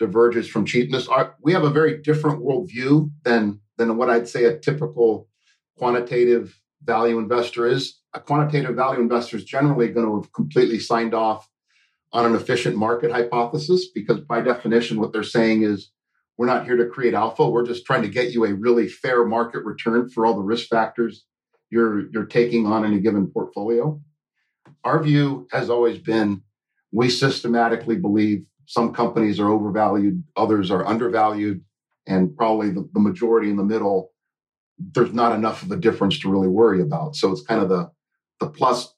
diverges 0.00 0.48
from 0.48 0.64
cheapness. 0.64 1.06
Our, 1.06 1.36
we 1.42 1.52
have 1.52 1.62
a 1.62 1.70
very 1.70 1.98
different 1.98 2.40
worldview 2.40 3.10
than 3.22 3.60
than 3.76 3.96
what 3.96 4.10
I'd 4.10 4.28
say 4.28 4.44
a 4.44 4.58
typical 4.58 5.28
quantitative 5.76 6.58
value 6.82 7.18
investor 7.18 7.68
is. 7.68 8.00
A 8.14 8.20
quantitative 8.20 8.74
value 8.74 9.00
investor 9.00 9.36
is 9.36 9.44
generally 9.44 9.88
going 9.88 10.06
to 10.06 10.16
have 10.16 10.32
completely 10.32 10.80
signed 10.80 11.14
off 11.14 11.48
on 12.12 12.26
an 12.26 12.34
efficient 12.34 12.76
market 12.76 13.12
hypothesis 13.12 13.88
because, 13.94 14.20
by 14.20 14.40
definition, 14.40 14.98
what 14.98 15.12
they're 15.12 15.22
saying 15.22 15.62
is 15.62 15.90
we're 16.36 16.46
not 16.46 16.64
here 16.64 16.76
to 16.76 16.86
create 16.86 17.14
alpha. 17.14 17.48
We're 17.48 17.66
just 17.66 17.86
trying 17.86 18.02
to 18.02 18.08
get 18.08 18.32
you 18.32 18.44
a 18.44 18.54
really 18.54 18.88
fair 18.88 19.24
market 19.24 19.64
return 19.64 20.08
for 20.08 20.26
all 20.26 20.34
the 20.34 20.42
risk 20.42 20.68
factors 20.68 21.24
you're, 21.70 22.10
you're 22.10 22.24
taking 22.24 22.66
on 22.66 22.84
in 22.84 22.94
a 22.94 22.98
given 22.98 23.28
portfolio. 23.28 24.00
Our 24.82 25.02
view 25.02 25.46
has 25.52 25.70
always 25.70 25.98
been 25.98 26.42
we 26.90 27.10
systematically 27.10 27.96
believe 27.96 28.44
some 28.70 28.94
companies 28.94 29.40
are 29.40 29.48
overvalued, 29.48 30.22
others 30.36 30.70
are 30.70 30.86
undervalued 30.86 31.60
and 32.06 32.36
probably 32.36 32.70
the, 32.70 32.88
the 32.92 33.00
majority 33.00 33.50
in 33.50 33.56
the 33.56 33.64
middle, 33.64 34.12
there's 34.78 35.12
not 35.12 35.34
enough 35.34 35.64
of 35.64 35.72
a 35.72 35.76
difference 35.76 36.20
to 36.20 36.30
really 36.30 36.46
worry 36.46 36.80
about. 36.80 37.16
So 37.16 37.32
it's 37.32 37.42
kind 37.42 37.60
of 37.60 37.68
the 37.68 37.90
the 38.38 38.46
plus 38.46 38.94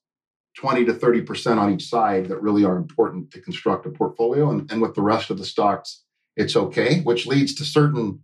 20 0.58 0.84
to 0.84 0.92
30% 0.92 1.56
on 1.56 1.72
each 1.72 1.86
side 1.86 2.28
that 2.28 2.42
really 2.42 2.64
are 2.66 2.76
important 2.76 3.30
to 3.30 3.40
construct 3.40 3.86
a 3.86 3.90
portfolio. 3.90 4.50
And, 4.50 4.70
and 4.70 4.82
with 4.82 4.94
the 4.94 5.00
rest 5.00 5.30
of 5.30 5.38
the 5.38 5.44
stocks, 5.46 6.04
it's 6.36 6.54
okay, 6.54 7.00
which 7.00 7.26
leads 7.26 7.54
to 7.54 7.64
certain 7.64 8.20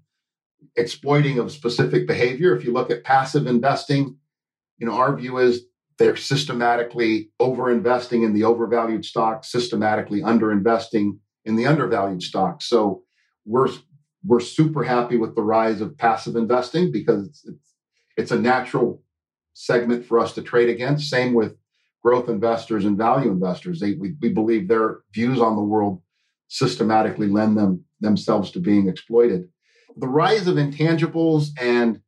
exploiting 0.76 1.38
of 1.38 1.50
specific 1.50 2.06
behavior. 2.06 2.54
If 2.54 2.62
you 2.62 2.74
look 2.74 2.90
at 2.90 3.04
passive 3.04 3.46
investing, 3.46 4.18
you 4.76 4.86
know, 4.86 4.92
our 4.92 5.16
view 5.16 5.38
is 5.38 5.62
they're 5.98 6.14
systematically 6.14 7.30
overinvesting 7.40 8.22
in 8.22 8.34
the 8.34 8.44
overvalued 8.44 9.06
stocks, 9.06 9.50
systematically 9.50 10.20
underinvesting 10.20 11.18
in 11.48 11.56
the 11.56 11.66
undervalued 11.66 12.22
stocks. 12.22 12.68
So 12.68 13.02
we're 13.44 13.68
we're 14.24 14.40
super 14.40 14.84
happy 14.84 15.16
with 15.16 15.34
the 15.34 15.42
rise 15.42 15.80
of 15.80 15.96
passive 15.96 16.36
investing 16.36 16.92
because 16.92 17.26
it's, 17.26 17.44
it's, 17.46 17.74
it's 18.16 18.30
a 18.30 18.38
natural 18.38 19.02
segment 19.54 20.04
for 20.04 20.20
us 20.20 20.34
to 20.34 20.42
trade 20.42 20.68
against. 20.68 21.08
Same 21.08 21.34
with 21.34 21.56
growth 22.02 22.28
investors 22.28 22.84
and 22.84 22.98
value 22.98 23.30
investors. 23.30 23.80
They, 23.80 23.94
we, 23.94 24.14
we 24.20 24.28
believe 24.28 24.68
their 24.68 24.98
views 25.14 25.40
on 25.40 25.56
the 25.56 25.62
world 25.62 26.02
systematically 26.48 27.28
lend 27.28 27.56
them 27.56 27.84
themselves 28.00 28.50
to 28.52 28.60
being 28.60 28.88
exploited. 28.88 29.48
The 29.96 30.08
rise 30.08 30.46
of 30.46 30.56
intangibles 30.56 31.48
and 31.60 32.00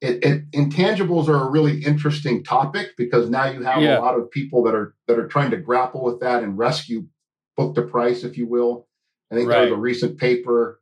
it, 0.00 0.24
it, 0.24 0.50
intangibles 0.50 1.28
are 1.28 1.46
a 1.46 1.50
really 1.50 1.84
interesting 1.84 2.42
topic 2.42 2.90
because 2.96 3.30
now 3.30 3.44
you 3.46 3.62
have 3.62 3.80
yeah. 3.80 3.98
a 3.98 4.00
lot 4.00 4.18
of 4.18 4.30
people 4.30 4.64
that 4.64 4.74
are 4.74 4.96
that 5.06 5.18
are 5.18 5.28
trying 5.28 5.52
to 5.52 5.56
grapple 5.56 6.02
with 6.02 6.18
that 6.20 6.42
and 6.42 6.58
rescue 6.58 7.06
book 7.56 7.74
to 7.74 7.82
price, 7.82 8.24
if 8.24 8.36
you 8.36 8.46
will. 8.46 8.86
I 9.30 9.34
think 9.34 9.48
right. 9.48 9.62
there 9.62 9.70
was 9.70 9.78
a 9.78 9.80
recent 9.80 10.18
paper 10.18 10.80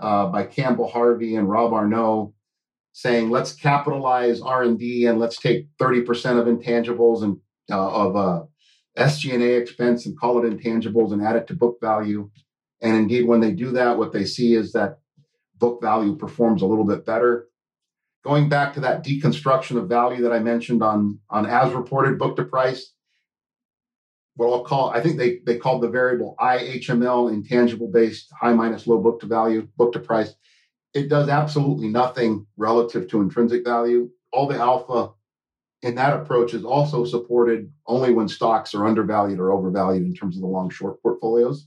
uh, 0.00 0.26
by 0.26 0.44
Campbell 0.44 0.88
Harvey 0.88 1.36
and 1.36 1.48
Rob 1.48 1.72
Arnott 1.72 2.32
saying 2.92 3.30
let's 3.30 3.52
capitalize 3.52 4.40
R&D 4.40 5.06
and 5.06 5.18
let's 5.18 5.38
take 5.38 5.66
30% 5.78 6.38
of 6.38 6.46
intangibles 6.46 7.22
and 7.22 7.38
uh, 7.70 7.90
of 7.90 8.16
uh, 8.16 8.42
SG&A 8.98 9.56
expense 9.56 10.04
and 10.04 10.18
call 10.18 10.44
it 10.44 10.50
intangibles 10.50 11.12
and 11.12 11.22
add 11.22 11.36
it 11.36 11.46
to 11.46 11.54
book 11.54 11.78
value. 11.80 12.30
And 12.80 12.96
indeed, 12.96 13.26
when 13.26 13.40
they 13.40 13.52
do 13.52 13.70
that, 13.72 13.96
what 13.96 14.12
they 14.12 14.24
see 14.24 14.54
is 14.54 14.72
that 14.72 14.98
book 15.56 15.80
value 15.80 16.16
performs 16.16 16.62
a 16.62 16.66
little 16.66 16.84
bit 16.84 17.06
better. 17.06 17.48
Going 18.24 18.48
back 18.48 18.74
to 18.74 18.80
that 18.80 19.04
deconstruction 19.04 19.76
of 19.76 19.88
value 19.88 20.22
that 20.22 20.32
I 20.32 20.40
mentioned 20.40 20.82
on, 20.82 21.18
on 21.30 21.46
as 21.46 21.72
reported 21.72 22.18
book 22.18 22.36
to 22.36 22.44
price, 22.44 22.92
what 24.36 24.50
I'll 24.50 24.64
call, 24.64 24.90
I 24.90 25.00
think 25.00 25.18
they, 25.18 25.40
they 25.44 25.58
called 25.58 25.82
the 25.82 25.88
variable 25.88 26.34
IHML, 26.40 27.32
intangible 27.32 27.88
based 27.88 28.30
high 28.38 28.54
minus 28.54 28.86
low 28.86 28.98
book 28.98 29.20
to 29.20 29.26
value, 29.26 29.68
book 29.76 29.92
to 29.92 30.00
price. 30.00 30.34
It 30.94 31.08
does 31.08 31.28
absolutely 31.28 31.88
nothing 31.88 32.46
relative 32.56 33.08
to 33.08 33.20
intrinsic 33.20 33.64
value. 33.64 34.10
All 34.32 34.46
the 34.46 34.56
alpha 34.56 35.10
in 35.82 35.94
that 35.96 36.14
approach 36.14 36.54
is 36.54 36.64
also 36.64 37.04
supported 37.04 37.70
only 37.86 38.12
when 38.12 38.28
stocks 38.28 38.74
are 38.74 38.86
undervalued 38.86 39.38
or 39.38 39.52
overvalued 39.52 40.04
in 40.04 40.14
terms 40.14 40.36
of 40.36 40.42
the 40.42 40.48
long 40.48 40.70
short 40.70 41.02
portfolios. 41.02 41.66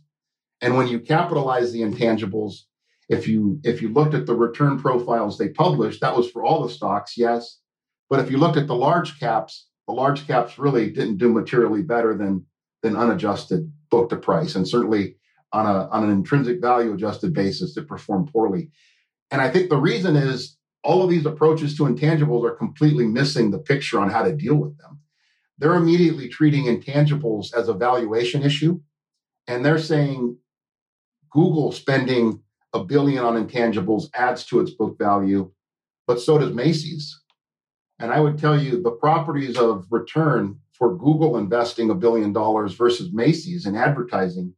And 0.61 0.78
when 0.78 0.88
you 0.88 0.99
capitalize 0.99 1.72
the 1.72 1.82
intangibles, 1.82 2.61
if 3.09 3.28
you 3.28 3.59
if 3.63 3.82
you 3.82 3.89
looked 3.89 4.16
at 4.16 4.26
the 4.26 4.34
return 4.34 4.80
profiles 4.80 5.38
they 5.38 5.49
published, 5.49 6.01
that 6.01 6.16
was 6.16 6.32
for 6.32 6.43
all 6.43 6.63
the 6.63 6.74
stocks, 6.74 7.18
yes. 7.18 7.59
But 8.09 8.20
if 8.20 8.32
you 8.32 8.38
looked 8.38 8.57
at 8.57 8.68
the 8.68 8.76
large 8.76 9.20
caps, 9.20 9.68
the 9.88 9.93
large 9.93 10.26
caps 10.26 10.57
really 10.57 10.89
didn't 10.89 11.18
do 11.18 11.32
materially 11.32 11.84
better 11.84 12.16
than 12.18 12.45
than 12.86 12.95
unadjusted 12.95 13.71
book 13.89 14.09
to 14.09 14.15
price. 14.15 14.55
And 14.55 14.67
certainly 14.67 15.15
on, 15.51 15.65
a, 15.65 15.89
on 15.89 16.03
an 16.03 16.11
intrinsic 16.11 16.61
value 16.61 16.93
adjusted 16.93 17.33
basis, 17.33 17.75
it 17.75 17.88
performed 17.88 18.31
poorly. 18.31 18.69
And 19.31 19.41
I 19.41 19.49
think 19.49 19.69
the 19.69 19.77
reason 19.77 20.15
is 20.15 20.57
all 20.83 21.03
of 21.03 21.09
these 21.09 21.25
approaches 21.25 21.75
to 21.75 21.83
intangibles 21.83 22.45
are 22.47 22.55
completely 22.55 23.07
missing 23.07 23.49
the 23.49 23.57
picture 23.57 23.99
on 23.99 24.11
how 24.11 24.21
to 24.21 24.36
deal 24.36 24.55
with 24.55 24.77
them. 24.77 24.99
They're 25.57 25.75
immediately 25.75 26.29
treating 26.29 26.65
intangibles 26.65 27.53
as 27.55 27.67
a 27.67 27.73
valuation 27.73 28.43
issue. 28.43 28.79
And 29.47 29.65
they're 29.65 29.79
saying 29.79 30.38
Google 31.31 31.71
spending 31.71 32.41
a 32.73 32.83
billion 32.83 33.23
on 33.23 33.36
intangibles 33.43 34.09
adds 34.13 34.45
to 34.45 34.59
its 34.59 34.71
book 34.71 34.97
value, 34.99 35.51
but 36.05 36.19
so 36.19 36.38
does 36.38 36.53
Macy's. 36.53 37.19
And 37.99 38.11
I 38.11 38.19
would 38.19 38.38
tell 38.38 38.59
you 38.61 38.83
the 38.83 38.91
properties 38.91 39.57
of 39.57 39.88
return 39.89 40.59
for 40.78 40.95
Google 40.97 41.38
investing 41.38 41.89
a 41.89 41.95
billion 41.95 42.34
dollars 42.34 42.73
versus 42.73 43.13
Macy's 43.13 43.65
in 43.65 43.76
advertising 43.76 44.53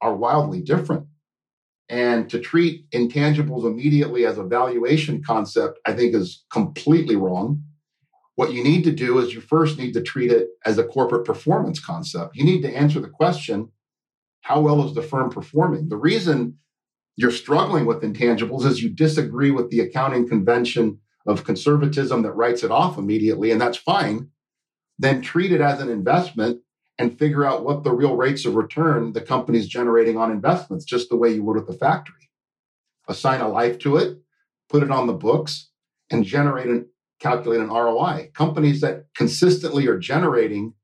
are 0.00 0.14
wildly 0.14 0.60
different. 0.60 1.06
And 1.88 2.30
to 2.30 2.38
treat 2.38 2.88
intangibles 2.90 3.64
immediately 3.64 4.24
as 4.24 4.38
a 4.38 4.44
valuation 4.44 5.22
concept, 5.22 5.80
I 5.86 5.92
think 5.92 6.14
is 6.14 6.44
completely 6.52 7.16
wrong. 7.16 7.64
What 8.36 8.52
you 8.52 8.62
need 8.62 8.84
to 8.84 8.92
do 8.92 9.18
is 9.18 9.34
you 9.34 9.40
first 9.40 9.76
need 9.76 9.92
to 9.94 10.02
treat 10.02 10.30
it 10.30 10.48
as 10.64 10.78
a 10.78 10.84
corporate 10.84 11.26
performance 11.26 11.80
concept. 11.80 12.36
You 12.36 12.44
need 12.44 12.62
to 12.62 12.74
answer 12.74 13.00
the 13.00 13.08
question 13.08 13.70
how 14.42 14.60
well 14.60 14.86
is 14.86 14.94
the 14.94 15.02
firm 15.02 15.30
performing? 15.30 15.88
The 15.88 15.96
reason 15.96 16.56
you're 17.16 17.30
struggling 17.30 17.86
with 17.86 18.02
intangibles 18.02 18.64
is 18.64 18.82
you 18.82 18.88
disagree 18.88 19.50
with 19.50 19.68
the 19.70 19.80
accounting 19.80 20.28
convention 20.28 20.98
of 21.26 21.44
conservatism 21.44 22.22
that 22.22 22.32
writes 22.32 22.62
it 22.62 22.70
off 22.70 22.96
immediately, 22.96 23.50
and 23.50 23.60
that's 23.60 23.76
fine 23.76 24.30
then 25.00 25.22
treat 25.22 25.50
it 25.50 25.62
as 25.62 25.80
an 25.80 25.88
investment 25.88 26.60
and 26.98 27.18
figure 27.18 27.46
out 27.46 27.64
what 27.64 27.84
the 27.84 27.92
real 27.92 28.16
rates 28.16 28.44
of 28.44 28.54
return 28.54 29.14
the 29.14 29.20
company's 29.22 29.66
generating 29.66 30.18
on 30.18 30.30
investments, 30.30 30.84
just 30.84 31.08
the 31.08 31.16
way 31.16 31.30
you 31.30 31.42
would 31.42 31.56
with 31.56 31.66
the 31.66 31.72
factory. 31.72 32.28
Assign 33.08 33.40
a 33.40 33.48
life 33.48 33.78
to 33.78 33.96
it, 33.96 34.18
put 34.68 34.82
it 34.82 34.90
on 34.90 35.06
the 35.06 35.14
books, 35.14 35.70
and 36.10 36.22
generate 36.22 36.66
and 36.66 36.84
calculate 37.18 37.60
an 37.60 37.68
ROI. 37.68 38.30
Companies 38.34 38.82
that 38.82 39.06
consistently 39.16 39.86
are 39.86 39.98
generating 39.98 40.74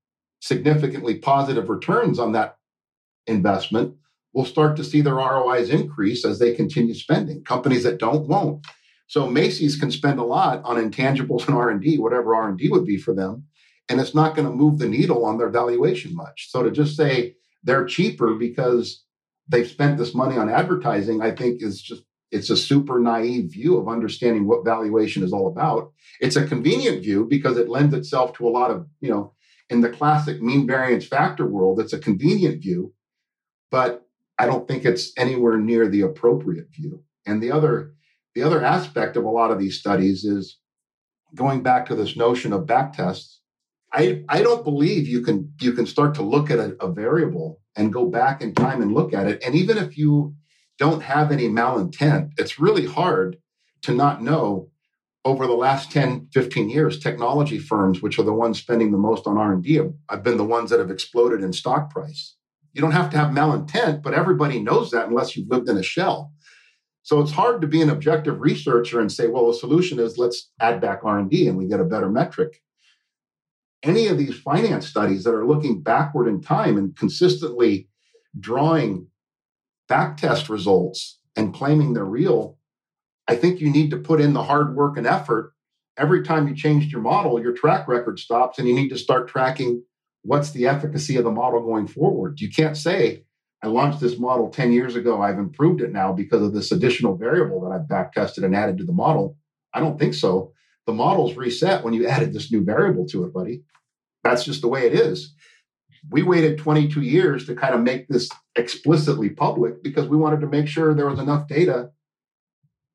significantly 0.40 1.18
positive 1.18 1.68
returns 1.68 2.18
on 2.18 2.32
that 2.32 2.56
investment 3.26 3.96
will 4.32 4.46
start 4.46 4.76
to 4.76 4.84
see 4.84 5.02
their 5.02 5.14
ROIs 5.14 5.68
increase 5.68 6.24
as 6.24 6.38
they 6.38 6.54
continue 6.54 6.94
spending. 6.94 7.44
Companies 7.44 7.82
that 7.82 7.98
don't 7.98 8.26
won't. 8.26 8.66
So 9.08 9.28
Macy's 9.28 9.76
can 9.78 9.90
spend 9.90 10.18
a 10.18 10.24
lot 10.24 10.62
on 10.64 10.76
intangibles 10.76 11.46
and 11.46 11.54
R&D, 11.54 11.98
whatever 11.98 12.34
R&D 12.34 12.70
would 12.70 12.86
be 12.86 12.96
for 12.96 13.14
them, 13.14 13.44
and 13.88 14.00
it's 14.00 14.14
not 14.14 14.34
going 14.34 14.48
to 14.48 14.54
move 14.54 14.78
the 14.78 14.88
needle 14.88 15.24
on 15.24 15.38
their 15.38 15.50
valuation 15.50 16.14
much. 16.14 16.48
So 16.50 16.62
to 16.62 16.70
just 16.70 16.96
say 16.96 17.36
they're 17.62 17.84
cheaper 17.84 18.34
because 18.34 19.04
they've 19.48 19.68
spent 19.68 19.98
this 19.98 20.14
money 20.14 20.36
on 20.36 20.48
advertising, 20.48 21.22
I 21.22 21.30
think 21.30 21.62
is 21.62 21.80
just 21.80 22.02
it's 22.32 22.50
a 22.50 22.56
super 22.56 22.98
naive 22.98 23.52
view 23.52 23.76
of 23.76 23.88
understanding 23.88 24.46
what 24.46 24.64
valuation 24.64 25.22
is 25.22 25.32
all 25.32 25.46
about. 25.46 25.92
It's 26.20 26.36
a 26.36 26.46
convenient 26.46 27.02
view 27.02 27.24
because 27.24 27.56
it 27.56 27.68
lends 27.68 27.94
itself 27.94 28.32
to 28.34 28.48
a 28.48 28.50
lot 28.50 28.70
of, 28.70 28.86
you 29.00 29.10
know, 29.10 29.32
in 29.70 29.80
the 29.80 29.88
classic 29.88 30.42
mean 30.42 30.66
variance 30.66 31.06
factor 31.06 31.46
world, 31.46 31.80
it's 31.80 31.92
a 31.92 31.98
convenient 31.98 32.62
view, 32.62 32.92
but 33.70 34.06
I 34.38 34.46
don't 34.46 34.68
think 34.68 34.84
it's 34.84 35.12
anywhere 35.16 35.56
near 35.56 35.88
the 35.88 36.02
appropriate 36.02 36.68
view. 36.72 37.02
And 37.24 37.42
the 37.42 37.52
other 37.52 37.94
the 38.34 38.42
other 38.42 38.62
aspect 38.62 39.16
of 39.16 39.24
a 39.24 39.30
lot 39.30 39.50
of 39.50 39.58
these 39.58 39.78
studies 39.78 40.24
is 40.24 40.58
going 41.34 41.62
back 41.62 41.86
to 41.86 41.94
this 41.94 42.16
notion 42.16 42.52
of 42.52 42.66
back 42.66 42.92
tests 42.92 43.35
I, 43.96 44.22
I 44.28 44.42
don't 44.42 44.62
believe 44.62 45.08
you 45.08 45.22
can 45.22 45.54
you 45.58 45.72
can 45.72 45.86
start 45.86 46.14
to 46.16 46.22
look 46.22 46.50
at 46.50 46.58
a, 46.58 46.76
a 46.80 46.92
variable 46.92 47.62
and 47.76 47.92
go 47.92 48.06
back 48.06 48.42
in 48.42 48.54
time 48.54 48.82
and 48.82 48.92
look 48.92 49.14
at 49.14 49.26
it. 49.26 49.42
And 49.42 49.54
even 49.54 49.78
if 49.78 49.96
you 49.96 50.34
don't 50.78 51.02
have 51.02 51.32
any 51.32 51.48
malintent, 51.48 52.32
it's 52.36 52.60
really 52.60 52.84
hard 52.84 53.38
to 53.82 53.94
not 53.94 54.22
know 54.22 54.68
over 55.24 55.46
the 55.46 55.54
last 55.54 55.90
10, 55.90 56.28
15 56.32 56.68
years, 56.68 57.00
technology 57.00 57.58
firms, 57.58 58.02
which 58.02 58.18
are 58.18 58.22
the 58.22 58.32
ones 58.32 58.58
spending 58.58 58.92
the 58.92 58.98
most 58.98 59.26
on 59.26 59.38
R&D, 59.38 59.80
have 60.08 60.22
been 60.22 60.36
the 60.36 60.44
ones 60.44 60.70
that 60.70 60.78
have 60.78 60.90
exploded 60.90 61.42
in 61.42 61.52
stock 61.52 61.90
price. 61.90 62.36
You 62.74 62.82
don't 62.82 62.92
have 62.92 63.10
to 63.10 63.16
have 63.16 63.32
malintent, 63.32 64.02
but 64.02 64.14
everybody 64.14 64.60
knows 64.60 64.90
that 64.90 65.08
unless 65.08 65.36
you've 65.36 65.48
lived 65.48 65.68
in 65.68 65.78
a 65.78 65.82
shell. 65.82 66.32
So 67.02 67.20
it's 67.20 67.32
hard 67.32 67.60
to 67.62 67.66
be 67.66 67.80
an 67.80 67.90
objective 67.90 68.40
researcher 68.40 69.00
and 69.00 69.10
say, 69.10 69.26
well, 69.26 69.46
the 69.48 69.54
solution 69.54 69.98
is 69.98 70.18
let's 70.18 70.50
add 70.60 70.80
back 70.80 71.00
R&D 71.02 71.48
and 71.48 71.56
we 71.56 71.66
get 71.66 71.80
a 71.80 71.84
better 71.84 72.10
metric. 72.10 72.60
Any 73.82 74.08
of 74.08 74.18
these 74.18 74.38
finance 74.38 74.86
studies 74.86 75.24
that 75.24 75.34
are 75.34 75.46
looking 75.46 75.82
backward 75.82 76.28
in 76.28 76.40
time 76.40 76.76
and 76.76 76.96
consistently 76.96 77.88
drawing 78.38 79.08
back 79.88 80.16
test 80.16 80.48
results 80.48 81.18
and 81.36 81.54
claiming 81.54 81.92
they're 81.92 82.04
real, 82.04 82.58
I 83.28 83.36
think 83.36 83.60
you 83.60 83.70
need 83.70 83.90
to 83.90 83.98
put 83.98 84.20
in 84.20 84.32
the 84.32 84.42
hard 84.42 84.74
work 84.74 84.96
and 84.96 85.06
effort. 85.06 85.52
Every 85.98 86.22
time 86.22 86.48
you 86.48 86.54
changed 86.54 86.92
your 86.92 87.00
model, 87.00 87.40
your 87.40 87.52
track 87.52 87.88
record 87.88 88.18
stops 88.18 88.58
and 88.58 88.68
you 88.68 88.74
need 88.74 88.88
to 88.90 88.98
start 88.98 89.28
tracking 89.28 89.82
what's 90.22 90.50
the 90.50 90.66
efficacy 90.66 91.16
of 91.16 91.24
the 91.24 91.30
model 91.30 91.62
going 91.62 91.86
forward. 91.86 92.40
You 92.40 92.50
can't 92.50 92.76
say, 92.76 93.24
I 93.62 93.68
launched 93.68 94.00
this 94.00 94.18
model 94.18 94.50
10 94.50 94.72
years 94.72 94.96
ago, 94.96 95.22
I've 95.22 95.38
improved 95.38 95.80
it 95.80 95.92
now 95.92 96.12
because 96.12 96.42
of 96.42 96.52
this 96.52 96.72
additional 96.72 97.16
variable 97.16 97.60
that 97.62 97.74
I've 97.74 97.88
back 97.88 98.12
tested 98.12 98.44
and 98.44 98.54
added 98.54 98.78
to 98.78 98.84
the 98.84 98.92
model. 98.92 99.36
I 99.72 99.80
don't 99.80 99.98
think 99.98 100.14
so. 100.14 100.52
The 100.86 100.92
model's 100.92 101.36
reset 101.36 101.84
when 101.84 101.94
you 101.94 102.06
added 102.06 102.32
this 102.32 102.50
new 102.50 102.64
variable 102.64 103.06
to 103.08 103.24
it, 103.24 103.32
buddy. 103.32 103.62
That's 104.24 104.44
just 104.44 104.60
the 104.60 104.68
way 104.68 104.86
it 104.86 104.94
is. 104.94 105.34
We 106.10 106.22
waited 106.22 106.58
22 106.58 107.00
years 107.02 107.46
to 107.46 107.54
kind 107.54 107.74
of 107.74 107.80
make 107.80 108.08
this 108.08 108.28
explicitly 108.54 109.30
public 109.30 109.82
because 109.82 110.08
we 110.08 110.16
wanted 110.16 110.40
to 110.40 110.46
make 110.46 110.68
sure 110.68 110.94
there 110.94 111.08
was 111.08 111.18
enough 111.18 111.48
data 111.48 111.90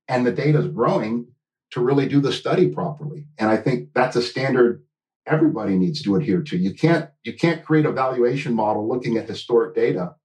and 0.07 0.25
the 0.25 0.31
data 0.31 0.59
is 0.59 0.67
growing 0.67 1.27
to 1.71 1.81
really 1.81 2.07
do 2.07 2.19
the 2.19 2.31
study 2.31 2.69
properly. 2.69 3.27
And 3.37 3.49
I 3.49 3.57
think 3.57 3.89
that's 3.93 4.15
a 4.15 4.21
standard 4.21 4.83
everybody 5.25 5.77
needs 5.77 6.01
to 6.03 6.15
adhere 6.15 6.41
to. 6.41 6.57
You 6.57 6.73
can't 6.73 7.09
you 7.23 7.33
can't 7.33 7.63
create 7.63 7.85
a 7.85 7.91
valuation 7.91 8.53
model 8.53 8.87
looking 8.87 9.17
at 9.17 9.27
historic 9.27 9.75
data 9.75 10.15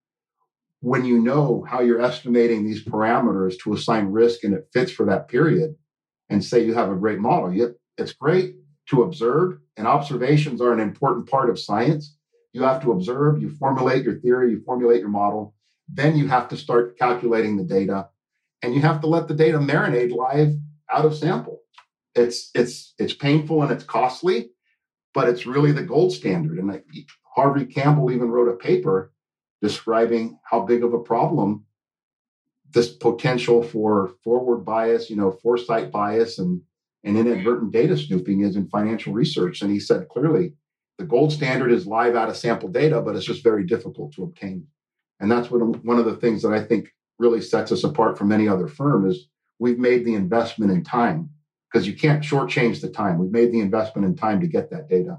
when 0.81 1.05
you 1.05 1.21
know 1.21 1.65
how 1.69 1.81
you're 1.81 2.01
estimating 2.01 2.65
these 2.65 2.85
parameters 2.85 3.55
to 3.63 3.73
assign 3.73 4.07
risk 4.07 4.45
and 4.45 4.55
it 4.55 4.69
fits 4.73 4.93
for 4.93 5.07
that 5.07 5.29
period 5.29 5.77
and 6.29 6.45
say 6.45 6.65
you 6.65 6.75
have 6.75 6.91
a 6.91 6.97
great 6.97 7.19
model. 7.19 7.55
It's 7.99 8.13
great 8.13 8.57
to 8.91 9.03
observe, 9.03 9.59
and 9.77 9.87
observations 9.87 10.61
are 10.61 10.73
an 10.73 10.81
important 10.81 11.29
part 11.29 11.51
of 11.51 11.59
science. 11.59 12.17
You 12.53 12.63
have 12.63 12.83
to 12.83 12.93
observe, 12.93 13.43
you 13.43 13.51
formulate 13.51 14.05
your 14.05 14.19
theory, 14.21 14.51
you 14.53 14.63
formulate 14.65 15.01
your 15.01 15.09
model, 15.09 15.55
then 15.89 16.17
you 16.17 16.29
have 16.29 16.49
to 16.49 16.57
start 16.57 16.99
calculating 16.99 17.57
the 17.57 17.65
data, 17.65 18.09
and 18.63 18.75
you 18.75 18.81
have 18.83 19.01
to 19.03 19.07
let 19.07 19.29
the 19.29 19.35
data 19.35 19.59
marinate 19.59 20.13
live 20.13 20.55
out 20.91 21.05
of 21.05 21.17
sample. 21.17 21.61
It's 22.15 22.51
it's 22.55 22.95
it's 22.99 23.13
painful 23.13 23.63
and 23.63 23.71
it's 23.71 23.85
costly, 23.85 24.51
but 25.13 25.29
it's 25.29 25.47
really 25.47 25.73
the 25.73 25.83
gold 25.83 26.13
standard. 26.13 26.59
And 26.59 26.83
Harvey 27.35 27.67
Campbell 27.67 28.11
even 28.11 28.31
wrote 28.31 28.49
a 28.49 28.57
paper 28.57 29.13
describing 29.61 30.39
how 30.45 30.63
big 30.63 30.83
of 30.83 30.95
a 30.95 30.99
problem 30.99 31.65
this 32.77 32.95
potential 32.95 33.63
for 33.63 34.13
forward 34.23 34.59
bias, 34.59 35.09
you 35.09 35.17
know, 35.17 35.33
foresight 35.33 35.91
bias 35.91 36.39
and, 36.39 36.61
and 37.05 37.17
inadvertent 37.17 37.73
data 37.73 37.97
snooping 37.97 38.43
is 38.43 38.55
in 38.55 38.69
financial 38.69 39.15
research. 39.15 39.63
And 39.63 39.71
he 39.71 39.81
said 39.81 40.09
clearly 40.11 40.53
the 40.99 41.07
gold 41.07 41.33
standard 41.33 41.73
is 41.73 41.87
live 41.87 42.15
out 42.15 42.29
of 42.29 42.37
sample 42.37 42.69
data, 42.69 43.01
but 43.01 43.17
it's 43.17 43.25
just 43.25 43.43
very 43.43 43.65
difficult 43.65 44.13
to 44.13 44.25
obtain. 44.25 44.67
And 45.21 45.33
that's 45.33 45.51
what 45.51 45.63
one 45.87 45.99
of 45.99 46.05
the 46.05 46.17
things 46.17 46.43
that 46.43 46.53
I 46.53 46.63
think 46.63 46.89
really 47.19 47.41
sets 47.41 47.73
us 47.73 47.83
apart 47.83 48.19
from 48.19 48.31
any 48.31 48.47
other 48.47 48.69
firm 48.69 49.09
is 49.09 49.27
we've 49.59 49.79
made 49.79 50.05
the 50.05 50.15
investment 50.15 50.71
in 50.71 50.85
time 50.85 51.31
because 51.73 51.87
you 51.87 51.97
can't 51.97 52.23
shortchange 52.23 52.83
the 52.83 52.91
time. 52.91 53.17
We've 53.19 53.31
made 53.31 53.53
the 53.53 53.61
investment 53.61 54.07
in 54.07 54.17
time 54.17 54.39
to 54.43 54.47
get 54.47 54.69
that 54.69 54.91
data 54.91 55.19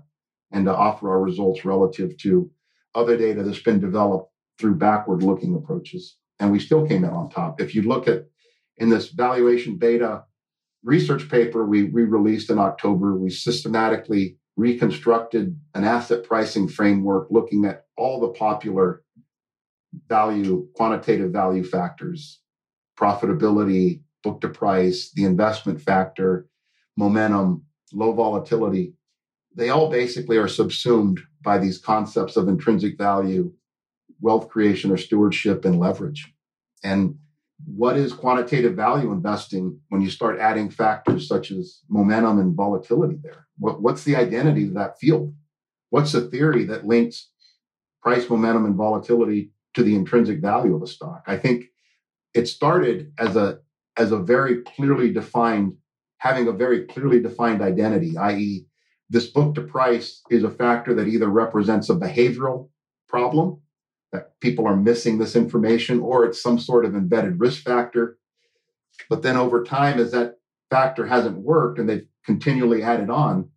and 0.51 0.63
to 0.65 0.75
offer 0.75 1.09
our 1.09 1.19
results 1.19 1.65
relative 1.65 2.17
to 2.17 2.51
other 2.93 3.17
data 3.17 3.41
that's 3.41 3.63
been 3.63 3.79
developed 3.79 4.31
through 4.59 4.75
backward 4.75 5.23
looking 5.23 5.55
approaches. 5.55 6.17
And 6.39 6.51
we 6.51 6.59
still 6.59 6.87
came 6.87 7.03
out 7.03 7.13
on 7.13 7.29
top. 7.29 7.61
If 7.61 7.73
you 7.73 7.83
look 7.83 8.07
at 8.07 8.25
in 8.77 8.89
this 8.89 9.09
valuation 9.09 9.77
beta 9.77 10.23
research 10.83 11.29
paper 11.29 11.65
we, 11.65 11.85
we 11.85 12.03
released 12.03 12.49
in 12.49 12.59
October, 12.59 13.15
we 13.15 13.29
systematically 13.29 14.37
reconstructed 14.55 15.59
an 15.75 15.83
asset 15.83 16.23
pricing 16.23 16.67
framework 16.67 17.27
looking 17.29 17.65
at 17.65 17.85
all 17.95 18.19
the 18.19 18.29
popular 18.29 19.03
value, 20.07 20.67
quantitative 20.75 21.31
value 21.31 21.63
factors, 21.63 22.41
profitability, 22.99 24.01
book 24.23 24.41
to 24.41 24.49
price, 24.49 25.11
the 25.15 25.23
investment 25.23 25.81
factor, 25.81 26.47
momentum, 26.97 27.63
low 27.93 28.11
volatility, 28.11 28.93
they 29.55 29.69
all 29.69 29.89
basically 29.89 30.37
are 30.37 30.47
subsumed 30.47 31.19
by 31.41 31.57
these 31.57 31.77
concepts 31.77 32.35
of 32.35 32.47
intrinsic 32.47 32.97
value, 32.97 33.51
wealth 34.21 34.49
creation 34.49 34.91
or 34.91 34.97
stewardship, 34.97 35.65
and 35.65 35.79
leverage. 35.79 36.33
And 36.83 37.17
what 37.65 37.97
is 37.97 38.13
quantitative 38.13 38.75
value 38.75 39.11
investing 39.11 39.79
when 39.89 40.01
you 40.01 40.09
start 40.09 40.39
adding 40.39 40.69
factors 40.69 41.27
such 41.27 41.51
as 41.51 41.81
momentum 41.89 42.39
and 42.39 42.55
volatility 42.55 43.17
there? 43.21 43.47
What, 43.57 43.81
what's 43.81 44.03
the 44.03 44.15
identity 44.15 44.67
of 44.67 44.75
that 44.75 44.99
field? 44.99 45.33
What's 45.89 46.11
the 46.11 46.21
theory 46.21 46.65
that 46.65 46.85
links 46.85 47.29
price 48.01 48.29
momentum 48.29 48.65
and 48.65 48.75
volatility 48.75 49.51
to 49.73 49.83
the 49.83 49.95
intrinsic 49.95 50.39
value 50.39 50.75
of 50.75 50.83
a 50.83 50.87
stock? 50.87 51.23
I 51.27 51.37
think 51.37 51.65
it 52.33 52.47
started 52.47 53.11
as 53.17 53.35
a 53.35 53.59
as 53.97 54.11
a 54.11 54.19
very 54.19 54.61
clearly 54.61 55.11
defined, 55.11 55.75
having 56.19 56.47
a 56.47 56.51
very 56.51 56.85
clearly 56.85 57.19
defined 57.19 57.63
identity, 57.63 58.15
i.e., 58.15 58.67
this 59.09 59.25
book 59.25 59.55
to 59.55 59.61
price 59.61 60.21
is 60.29 60.43
a 60.43 60.51
factor 60.51 60.93
that 60.93 61.07
either 61.07 61.27
represents 61.27 61.89
a 61.89 61.95
behavioral 61.95 62.69
problem 63.07 63.59
people 64.39 64.67
are 64.67 64.75
missing 64.75 65.17
this 65.17 65.35
information 65.35 65.99
or 65.99 66.25
it's 66.25 66.41
some 66.41 66.59
sort 66.59 66.85
of 66.85 66.95
embedded 66.95 67.39
risk 67.39 67.63
factor. 67.63 68.17
But 69.09 69.21
then 69.21 69.37
over 69.37 69.63
time, 69.63 69.99
as 69.99 70.11
that 70.11 70.35
factor 70.69 71.05
hasn't 71.05 71.37
worked 71.37 71.79
and 71.79 71.87
they've 71.87 72.07
continually 72.25 72.83
added 72.83 73.09
on, 73.09 73.49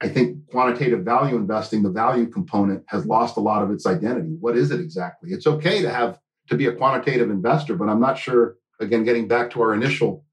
I 0.00 0.08
think 0.08 0.46
quantitative 0.50 1.04
value 1.04 1.36
investing, 1.36 1.82
the 1.82 1.90
value 1.90 2.26
component, 2.26 2.84
has 2.88 3.06
lost 3.06 3.36
a 3.36 3.40
lot 3.40 3.62
of 3.62 3.70
its 3.70 3.86
identity. 3.86 4.36
What 4.40 4.56
is 4.56 4.70
it 4.70 4.80
exactly? 4.80 5.30
It's 5.30 5.46
okay 5.46 5.82
to 5.82 5.90
have 5.90 6.18
to 6.48 6.56
be 6.56 6.66
a 6.66 6.72
quantitative 6.72 7.30
investor, 7.30 7.76
but 7.76 7.88
I'm 7.88 8.00
not 8.00 8.18
sure 8.18 8.56
again, 8.80 9.04
getting 9.04 9.28
back 9.28 9.50
to 9.50 9.62
our 9.62 9.74
initial 9.74 10.24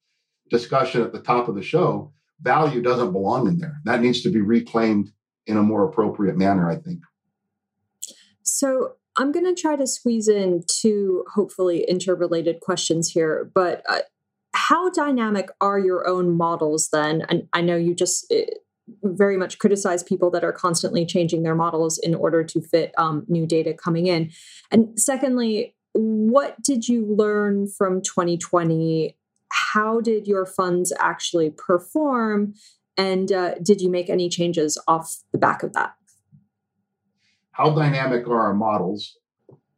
discussion 0.49 1.01
at 1.01 1.13
the 1.13 1.21
top 1.21 1.47
of 1.47 1.55
the 1.55 1.63
show, 1.63 2.11
value 2.41 2.81
doesn't 2.81 3.13
belong 3.13 3.47
in 3.47 3.57
there. 3.57 3.79
That 3.85 4.01
needs 4.01 4.21
to 4.23 4.31
be 4.31 4.41
reclaimed 4.41 5.11
in 5.47 5.57
a 5.57 5.63
more 5.63 5.87
appropriate 5.87 6.37
manner, 6.37 6.69
I 6.69 6.75
think. 6.75 6.99
So 8.41 8.95
I'm 9.17 9.31
going 9.31 9.45
to 9.45 9.59
try 9.59 9.75
to 9.75 9.85
squeeze 9.85 10.27
in 10.27 10.63
two 10.67 11.23
hopefully 11.33 11.85
interrelated 11.87 12.59
questions 12.61 13.09
here, 13.09 13.49
but 13.53 13.83
uh, 13.87 13.99
how 14.53 14.89
dynamic 14.89 15.49
are 15.61 15.79
your 15.79 16.07
own 16.07 16.35
models 16.35 16.89
then? 16.91 17.23
And 17.29 17.47
I 17.53 17.61
know 17.61 17.75
you 17.75 17.93
just 17.93 18.31
uh, 18.31 18.45
very 19.03 19.37
much 19.37 19.59
criticize 19.59 20.03
people 20.03 20.29
that 20.31 20.43
are 20.43 20.51
constantly 20.51 21.05
changing 21.05 21.43
their 21.43 21.55
models 21.55 21.97
in 21.97 22.15
order 22.15 22.43
to 22.43 22.61
fit 22.61 22.93
um, 22.97 23.25
new 23.27 23.45
data 23.45 23.73
coming 23.73 24.07
in. 24.07 24.31
And 24.71 24.99
secondly, 24.99 25.75
what 25.93 26.61
did 26.61 26.87
you 26.87 27.05
learn 27.05 27.67
from 27.67 28.01
2020? 28.01 29.15
How 29.49 30.01
did 30.01 30.27
your 30.27 30.45
funds 30.45 30.91
actually 30.99 31.51
perform? 31.51 32.53
And 32.97 33.31
uh, 33.31 33.55
did 33.55 33.81
you 33.81 33.89
make 33.89 34.09
any 34.09 34.29
changes 34.29 34.81
off 34.87 35.17
the 35.31 35.37
back 35.37 35.63
of 35.63 35.73
that? 35.73 35.93
How 37.53 37.69
dynamic 37.69 38.27
are 38.27 38.41
our 38.41 38.53
models? 38.53 39.17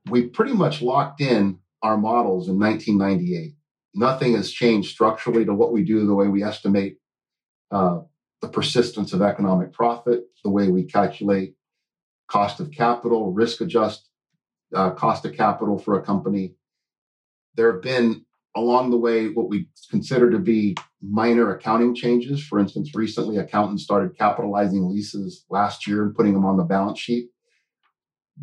We 0.10 0.28
pretty 0.28 0.54
much 0.54 0.82
locked 0.82 1.20
in 1.20 1.60
our 1.84 1.98
models 1.98 2.48
in 2.48 2.58
1998. 2.58 3.54
Nothing 3.94 4.34
has 4.36 4.52
changed 4.52 4.92
structurally 4.92 5.46
to 5.46 5.54
what 5.54 5.74
we 5.74 5.84
do, 5.84 6.06
the 6.06 6.16
way 6.16 6.28
we 6.28 6.42
estimate 6.42 6.98
uh, 7.72 8.00
the 8.42 8.48
persistence 8.48 9.12
of 9.12 9.22
economic 9.22 9.74
profit, 9.74 10.24
the 10.44 10.50
way 10.50 10.70
we 10.70 10.84
calculate 10.84 11.56
cost 12.28 12.60
of 12.62 12.72
capital, 12.72 13.34
risk 13.34 13.60
adjust 13.60 14.08
uh, 14.74 14.92
cost 14.92 15.26
of 15.26 15.34
capital 15.34 15.78
for 15.78 16.00
a 16.00 16.04
company. 16.04 16.56
There 17.56 17.74
have 17.74 17.82
been 17.82 18.26
along 18.56 18.92
the 18.92 18.98
way 18.98 19.28
what 19.28 19.50
we 19.50 19.68
consider 19.92 20.32
to 20.32 20.40
be 20.40 20.76
minor 21.02 21.54
accounting 21.54 21.94
changes. 21.94 22.42
For 22.46 22.58
instance, 22.58 22.92
recently 22.96 23.38
accountants 23.38 23.84
started 23.84 24.18
capitalizing 24.18 24.90
leases 24.90 25.44
last 25.50 25.86
year 25.86 26.04
and 26.04 26.16
putting 26.16 26.34
them 26.34 26.46
on 26.46 26.56
the 26.56 26.64
balance 26.64 27.00
sheet. 27.00 27.30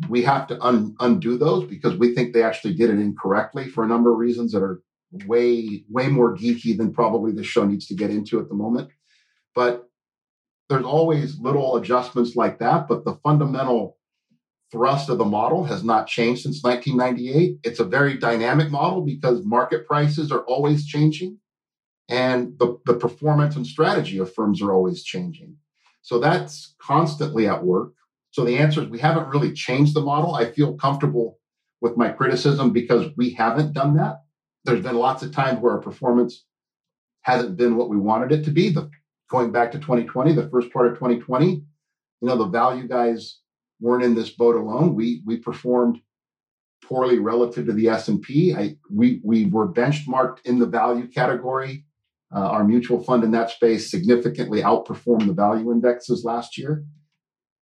We 0.09 0.23
have 0.23 0.47
to 0.47 0.61
un- 0.61 0.95
undo 0.99 1.37
those 1.37 1.65
because 1.65 1.95
we 1.97 2.15
think 2.15 2.33
they 2.33 2.43
actually 2.43 2.73
did 2.73 2.89
it 2.89 2.99
incorrectly 2.99 3.69
for 3.69 3.83
a 3.83 3.87
number 3.87 4.11
of 4.11 4.17
reasons 4.17 4.51
that 4.53 4.63
are 4.63 4.81
way, 5.25 5.83
way 5.89 6.07
more 6.07 6.35
geeky 6.35 6.75
than 6.75 6.93
probably 6.93 7.31
the 7.31 7.43
show 7.43 7.63
needs 7.65 7.85
to 7.87 7.95
get 7.95 8.09
into 8.09 8.39
at 8.39 8.49
the 8.49 8.55
moment. 8.55 8.89
But 9.53 9.87
there's 10.69 10.85
always 10.85 11.39
little 11.39 11.75
adjustments 11.75 12.35
like 12.35 12.59
that. 12.59 12.87
But 12.87 13.05
the 13.05 13.15
fundamental 13.23 13.97
thrust 14.71 15.09
of 15.09 15.19
the 15.19 15.25
model 15.25 15.63
has 15.65 15.83
not 15.83 16.07
changed 16.07 16.41
since 16.41 16.63
1998. 16.63 17.59
It's 17.63 17.79
a 17.79 17.85
very 17.85 18.17
dynamic 18.17 18.71
model 18.71 19.01
because 19.01 19.45
market 19.45 19.85
prices 19.85 20.31
are 20.31 20.41
always 20.41 20.87
changing 20.87 21.37
and 22.09 22.57
the, 22.59 22.79
the 22.85 22.95
performance 22.95 23.55
and 23.55 23.65
strategy 23.65 24.17
of 24.17 24.33
firms 24.33 24.61
are 24.61 24.73
always 24.73 25.03
changing. 25.03 25.55
So 26.01 26.19
that's 26.19 26.75
constantly 26.81 27.47
at 27.47 27.63
work. 27.63 27.93
So 28.33 28.43
the 28.43 28.57
answer 28.57 28.81
is 28.81 28.89
we 28.89 28.97
haven't 28.97 29.27
really 29.27 29.53
changed 29.53 29.93
the 29.93 30.01
model. 30.01 30.33
I 30.33 30.51
feel 30.51 30.73
comfortable 30.73 31.37
with 31.81 31.97
my 31.97 32.09
criticism 32.09 32.73
because 32.73 33.11
we 33.15 33.29
haven't 33.29 33.73
done 33.73 33.95
that. 33.97 34.23
There's 34.65 34.81
been 34.81 34.95
lots 34.95 35.21
of 35.21 35.31
times 35.31 35.59
where 35.59 35.73
our 35.73 35.81
performance 35.81 36.43
hasn't 37.21 37.57
been 37.57 37.75
what 37.75 37.89
we 37.89 37.97
wanted 37.97 38.31
it 38.31 38.43
to 38.45 38.51
be. 38.51 38.69
The 38.69 38.89
going 39.29 39.51
back 39.51 39.71
to 39.73 39.77
2020, 39.77 40.33
the 40.33 40.49
first 40.49 40.73
part 40.73 40.87
of 40.87 40.93
2020, 40.93 41.45
you 41.45 41.63
know, 42.21 42.35
the 42.35 42.47
value 42.47 42.87
guys 42.87 43.37
weren't 43.79 44.03
in 44.03 44.15
this 44.15 44.31
boat 44.31 44.55
alone. 44.55 44.95
We 44.95 45.21
we 45.27 45.37
performed 45.37 45.99
poorly 46.83 47.19
relative 47.19 47.67
to 47.67 47.73
the 47.73 47.87
S&P. 47.89 48.55
I, 48.55 48.77
we 48.89 49.21
we 49.23 49.45
were 49.45 49.71
benchmarked 49.71 50.39
in 50.45 50.57
the 50.57 50.65
value 50.65 51.07
category. 51.07 51.85
Uh, 52.35 52.39
our 52.39 52.63
mutual 52.63 53.03
fund 53.03 53.23
in 53.23 53.29
that 53.29 53.51
space 53.51 53.91
significantly 53.91 54.63
outperformed 54.63 55.27
the 55.27 55.33
value 55.33 55.71
indexes 55.71 56.23
last 56.25 56.57
year. 56.57 56.83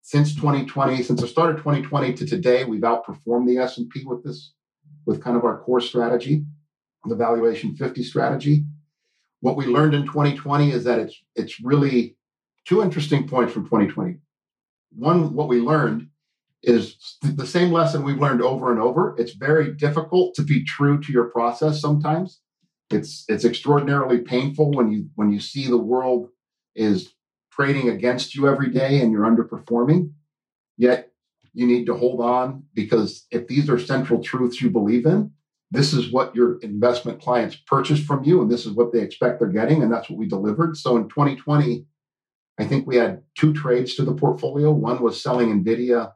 Since 0.02 0.34
2020, 0.34 1.02
since 1.02 1.20
the 1.20 1.28
start 1.28 1.50
of 1.50 1.56
2020 1.58 2.14
to 2.14 2.26
today, 2.26 2.64
we've 2.64 2.80
outperformed 2.82 3.46
the 3.46 3.58
S&P 3.58 4.04
with 4.04 4.24
this 4.24 4.52
with 5.06 5.22
kind 5.22 5.36
of 5.36 5.44
our 5.44 5.60
core 5.60 5.80
strategy, 5.80 6.44
the 7.04 7.14
valuation 7.14 7.74
50 7.74 8.02
strategy. 8.02 8.64
What 9.40 9.56
we 9.56 9.66
learned 9.66 9.94
in 9.94 10.04
2020 10.04 10.70
is 10.70 10.84
that 10.84 10.98
it's 10.98 11.22
it's 11.34 11.60
really 11.60 12.16
two 12.66 12.82
interesting 12.82 13.26
points 13.26 13.52
from 13.52 13.64
2020. 13.64 14.18
One, 14.96 15.34
what 15.34 15.48
we 15.48 15.60
learned 15.60 16.08
is 16.62 16.96
the 17.22 17.46
same 17.46 17.72
lesson 17.72 18.02
we've 18.02 18.20
learned 18.20 18.42
over 18.42 18.70
and 18.70 18.80
over. 18.80 19.14
It's 19.18 19.32
very 19.32 19.72
difficult 19.74 20.34
to 20.34 20.42
be 20.42 20.64
true 20.64 21.00
to 21.00 21.12
your 21.12 21.30
process 21.30 21.80
sometimes. 21.80 22.40
It's 22.90 23.24
it's 23.28 23.44
extraordinarily 23.44 24.18
painful 24.18 24.72
when 24.72 24.90
you 24.90 25.08
when 25.14 25.32
you 25.32 25.40
see 25.40 25.68
the 25.68 25.78
world 25.78 26.28
is 26.74 27.14
trading 27.52 27.88
against 27.88 28.34
you 28.34 28.48
every 28.48 28.70
day 28.70 29.00
and 29.00 29.12
you're 29.12 29.26
underperforming. 29.26 30.12
Yet 30.76 31.10
you 31.52 31.66
need 31.66 31.86
to 31.86 31.94
hold 31.94 32.20
on 32.20 32.64
because 32.74 33.26
if 33.30 33.48
these 33.48 33.68
are 33.68 33.78
central 33.78 34.22
truths 34.22 34.62
you 34.62 34.70
believe 34.70 35.06
in, 35.06 35.32
this 35.70 35.92
is 35.92 36.10
what 36.10 36.34
your 36.34 36.58
investment 36.60 37.20
clients 37.20 37.56
purchased 37.56 38.04
from 38.04 38.24
you 38.24 38.42
and 38.42 38.50
this 38.50 38.66
is 38.66 38.72
what 38.72 38.92
they 38.92 39.00
expect 39.00 39.38
they're 39.38 39.48
getting 39.48 39.82
and 39.82 39.92
that's 39.92 40.10
what 40.10 40.18
we 40.18 40.26
delivered 40.26 40.76
so 40.76 40.96
in 40.96 41.08
2020 41.08 41.84
i 42.58 42.64
think 42.64 42.86
we 42.86 42.96
had 42.96 43.22
two 43.36 43.52
trades 43.52 43.94
to 43.94 44.04
the 44.04 44.14
portfolio 44.14 44.70
one 44.70 45.02
was 45.02 45.22
selling 45.22 45.62
nvidia 45.62 46.12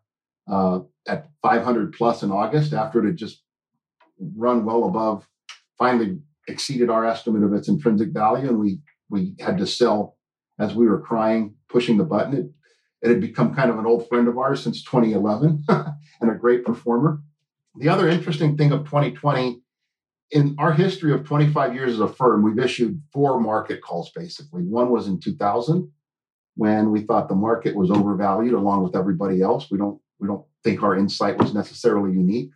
uh, 0.51 0.80
at 1.09 1.28
500 1.43 1.93
plus 1.93 2.22
in 2.22 2.30
august 2.30 2.72
after 2.72 3.03
it 3.03 3.07
had 3.07 3.16
just 3.16 3.43
run 4.37 4.64
well 4.64 4.85
above 4.85 5.26
finally 5.78 6.18
exceeded 6.49 6.91
our 6.91 7.07
estimate 7.07 7.43
of 7.43 7.53
its 7.53 7.68
intrinsic 7.68 8.11
value 8.12 8.49
and 8.49 8.59
we 8.59 8.80
we 9.09 9.35
had 9.39 9.59
to 9.59 9.66
sell 9.66 10.14
as 10.59 10.75
we 10.75 10.87
were 10.87 11.01
crying 11.01 11.55
pushing 11.69 11.97
the 11.97 12.05
button 12.05 12.35
it, 12.35 12.47
it 13.03 13.09
had 13.11 13.21
become 13.21 13.55
kind 13.55 13.71
of 13.71 13.79
an 13.79 13.87
old 13.87 14.09
friend 14.09 14.29
of 14.29 14.39
ours 14.39 14.63
since 14.63 14.83
2011 14.85 15.65
and 15.69 16.31
a 16.31 16.35
great 16.35 16.65
performer 16.65 17.21
the 17.77 17.89
other 17.89 18.09
interesting 18.09 18.57
thing 18.57 18.73
of 18.73 18.85
2020, 18.85 19.61
in 20.31 20.55
our 20.59 20.73
history 20.73 21.13
of 21.13 21.25
25 21.25 21.75
years 21.75 21.95
as 21.95 22.01
a 22.01 22.09
firm, 22.09 22.43
we've 22.43 22.59
issued 22.59 23.01
four 23.13 23.41
market 23.41 23.83
calls 23.83 24.11
basically. 24.15 24.63
One 24.63 24.91
was 24.91 25.09
in 25.09 25.21
2000 25.21 25.91
when 26.57 26.91
we 26.93 27.03
thought 27.03 27.29
the 27.29 27.35
market 27.35 27.75
was 27.75 27.91
overvalued 27.91 28.55
along 28.55 28.85
with 28.85 28.97
everybody 28.97 29.43
else. 29.43 29.71
We 29.71 29.79
don't 29.79 30.01
we 30.21 30.29
don't 30.29 30.45
think 30.63 30.83
our 30.83 30.97
insight 30.97 31.39
was 31.39 31.53
necessarily 31.53 32.13
unique. 32.13 32.51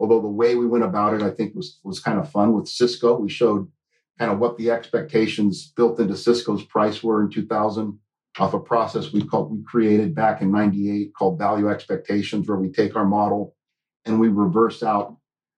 Although 0.00 0.20
the 0.20 0.28
way 0.28 0.56
we 0.56 0.66
went 0.66 0.84
about 0.84 1.14
it, 1.14 1.22
I 1.22 1.30
think 1.30 1.54
was 1.54 1.78
was 1.84 2.00
kind 2.00 2.18
of 2.18 2.30
fun 2.30 2.54
with 2.54 2.66
Cisco. 2.66 3.18
We 3.18 3.28
showed 3.28 3.70
kind 4.18 4.30
of 4.30 4.38
what 4.38 4.56
the 4.56 4.70
expectations 4.70 5.72
built 5.76 6.00
into 6.00 6.16
Cisco's 6.16 6.64
price 6.64 7.02
were 7.02 7.22
in 7.22 7.30
2000 7.30 7.98
off 8.38 8.54
a 8.54 8.60
process 8.60 9.12
we 9.12 9.22
called 9.22 9.50
we 9.50 9.62
created 9.64 10.14
back 10.14 10.42
in 10.42 10.52
98 10.52 11.12
called 11.14 11.38
value 11.38 11.70
expectations 11.70 12.46
where 12.46 12.58
we 12.58 12.70
take 12.70 12.94
our 12.94 13.06
model 13.06 13.54
and 14.04 14.20
we 14.20 14.28
reverse 14.28 14.82
out 14.82 15.16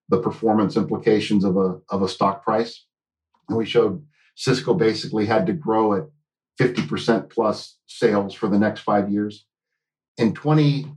the 0.09 0.19
performance 0.19 0.75
implications 0.75 1.43
of 1.43 1.55
a, 1.55 1.79
of 1.89 2.01
a 2.01 2.09
stock 2.09 2.43
price. 2.43 2.85
And 3.47 3.57
we 3.57 3.65
showed 3.65 4.03
Cisco 4.35 4.73
basically 4.73 5.25
had 5.25 5.45
to 5.47 5.53
grow 5.53 5.93
at 5.93 6.03
50% 6.59 7.29
plus 7.29 7.77
sales 7.85 8.33
for 8.33 8.49
the 8.49 8.59
next 8.59 8.81
five 8.81 9.09
years. 9.09 9.45
In 10.17 10.33
20, 10.33 10.87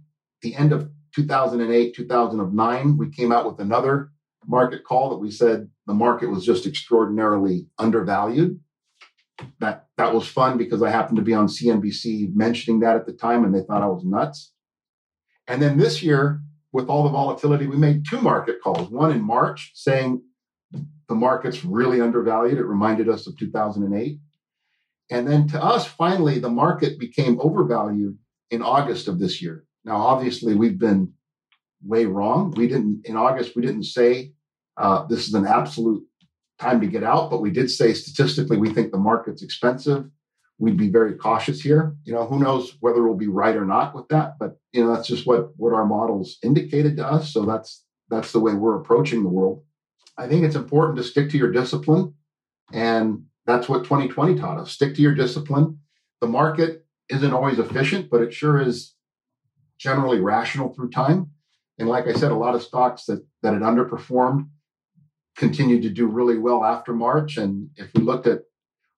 the 0.41 0.57
end 0.57 0.73
of 0.73 0.91
2008, 1.15 1.95
2009, 1.95 2.97
we 2.97 3.11
came 3.11 3.33
out 3.33 3.47
with 3.47 3.61
another 3.61 4.12
market 4.47 4.85
call 4.85 5.11
that 5.11 5.19
we 5.19 5.31
said 5.31 5.69
the 5.87 5.95
market 5.95 6.29
was 6.29 6.45
just 6.45 6.67
extraordinarily 6.67 7.67
undervalued. 7.79 8.61
That 9.61 9.87
that 9.97 10.15
was 10.15 10.29
fun 10.29 10.59
because 10.59 10.83
I 10.83 10.91
happened 10.91 11.17
to 11.17 11.23
be 11.23 11.35
on 11.35 11.47
CNBC 11.47 12.35
mentioning 12.35 12.81
that 12.81 12.97
at 12.97 13.07
the 13.07 13.13
time 13.13 13.45
and 13.45 13.55
they 13.55 13.63
thought 13.63 13.83
I 13.83 13.87
was 13.87 14.05
nuts. 14.05 14.53
And 15.49 15.61
then 15.61 15.79
this 15.79 16.03
year, 16.03 16.41
with 16.73 16.89
all 16.89 17.03
the 17.03 17.11
volatility, 17.11 17.67
we 17.67 17.77
made 17.77 18.05
two 18.09 18.21
market 18.21 18.57
calls. 18.63 18.91
One 18.91 19.11
in 19.11 19.23
March 19.23 19.73
saying 19.75 20.23
the 21.09 21.15
market's 21.15 21.65
really 21.65 22.01
undervalued. 22.01 22.59
It 22.59 22.65
reminded 22.65 23.09
us 23.09 23.27
of 23.27 23.37
2008. 23.39 24.19
And 25.11 25.29
then 25.29 25.47
to 25.49 25.63
us, 25.63 25.87
finally, 25.87 26.39
the 26.39 26.49
market 26.49 26.99
became 26.99 27.39
overvalued 27.41 28.17
in 28.51 28.63
August 28.63 29.09
of 29.09 29.19
this 29.19 29.43
year. 29.43 29.65
Now, 29.85 29.97
obviously, 29.97 30.55
we've 30.55 30.79
been 30.79 31.13
way 31.85 32.07
wrong. 32.07 32.53
We 32.57 32.69
didn't, 32.69 33.07
in 33.07 33.17
August, 33.17 33.57
we 33.57 33.63
didn't 33.63 33.85
say 33.85 34.33
uh, 34.77 35.07
this 35.07 35.29
is 35.29 35.35
an 35.35 35.47
absolute 35.47 36.05
time 36.59 36.81
to 36.81 36.87
get 36.87 37.03
out, 37.03 37.31
but 37.31 37.41
we 37.41 37.51
did 37.51 37.71
say 37.71 37.93
statistically, 37.93 38.57
we 38.57 38.73
think 38.73 38.93
the 38.93 38.99
market's 38.99 39.43
expensive 39.43 40.07
we'd 40.63 40.77
be 40.77 40.89
very 40.89 41.15
cautious 41.15 41.61
here. 41.61 41.97
You 42.05 42.15
know, 42.15 42.25
who 42.25 42.39
knows 42.39 42.77
whether 42.79 43.03
we'll 43.03 43.17
be 43.17 43.27
right 43.27 43.57
or 43.57 43.65
not 43.65 43.97
with 43.97 44.07
that, 44.09 44.39
but 44.39 44.59
you 44.73 44.85
know, 44.85 44.95
that's 44.95 45.09
just 45.09 45.27
what 45.27 45.51
what 45.57 45.75
our 45.75 45.85
models 45.85 46.39
indicated 46.43 46.97
to 46.99 47.07
us. 47.07 47.33
So 47.33 47.45
that's 47.45 47.85
that's 48.11 48.31
the 48.31 48.39
way 48.39 48.55
we're 48.55 48.81
approaching 48.81 49.25
the 49.25 49.29
world. 49.29 49.65
I 50.17 50.29
think 50.29 50.45
it's 50.45 50.55
important 50.55 50.99
to 50.99 51.05
stick 51.05 51.31
to 51.31 51.39
your 51.39 51.51
discipline, 51.51 52.15
and 52.73 53.25
that's 53.45 53.69
what 53.69 53.83
2020 53.83 54.37
taught 54.37 54.59
us. 54.59 54.71
Stick 54.71 54.95
to 54.95 55.03
your 55.03 55.17
discipline. 55.17 55.81
The 56.21 56.29
market 56.29 56.87
isn't 57.09 57.33
always 57.33 57.59
efficient, 57.59 58.09
but 58.09 58.23
it 58.23 58.33
sure 58.33 58.61
is 58.61 58.95
generally 59.79 60.21
rational 60.21 60.73
through 60.73 60.91
time. 60.91 61.31
And 61.79 61.89
like 61.89 62.07
I 62.07 62.13
said, 62.13 62.31
a 62.31 62.37
lot 62.37 62.55
of 62.55 62.63
stocks 62.63 63.07
that 63.07 63.25
that 63.43 63.55
had 63.55 63.63
underperformed 63.63 64.49
continued 65.37 65.83
to 65.83 65.91
do 65.91 66.07
really 66.07 66.39
well 66.39 66.65
after 66.65 66.93
March. 66.93 67.37
And 67.37 67.71
if 67.77 67.91
we 67.95 68.03
looked 68.03 68.27
at 68.27 68.43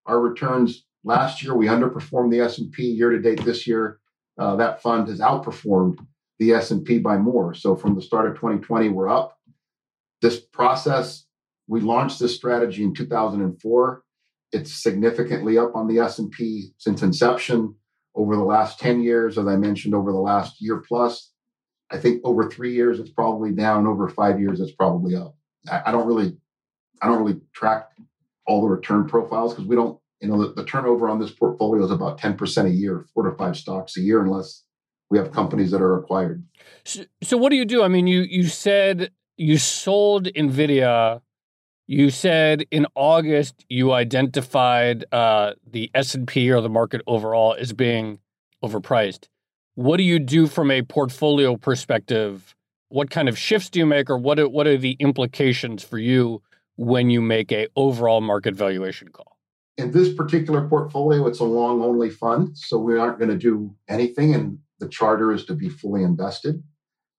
our 0.07 0.21
returns 0.21 0.85
Last 1.05 1.43
year, 1.43 1.55
we 1.55 1.67
underperformed 1.67 2.31
the 2.31 2.41
S&P. 2.41 2.83
Year 2.83 3.11
to 3.11 3.21
date 3.21 3.45
this 3.45 3.67
year, 3.67 4.01
uh, 4.39 4.57
that 4.57 4.81
fund 4.81 5.09
has 5.09 5.21
outperformed 5.21 5.99
the 6.39 6.53
S&P 6.53 6.99
by 6.99 7.19
more. 7.19 7.53
So 7.55 7.77
from 7.77 7.95
the 7.95 8.03
start 8.03 8.27
of 8.27 8.37
2020, 8.37 8.89
we're 8.89 9.11
up. 9.11 9.39
This 10.23 10.41
process, 10.41 11.27
we 11.69 11.81
launched 11.81 12.19
this 12.19 12.35
strategy 12.35 12.83
in 12.83 12.95
2004. 12.95 14.03
It's 14.53 14.73
significantly 14.73 15.59
up 15.59 15.77
on 15.77 15.89
the 15.89 15.99
S&P 15.99 16.71
since 16.79 17.03
inception 17.03 17.75
over 18.15 18.35
the 18.35 18.45
last 18.45 18.81
10 18.81 19.03
years, 19.03 19.37
as 19.37 19.47
I 19.47 19.57
mentioned, 19.57 19.95
over 19.95 20.11
the 20.11 20.19
last 20.19 20.57
year 20.61 20.79
plus. 20.79 21.33
I 21.95 21.99
think 21.99 22.21
over 22.25 22.51
three 22.51 22.75
years, 22.75 22.99
it's 22.99 23.11
probably 23.11 23.53
down. 23.53 23.87
Over 23.87 24.09
five 24.09 24.41
years, 24.41 24.61
it's 24.61 24.73
probably 24.73 25.15
up. 25.17 25.37
I, 25.71 25.83
I 25.87 25.93
don't 25.93 26.07
really, 26.07 26.37
I 27.01 27.09
don't 27.09 27.23
really 27.23 27.41
track 27.53 27.91
all 28.47 28.61
the 28.61 28.69
return 28.69 29.07
profiles 29.07 29.55
because 29.55 29.67
we 29.67 29.77
don't 29.77 29.99
you 30.25 30.31
know, 30.31 30.43
the, 30.43 30.55
the 30.55 30.65
turnover 30.65 31.09
on 31.11 31.21
this 31.21 31.31
portfolio 31.31 31.85
is 31.85 31.91
about 31.91 32.19
10% 32.19 32.65
a 32.65 32.71
year, 32.71 33.05
four 33.13 33.29
to 33.29 33.37
five 33.37 33.57
stocks 33.59 33.97
a 33.99 34.01
year, 34.01 34.23
unless 34.23 34.65
we 35.11 35.19
have 35.19 35.33
companies 35.33 35.71
that 35.71 35.83
are 35.83 35.99
acquired. 35.99 36.43
So, 36.85 37.05
so 37.23 37.37
what 37.37 37.51
do 37.51 37.57
you 37.57 37.67
do? 37.67 37.83
I 37.83 37.89
mean, 37.89 38.07
you 38.07 38.23
you 38.23 38.45
said 38.45 39.11
you 39.37 39.59
sold 39.59 40.27
Nvidia. 40.29 41.21
You 41.87 42.09
said 42.09 42.65
in 42.71 42.87
August 42.95 43.67
you 43.69 43.93
identified 43.93 45.05
uh, 45.13 45.53
the 45.71 45.91
S 45.95 46.15
and 46.15 46.27
P 46.27 46.51
or 46.51 46.63
the 46.63 46.71
market 46.71 47.03
overall 47.07 47.55
as 47.59 47.75
being 47.75 48.19
overpriced. 48.65 49.29
What 49.75 49.97
do 49.97 50.03
you 50.03 50.19
do 50.19 50.47
from 50.47 50.71
a 50.71 50.83
portfolio 50.83 51.57
perspective? 51.57 52.55
What 52.89 53.11
kind 53.11 53.29
of 53.29 53.37
shifts 53.37 53.71
do 53.71 53.81
you 53.81 53.87
make, 53.87 54.09
or 54.09 54.17
what 54.17 54.39
are, 54.39 54.49
what 54.49 54.67
are 54.67 54.77
the 54.77 54.97
implications 55.01 55.83
for 55.83 55.99
you 55.99 56.43
when 56.77 57.11
you 57.11 57.21
make 57.21 57.51
a 57.53 57.69
overall 57.77 58.21
market 58.21 58.55
valuation 58.55 59.09
call? 59.09 59.35
in 59.77 59.91
this 59.91 60.13
particular 60.13 60.69
portfolio, 60.69 61.27
it's 61.27 61.41
a 61.41 61.45
long 61.45 61.83
only 61.83 62.11
fund. 62.11 62.57
So 62.57 62.79
we 62.79 62.99
aren't 62.99 63.19
going 63.19 63.31
to 63.31 63.39
do 63.39 63.75
anything. 63.89 64.35
And 64.35 64.59
the 64.79 64.89
charter 64.89 65.33
is 65.33 65.45
to 65.47 65.55
be 65.55 65.69
fully 65.69 66.03
invested. 66.03 66.63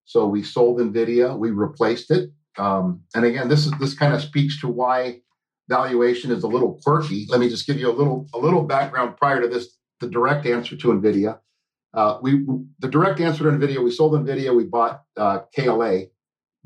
So 0.06 0.28
we 0.28 0.44
sold 0.44 0.80
NVIDIA, 0.80 1.38
we 1.38 1.52
replaced 1.52 2.12
it. 2.12 2.32
Um, 2.58 3.02
and 3.14 3.26
again, 3.26 3.50
this 3.50 3.66
is 3.66 3.74
this 3.80 3.94
kind 3.94 4.14
of 4.14 4.22
speaks 4.22 4.60
to 4.62 4.68
why 4.68 5.20
valuation 5.68 6.32
is 6.32 6.44
a 6.44 6.48
little 6.48 6.80
quirky. 6.84 7.26
Let 7.28 7.40
me 7.40 7.50
just 7.50 7.68
give 7.68 7.78
you 7.78 7.90
a 7.90 7.94
little 7.94 8.28
a 8.34 8.38
little 8.38 8.64
background 8.64 9.18
prior 9.18 9.42
to 9.42 9.48
this, 9.48 9.76
the 10.00 10.08
direct 10.08 10.46
answer 10.46 10.78
to 10.78 10.88
NVIDIA. 10.90 11.40
Uh, 11.96 12.20
we 12.22 12.46
the 12.80 12.90
direct 12.90 13.22
answer 13.22 13.44
to 13.44 13.58
Nvidia. 13.58 13.84
We 13.84 13.90
sold 13.90 14.14
Nvidia. 14.14 14.54
We 14.56 14.66
bought 14.66 15.04
uh, 15.16 15.40
KLA, 15.56 16.08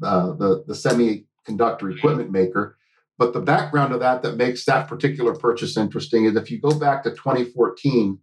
uh, 0.03 0.34
the 0.34 0.63
the 0.67 0.73
semiconductor 0.73 1.95
equipment 1.95 2.32
maker. 2.32 2.77
But 3.19 3.34
the 3.34 3.41
background 3.41 3.93
of 3.93 3.99
that 3.99 4.23
that 4.23 4.38
makes 4.38 4.65
that 4.65 4.88
particular 4.88 5.36
purchase 5.36 5.77
interesting 5.77 6.25
is 6.25 6.36
if 6.36 6.49
you 6.49 6.59
go 6.59 6.77
back 6.80 7.03
to 7.03 7.11
2014, 7.11 8.17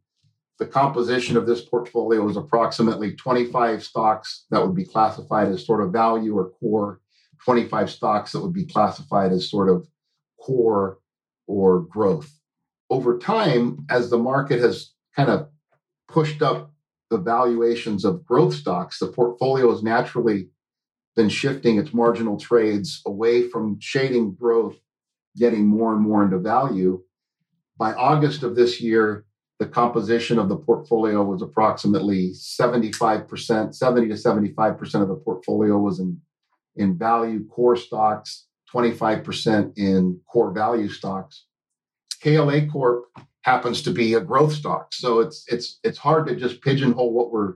the 0.58 0.66
composition 0.66 1.36
of 1.36 1.46
this 1.46 1.60
portfolio 1.60 2.22
was 2.22 2.36
approximately 2.36 3.14
25 3.14 3.84
stocks 3.84 4.46
that 4.50 4.66
would 4.66 4.74
be 4.74 4.86
classified 4.86 5.48
as 5.48 5.66
sort 5.66 5.82
of 5.82 5.92
value 5.92 6.36
or 6.36 6.48
core, 6.48 7.00
25 7.44 7.90
stocks 7.90 8.32
that 8.32 8.40
would 8.40 8.54
be 8.54 8.64
classified 8.64 9.32
as 9.32 9.50
sort 9.50 9.68
of 9.68 9.86
core 10.40 10.98
or 11.46 11.80
growth. 11.80 12.32
Over 12.88 13.18
time, 13.18 13.84
as 13.90 14.08
the 14.08 14.18
market 14.18 14.60
has 14.60 14.92
kind 15.14 15.28
of 15.28 15.48
pushed 16.08 16.40
up 16.40 16.72
the 17.10 17.18
valuations 17.18 18.04
of 18.04 18.24
growth 18.24 18.54
stocks, 18.54 18.98
the 18.98 19.06
portfolio 19.06 19.70
has 19.70 19.82
naturally 19.82 20.48
been 21.14 21.28
shifting 21.28 21.78
its 21.78 21.94
marginal 21.94 22.38
trades 22.38 23.00
away 23.06 23.48
from 23.48 23.78
shading 23.80 24.34
growth, 24.34 24.76
getting 25.36 25.66
more 25.66 25.92
and 25.92 26.02
more 26.02 26.24
into 26.24 26.38
value. 26.38 27.02
By 27.78 27.94
August 27.94 28.42
of 28.42 28.54
this 28.54 28.80
year, 28.80 29.24
the 29.58 29.66
composition 29.66 30.38
of 30.38 30.48
the 30.48 30.56
portfolio 30.56 31.22
was 31.22 31.40
approximately 31.40 32.32
75%, 32.32 33.74
70 33.74 34.08
to 34.08 34.14
75% 34.14 35.02
of 35.02 35.08
the 35.08 35.14
portfolio 35.14 35.78
was 35.78 35.98
in, 35.98 36.20
in 36.76 36.98
value 36.98 37.46
core 37.48 37.76
stocks, 37.76 38.46
25% 38.72 39.72
in 39.78 40.20
core 40.30 40.52
value 40.52 40.90
stocks. 40.90 41.46
KLA 42.22 42.66
Corp 42.66 43.04
happens 43.46 43.80
to 43.80 43.92
be 43.92 44.14
a 44.14 44.20
growth 44.20 44.52
stock. 44.52 44.92
So 44.92 45.20
it's 45.20 45.44
it's 45.46 45.78
it's 45.84 45.98
hard 45.98 46.26
to 46.26 46.34
just 46.34 46.60
pigeonhole 46.62 47.12
what 47.12 47.30
we're 47.30 47.54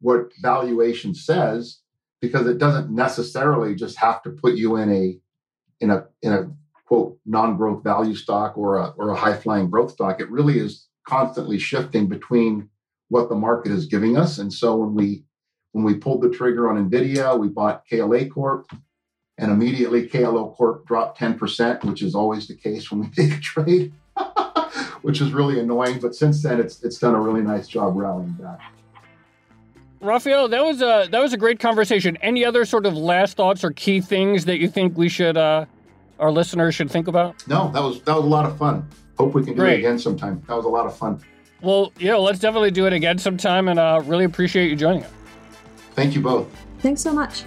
what 0.00 0.30
valuation 0.40 1.14
says 1.14 1.80
because 2.20 2.46
it 2.46 2.58
doesn't 2.58 2.90
necessarily 2.94 3.74
just 3.74 3.98
have 3.98 4.22
to 4.22 4.30
put 4.30 4.54
you 4.54 4.76
in 4.76 4.90
a 4.90 5.18
in 5.80 5.90
a 5.90 6.06
in 6.22 6.32
a 6.32 6.48
quote 6.86 7.18
non-growth 7.26 7.82
value 7.82 8.14
stock 8.14 8.56
or 8.56 8.76
a 8.76 8.94
or 8.96 9.10
a 9.10 9.16
high 9.16 9.36
flying 9.36 9.68
growth 9.68 9.90
stock. 9.90 10.20
It 10.20 10.30
really 10.30 10.60
is 10.60 10.86
constantly 11.08 11.58
shifting 11.58 12.06
between 12.06 12.68
what 13.08 13.28
the 13.28 13.34
market 13.34 13.72
is 13.72 13.86
giving 13.86 14.16
us. 14.16 14.38
And 14.38 14.52
so 14.52 14.76
when 14.76 14.94
we 14.94 15.24
when 15.72 15.84
we 15.84 15.94
pulled 15.94 16.22
the 16.22 16.30
trigger 16.30 16.70
on 16.70 16.88
Nvidia, 16.88 17.36
we 17.36 17.48
bought 17.48 17.82
KLA 17.88 18.26
Corp, 18.26 18.70
and 19.38 19.50
immediately 19.50 20.06
KLA 20.06 20.52
Corp 20.52 20.86
dropped 20.86 21.18
10%, 21.18 21.84
which 21.84 22.00
is 22.00 22.14
always 22.14 22.46
the 22.46 22.54
case 22.54 22.92
when 22.92 23.00
we 23.00 23.08
take 23.16 23.38
a 23.38 23.40
trade, 23.40 23.92
which 25.02 25.20
is 25.20 25.32
really 25.32 25.60
annoying. 25.60 26.00
But 26.00 26.14
since 26.14 26.42
then, 26.42 26.58
it's 26.60 26.82
it's 26.82 26.98
done 26.98 27.14
a 27.14 27.20
really 27.20 27.42
nice 27.42 27.68
job 27.68 27.96
rallying 27.96 28.32
back. 28.32 28.60
Raphael, 30.00 30.48
that 30.48 30.64
was 30.64 30.82
a 30.82 31.08
that 31.10 31.20
was 31.20 31.32
a 31.32 31.36
great 31.36 31.60
conversation. 31.60 32.16
Any 32.22 32.44
other 32.44 32.64
sort 32.64 32.86
of 32.86 32.96
last 32.96 33.36
thoughts 33.36 33.62
or 33.62 33.70
key 33.70 34.00
things 34.00 34.44
that 34.46 34.58
you 34.58 34.68
think 34.68 34.96
we 34.96 35.08
should 35.08 35.36
uh, 35.36 35.66
our 36.18 36.32
listeners 36.32 36.74
should 36.74 36.90
think 36.90 37.08
about? 37.08 37.46
No, 37.46 37.70
that 37.72 37.82
was 37.82 38.00
that 38.02 38.16
was 38.16 38.24
a 38.24 38.28
lot 38.28 38.46
of 38.46 38.56
fun. 38.58 38.88
Hope 39.18 39.34
we 39.34 39.44
can 39.44 39.54
do 39.54 39.60
Great. 39.60 39.74
it 39.74 39.78
again 39.80 39.98
sometime. 39.98 40.42
That 40.48 40.56
was 40.56 40.64
a 40.64 40.68
lot 40.68 40.86
of 40.86 40.96
fun. 40.96 41.22
Well, 41.60 41.92
yeah, 41.98 42.16
let's 42.16 42.40
definitely 42.40 42.72
do 42.72 42.86
it 42.86 42.92
again 42.92 43.18
sometime, 43.18 43.68
and 43.68 43.78
uh, 43.78 44.02
really 44.04 44.24
appreciate 44.24 44.68
you 44.68 44.76
joining 44.76 45.04
us. 45.04 45.12
Thank 45.94 46.14
you 46.14 46.20
both. 46.20 46.48
Thanks 46.80 47.00
so 47.00 47.12
much. 47.12 47.44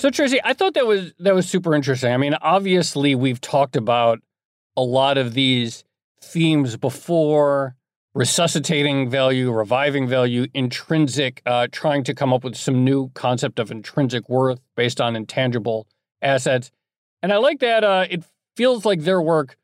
So 0.00 0.08
Tracy, 0.08 0.40
I 0.42 0.54
thought 0.54 0.72
that 0.72 0.86
was 0.86 1.12
that 1.18 1.34
was 1.34 1.46
super 1.46 1.74
interesting. 1.74 2.10
I 2.10 2.16
mean, 2.16 2.32
obviously 2.40 3.14
we've 3.14 3.38
talked 3.38 3.76
about 3.76 4.20
a 4.74 4.80
lot 4.80 5.18
of 5.18 5.34
these 5.34 5.84
themes 6.22 6.78
before 6.78 7.76
resuscitating 8.14 9.10
value, 9.10 9.52
reviving 9.52 10.08
value, 10.08 10.46
intrinsic, 10.54 11.42
uh, 11.44 11.66
trying 11.70 12.02
to 12.04 12.14
come 12.14 12.32
up 12.32 12.44
with 12.44 12.56
some 12.56 12.82
new 12.82 13.10
concept 13.10 13.58
of 13.58 13.70
intrinsic 13.70 14.26
worth 14.26 14.58
based 14.74 15.02
on 15.02 15.16
intangible 15.16 15.86
assets. 16.22 16.70
And 17.22 17.30
I 17.30 17.36
like 17.36 17.60
that 17.60 17.84
uh, 17.84 18.06
it 18.08 18.24
feels 18.56 18.86
like 18.86 19.02
their 19.02 19.20
work 19.20 19.58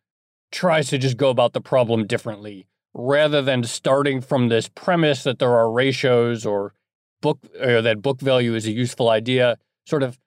tries 0.52 0.88
to 0.88 0.98
just 0.98 1.16
go 1.16 1.30
about 1.30 1.54
the 1.54 1.62
problem 1.62 2.06
differently 2.06 2.66
rather 2.92 3.40
than 3.40 3.64
starting 3.64 4.20
from 4.20 4.50
this 4.50 4.68
premise 4.68 5.22
that 5.22 5.38
there 5.38 5.56
are 5.56 5.72
ratios 5.72 6.44
or 6.44 6.74
book 7.22 7.38
or 7.58 7.80
that 7.80 8.02
book 8.02 8.20
value 8.20 8.54
is 8.54 8.66
a 8.66 8.70
useful 8.70 9.08
idea, 9.08 9.56
sort 9.86 10.02
of 10.02 10.18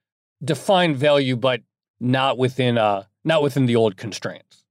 define 0.44 0.96
value, 0.96 1.36
but 1.36 1.62
not 2.00 2.38
within 2.38 2.78
uh 2.78 3.04
not 3.24 3.44
within 3.44 3.66
the 3.66 3.76
old 3.76 3.98
constraints. 3.98 4.64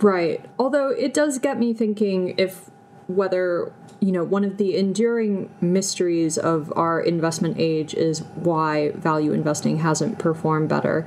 Right. 0.00 0.44
Although 0.58 0.88
it 0.88 1.14
does 1.14 1.38
get 1.38 1.58
me 1.58 1.72
thinking 1.72 2.34
if 2.36 2.70
whether 3.06 3.72
you 4.00 4.12
know 4.12 4.24
one 4.24 4.44
of 4.44 4.56
the 4.56 4.76
enduring 4.76 5.50
mysteries 5.60 6.38
of 6.38 6.72
our 6.76 7.00
investment 7.00 7.56
age 7.58 7.94
is 7.94 8.20
why 8.34 8.90
value 8.92 9.32
investing 9.32 9.78
hasn't 9.78 10.18
performed 10.18 10.68
better. 10.68 11.06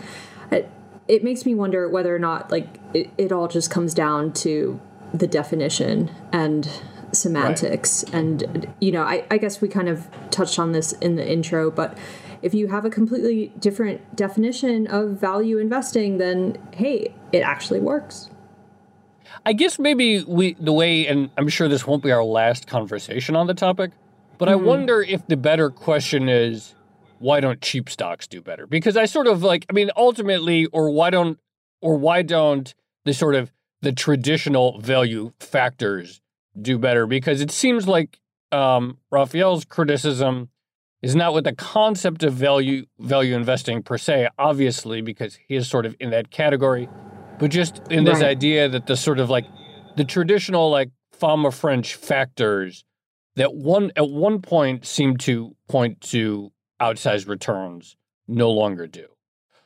It, 0.52 0.70
it 1.08 1.24
makes 1.24 1.46
me 1.46 1.56
wonder 1.56 1.90
whether 1.90 2.16
or 2.16 2.20
not 2.20 2.52
like 2.52 2.80
it, 2.94 3.12
it 3.18 3.32
all 3.32 3.48
just 3.48 3.70
comes 3.70 3.94
down 3.94 4.34
to 4.34 4.80
the 5.14 5.28
definition 5.28 6.12
and 6.32 6.70
semantics 7.12 8.04
right. 8.06 8.14
and 8.14 8.74
you 8.82 8.92
know 8.92 9.04
I, 9.04 9.26
I 9.32 9.38
guess 9.38 9.62
we 9.62 9.70
kind 9.70 9.88
of 9.88 10.08
touched 10.32 10.60
on 10.60 10.74
this 10.74 10.92
in 10.94 11.16
the 11.16 11.26
intro 11.26 11.72
but 11.72 11.98
if 12.42 12.54
you 12.54 12.68
have 12.68 12.86
a 12.86 12.90
completely 12.90 13.54
different 13.60 14.16
definition 14.16 14.88
of 14.88 15.20
value 15.20 15.58
investing, 15.58 16.18
then 16.18 16.58
hey, 16.74 17.14
it 17.32 17.40
actually 17.40 17.80
works. 17.80 18.30
I 19.46 19.54
guess 19.54 19.78
maybe 19.78 20.24
we 20.24 20.54
the 20.54 20.74
way, 20.74 21.08
and 21.08 21.30
I'm 21.38 21.48
sure 21.48 21.68
this 21.68 21.86
won't 21.86 22.04
be 22.04 22.12
our 22.12 22.24
last 22.24 22.68
conversation 22.68 23.36
on 23.36 23.48
the 23.48 23.54
topic, 23.54 23.92
but 24.38 24.48
mm-hmm. 24.48 24.60
I 24.60 24.68
wonder 24.68 25.02
if 25.02 25.26
the 25.28 25.38
better 25.38 25.70
question 25.70 26.30
is 26.30 26.76
why 27.20 27.40
don't 27.40 27.62
cheap 27.62 27.90
stocks 27.90 28.28
do 28.28 28.42
better? 28.42 28.68
Because 28.68 28.98
I 28.98 29.06
sort 29.06 29.28
of 29.28 29.42
like, 29.44 29.66
I 29.70 29.74
mean, 29.74 29.90
ultimately, 29.96 30.66
or 30.68 30.90
why 30.90 31.10
don't, 31.10 31.40
or 31.82 31.96
why 31.98 32.22
don't 32.22 32.74
the 33.06 33.14
sort 33.14 33.36
of 33.36 33.52
the 33.82 33.92
traditional 33.92 34.80
value 34.80 35.32
factors 35.40 36.22
do 36.60 36.78
better? 36.78 37.08
Because 37.08 37.42
it 37.42 37.52
seems 37.52 37.88
like 37.88 38.20
um, 38.52 38.98
Raphael's 39.12 39.66
criticism 39.66 40.50
is 41.06 41.16
not 41.16 41.36
with 41.36 41.44
the 41.44 41.54
concept 41.54 42.24
of 42.24 42.34
value 42.34 42.84
value 42.98 43.36
investing 43.36 43.84
per 43.84 43.96
se, 43.96 44.28
obviously, 44.40 45.02
because 45.02 45.38
he 45.48 45.56
is 45.56 45.68
sort 45.68 45.86
of 45.86 45.96
in 46.00 46.10
that 46.10 46.32
category, 46.32 46.90
but 47.38 47.52
just 47.52 47.80
in 47.92 48.06
this 48.06 48.22
right. 48.22 48.30
idea 48.30 48.68
that 48.68 48.88
the 48.88 48.98
sort 48.98 49.20
of 49.20 49.30
like 49.30 49.46
the 49.98 50.04
traditional 50.04 50.72
like 50.72 50.90
fama 51.12 51.52
French 51.52 51.94
factors 51.94 52.84
that 53.36 53.54
one 53.54 53.92
at 53.96 54.10
one 54.10 54.42
point 54.42 54.84
seemed 54.84 55.20
to 55.20 55.56
point 55.70 56.02
to 56.02 56.52
outsized 56.82 57.28
returns 57.28 57.96
no 58.28 58.50
longer 58.50 58.88
do. 58.88 59.06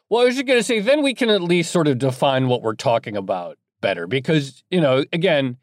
Well, 0.09 0.23
I 0.23 0.25
was 0.25 0.35
just 0.35 0.45
going 0.45 0.59
to 0.59 0.63
say, 0.63 0.81
then 0.81 1.03
we 1.03 1.13
can 1.13 1.29
at 1.29 1.41
least 1.41 1.71
sort 1.71 1.87
of 1.87 1.99
define 1.99 2.49
what 2.49 2.63
we're 2.63 2.75
talking 2.75 3.15
about 3.15 3.57
better, 3.79 4.07
because 4.07 4.61
you 4.69 4.81
know, 4.81 5.05
again, 5.13 5.55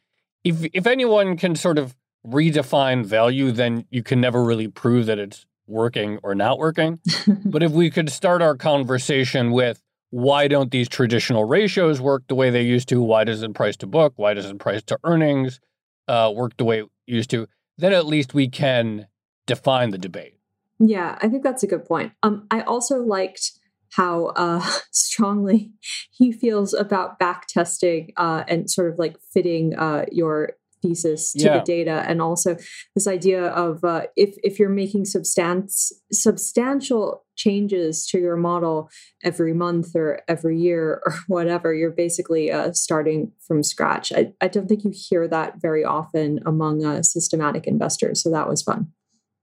if 0.42 0.64
if 0.72 0.86
anyone 0.86 1.36
can 1.36 1.54
sort 1.54 1.76
of 1.76 1.94
redefine 2.26 3.04
value, 3.04 3.52
then 3.52 3.84
you 3.90 4.02
can 4.02 4.22
never 4.22 4.42
really 4.42 4.68
prove 4.68 5.04
that 5.04 5.18
it's 5.18 5.44
working 5.66 6.18
or 6.22 6.34
not 6.34 6.58
working. 6.58 7.00
but 7.44 7.62
if 7.62 7.72
we 7.72 7.90
could 7.90 8.10
start 8.10 8.42
our 8.42 8.56
conversation 8.56 9.50
with 9.52 9.82
why 10.10 10.48
don't 10.48 10.70
these 10.70 10.88
traditional 10.88 11.44
ratios 11.44 12.00
work 12.00 12.24
the 12.28 12.34
way 12.34 12.50
they 12.50 12.62
used 12.62 12.88
to? 12.88 13.02
Why 13.02 13.24
doesn't 13.24 13.54
price 13.54 13.76
to 13.78 13.86
book? 13.86 14.14
Why 14.16 14.34
doesn't 14.34 14.58
price 14.58 14.82
to 14.84 14.98
earnings 15.04 15.60
uh, 16.08 16.32
work 16.34 16.56
the 16.56 16.64
way 16.64 16.80
it 16.80 16.86
used 17.06 17.30
to? 17.30 17.48
Then 17.76 17.92
at 17.92 18.06
least 18.06 18.32
we 18.32 18.48
can 18.48 19.08
define 19.46 19.90
the 19.90 19.98
debate. 19.98 20.34
Yeah, 20.78 21.18
I 21.20 21.28
think 21.28 21.42
that's 21.42 21.62
a 21.62 21.66
good 21.66 21.84
point. 21.84 22.12
Um, 22.22 22.46
I 22.50 22.60
also 22.60 22.98
liked 23.02 23.52
how 23.92 24.26
uh, 24.36 24.64
strongly 24.90 25.72
he 26.10 26.32
feels 26.32 26.74
about 26.74 27.18
back 27.18 27.46
testing 27.46 28.12
uh, 28.16 28.44
and 28.46 28.70
sort 28.70 28.92
of 28.92 28.98
like 28.98 29.16
fitting 29.32 29.74
uh, 29.74 30.04
your 30.12 30.52
thesis 30.86 31.32
to 31.32 31.44
yeah. 31.44 31.58
the 31.58 31.64
data 31.64 32.04
and 32.06 32.22
also 32.22 32.56
this 32.94 33.06
idea 33.06 33.46
of 33.48 33.84
uh, 33.84 34.02
if 34.16 34.36
if 34.42 34.58
you're 34.58 34.68
making 34.68 35.04
substance 35.04 35.92
substantial 36.12 37.24
changes 37.36 38.06
to 38.06 38.18
your 38.18 38.36
model 38.36 38.88
every 39.22 39.52
month 39.52 39.94
or 39.94 40.22
every 40.28 40.58
year 40.58 41.02
or 41.06 41.14
whatever 41.26 41.74
you're 41.74 41.90
basically 41.90 42.50
uh, 42.50 42.72
starting 42.72 43.32
from 43.46 43.62
scratch 43.62 44.12
I, 44.12 44.32
I 44.40 44.48
don't 44.48 44.68
think 44.68 44.84
you 44.84 44.92
hear 44.94 45.26
that 45.28 45.60
very 45.60 45.84
often 45.84 46.40
among 46.46 46.84
uh, 46.84 47.02
systematic 47.02 47.66
investors 47.66 48.22
so 48.22 48.30
that 48.30 48.48
was 48.48 48.62
fun 48.62 48.92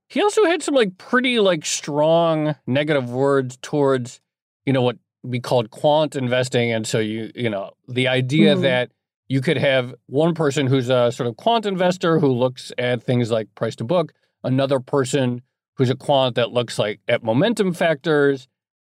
he 0.09 0.21
also 0.21 0.45
had 0.45 0.61
some 0.63 0.75
like 0.75 0.97
pretty 0.97 1.39
like 1.39 1.65
strong 1.65 2.55
negative 2.67 3.09
words 3.09 3.57
towards 3.61 4.21
you 4.65 4.73
know 4.73 4.81
what 4.81 4.97
we 5.23 5.39
called 5.39 5.71
quant 5.71 6.15
investing 6.15 6.71
and 6.71 6.85
so 6.85 6.99
you 6.99 7.31
you 7.35 7.49
know 7.49 7.71
the 7.87 8.07
idea 8.07 8.53
mm-hmm. 8.53 8.63
that 8.63 8.91
you 9.33 9.41
could 9.41 9.57
have 9.57 9.95
one 10.05 10.35
person 10.35 10.67
who's 10.67 10.89
a 10.89 11.11
sort 11.11 11.25
of 11.25 11.35
quant 11.37 11.65
investor 11.65 12.19
who 12.19 12.27
looks 12.27 12.71
at 12.77 13.01
things 13.01 13.31
like 13.31 13.47
price 13.55 13.75
to 13.75 13.83
book, 13.83 14.13
another 14.43 14.79
person 14.79 15.41
who's 15.75 15.89
a 15.89 15.95
quant 15.95 16.35
that 16.35 16.51
looks 16.51 16.77
like 16.77 16.99
at 17.07 17.23
momentum 17.23 17.73
factors. 17.73 18.47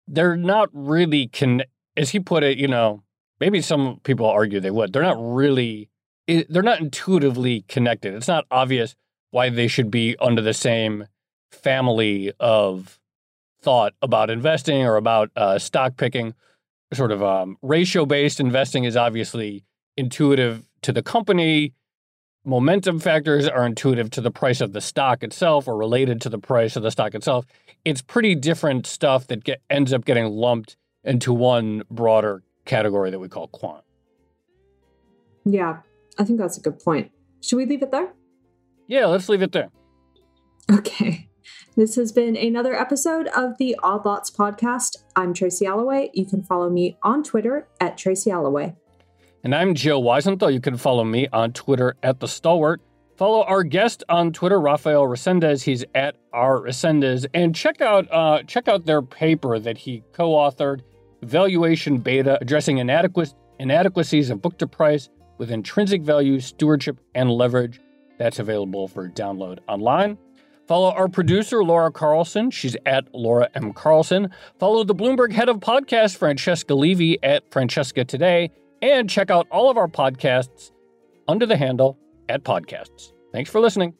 They're 0.07 0.37
not 0.37 0.69
really 0.71 1.27
can 1.27 1.63
as 1.95 2.11
he 2.11 2.19
put 2.19 2.43
it, 2.43 2.59
you 2.59 2.67
know, 2.67 3.01
maybe 3.39 3.61
some 3.61 3.99
people 4.03 4.27
argue 4.27 4.59
they 4.59 4.69
would. 4.69 4.93
They're 4.93 5.01
not 5.01 5.17
really 5.17 5.89
they're 6.27 6.61
not 6.61 6.81
intuitively 6.81 7.61
connected. 7.67 8.13
It's 8.13 8.27
not 8.27 8.45
obvious 8.51 8.95
why 9.31 9.49
they 9.49 9.67
should 9.67 9.89
be 9.89 10.15
under 10.19 10.43
the 10.43 10.53
same 10.53 11.07
family 11.51 12.31
of 12.39 12.99
thought 13.59 13.93
about 14.03 14.29
investing 14.29 14.85
or 14.85 14.97
about 14.97 15.31
uh, 15.35 15.57
stock 15.57 15.97
picking. 15.97 16.35
Sort 16.93 17.11
of 17.11 17.23
um, 17.23 17.57
ratio 17.63 18.05
based 18.05 18.39
investing 18.39 18.83
is 18.83 18.95
obviously 18.95 19.63
intuitive 19.97 20.65
to 20.83 20.91
the 20.91 21.01
company. 21.01 21.73
Momentum 22.45 22.99
factors 22.99 23.47
are 23.47 23.65
intuitive 23.65 24.09
to 24.11 24.21
the 24.21 24.31
price 24.31 24.61
of 24.61 24.71
the 24.71 24.79
stock 24.79 25.21
itself 25.23 25.67
or 25.67 25.75
related 25.75 26.21
to 26.21 26.29
the 26.29 26.39
price 26.39 26.77
of 26.77 26.83
the 26.83 26.91
stock 26.91 27.13
itself. 27.13 27.45
It's 27.83 28.01
pretty 28.01 28.35
different 28.35 28.85
stuff 28.85 29.27
that 29.27 29.43
get, 29.43 29.61
ends 29.69 29.91
up 29.91 30.05
getting 30.05 30.27
lumped 30.27 30.77
into 31.03 31.33
one 31.33 31.83
broader 31.91 32.43
category 32.65 33.11
that 33.11 33.19
we 33.19 33.27
call 33.27 33.47
quant. 33.47 33.83
Yeah, 35.43 35.79
I 36.17 36.23
think 36.23 36.39
that's 36.39 36.57
a 36.57 36.61
good 36.61 36.79
point. 36.79 37.11
Should 37.41 37.57
we 37.57 37.65
leave 37.65 37.81
it 37.81 37.91
there? 37.91 38.13
Yeah, 38.87 39.07
let's 39.07 39.27
leave 39.27 39.41
it 39.41 39.51
there. 39.51 39.69
Okay. 40.71 41.29
This 41.75 41.95
has 41.95 42.11
been 42.11 42.35
another 42.35 42.73
episode 42.73 43.27
of 43.35 43.57
the 43.57 43.77
Odd 43.83 44.05
Lots 44.05 44.31
podcast. 44.31 44.97
I'm 45.15 45.33
Tracy 45.33 45.65
Alloway. 45.65 46.09
You 46.13 46.25
can 46.25 46.43
follow 46.43 46.69
me 46.69 46.97
on 47.03 47.23
Twitter 47.23 47.67
at 47.79 47.97
Tracy 47.97 48.31
Alloway. 48.31 48.75
And 49.47 49.55
I'm 49.55 49.75
Joe 49.75 50.01
Weisenthal. 50.01 50.51
You 50.51 50.59
can 50.59 50.75
follow 50.75 51.05
me 51.05 51.29
on 51.31 51.53
Twitter 51.53 51.95
at 52.03 52.19
The 52.19 52.27
Stalwart. 52.27 52.81
Follow 53.15 53.45
our 53.45 53.63
guest 53.63 54.03
on 54.09 54.33
Twitter, 54.33 54.59
Rafael 54.59 55.03
Resendes. 55.03 55.63
He's 55.63 55.85
at 55.95 56.17
R 56.33 56.59
Resendes. 56.59 57.25
And 57.33 57.55
check 57.55 57.79
out 57.79 58.11
uh, 58.11 58.43
check 58.43 58.67
out 58.67 58.85
their 58.85 59.01
paper 59.01 59.57
that 59.57 59.77
he 59.77 60.03
co-authored, 60.11 60.81
Valuation 61.21 61.99
Beta, 61.99 62.37
addressing 62.41 62.79
inadequacies 62.79 64.29
of 64.29 64.41
book 64.41 64.57
to 64.57 64.67
price 64.67 65.07
with 65.37 65.49
intrinsic 65.49 66.01
value, 66.01 66.41
stewardship, 66.41 66.99
and 67.15 67.31
leverage. 67.31 67.79
That's 68.17 68.39
available 68.39 68.89
for 68.89 69.07
download 69.07 69.59
online. 69.69 70.17
Follow 70.67 70.91
our 70.91 71.07
producer, 71.07 71.63
Laura 71.63 71.89
Carlson. 71.89 72.51
She's 72.51 72.75
at 72.85 73.07
Laura 73.15 73.47
M. 73.55 73.71
Carlson. 73.71 74.29
Follow 74.59 74.83
the 74.83 74.93
Bloomberg 74.93 75.31
head 75.31 75.47
of 75.47 75.61
podcast, 75.61 76.17
Francesca 76.17 76.75
Levy, 76.75 77.17
at 77.23 77.49
Francesca 77.49 78.03
Today. 78.03 78.51
And 78.81 79.09
check 79.09 79.31
out 79.31 79.47
all 79.51 79.69
of 79.69 79.77
our 79.77 79.87
podcasts 79.87 80.71
under 81.27 81.45
the 81.45 81.57
handle 81.57 81.97
at 82.29 82.43
Podcasts. 82.43 83.13
Thanks 83.31 83.49
for 83.49 83.59
listening. 83.59 83.93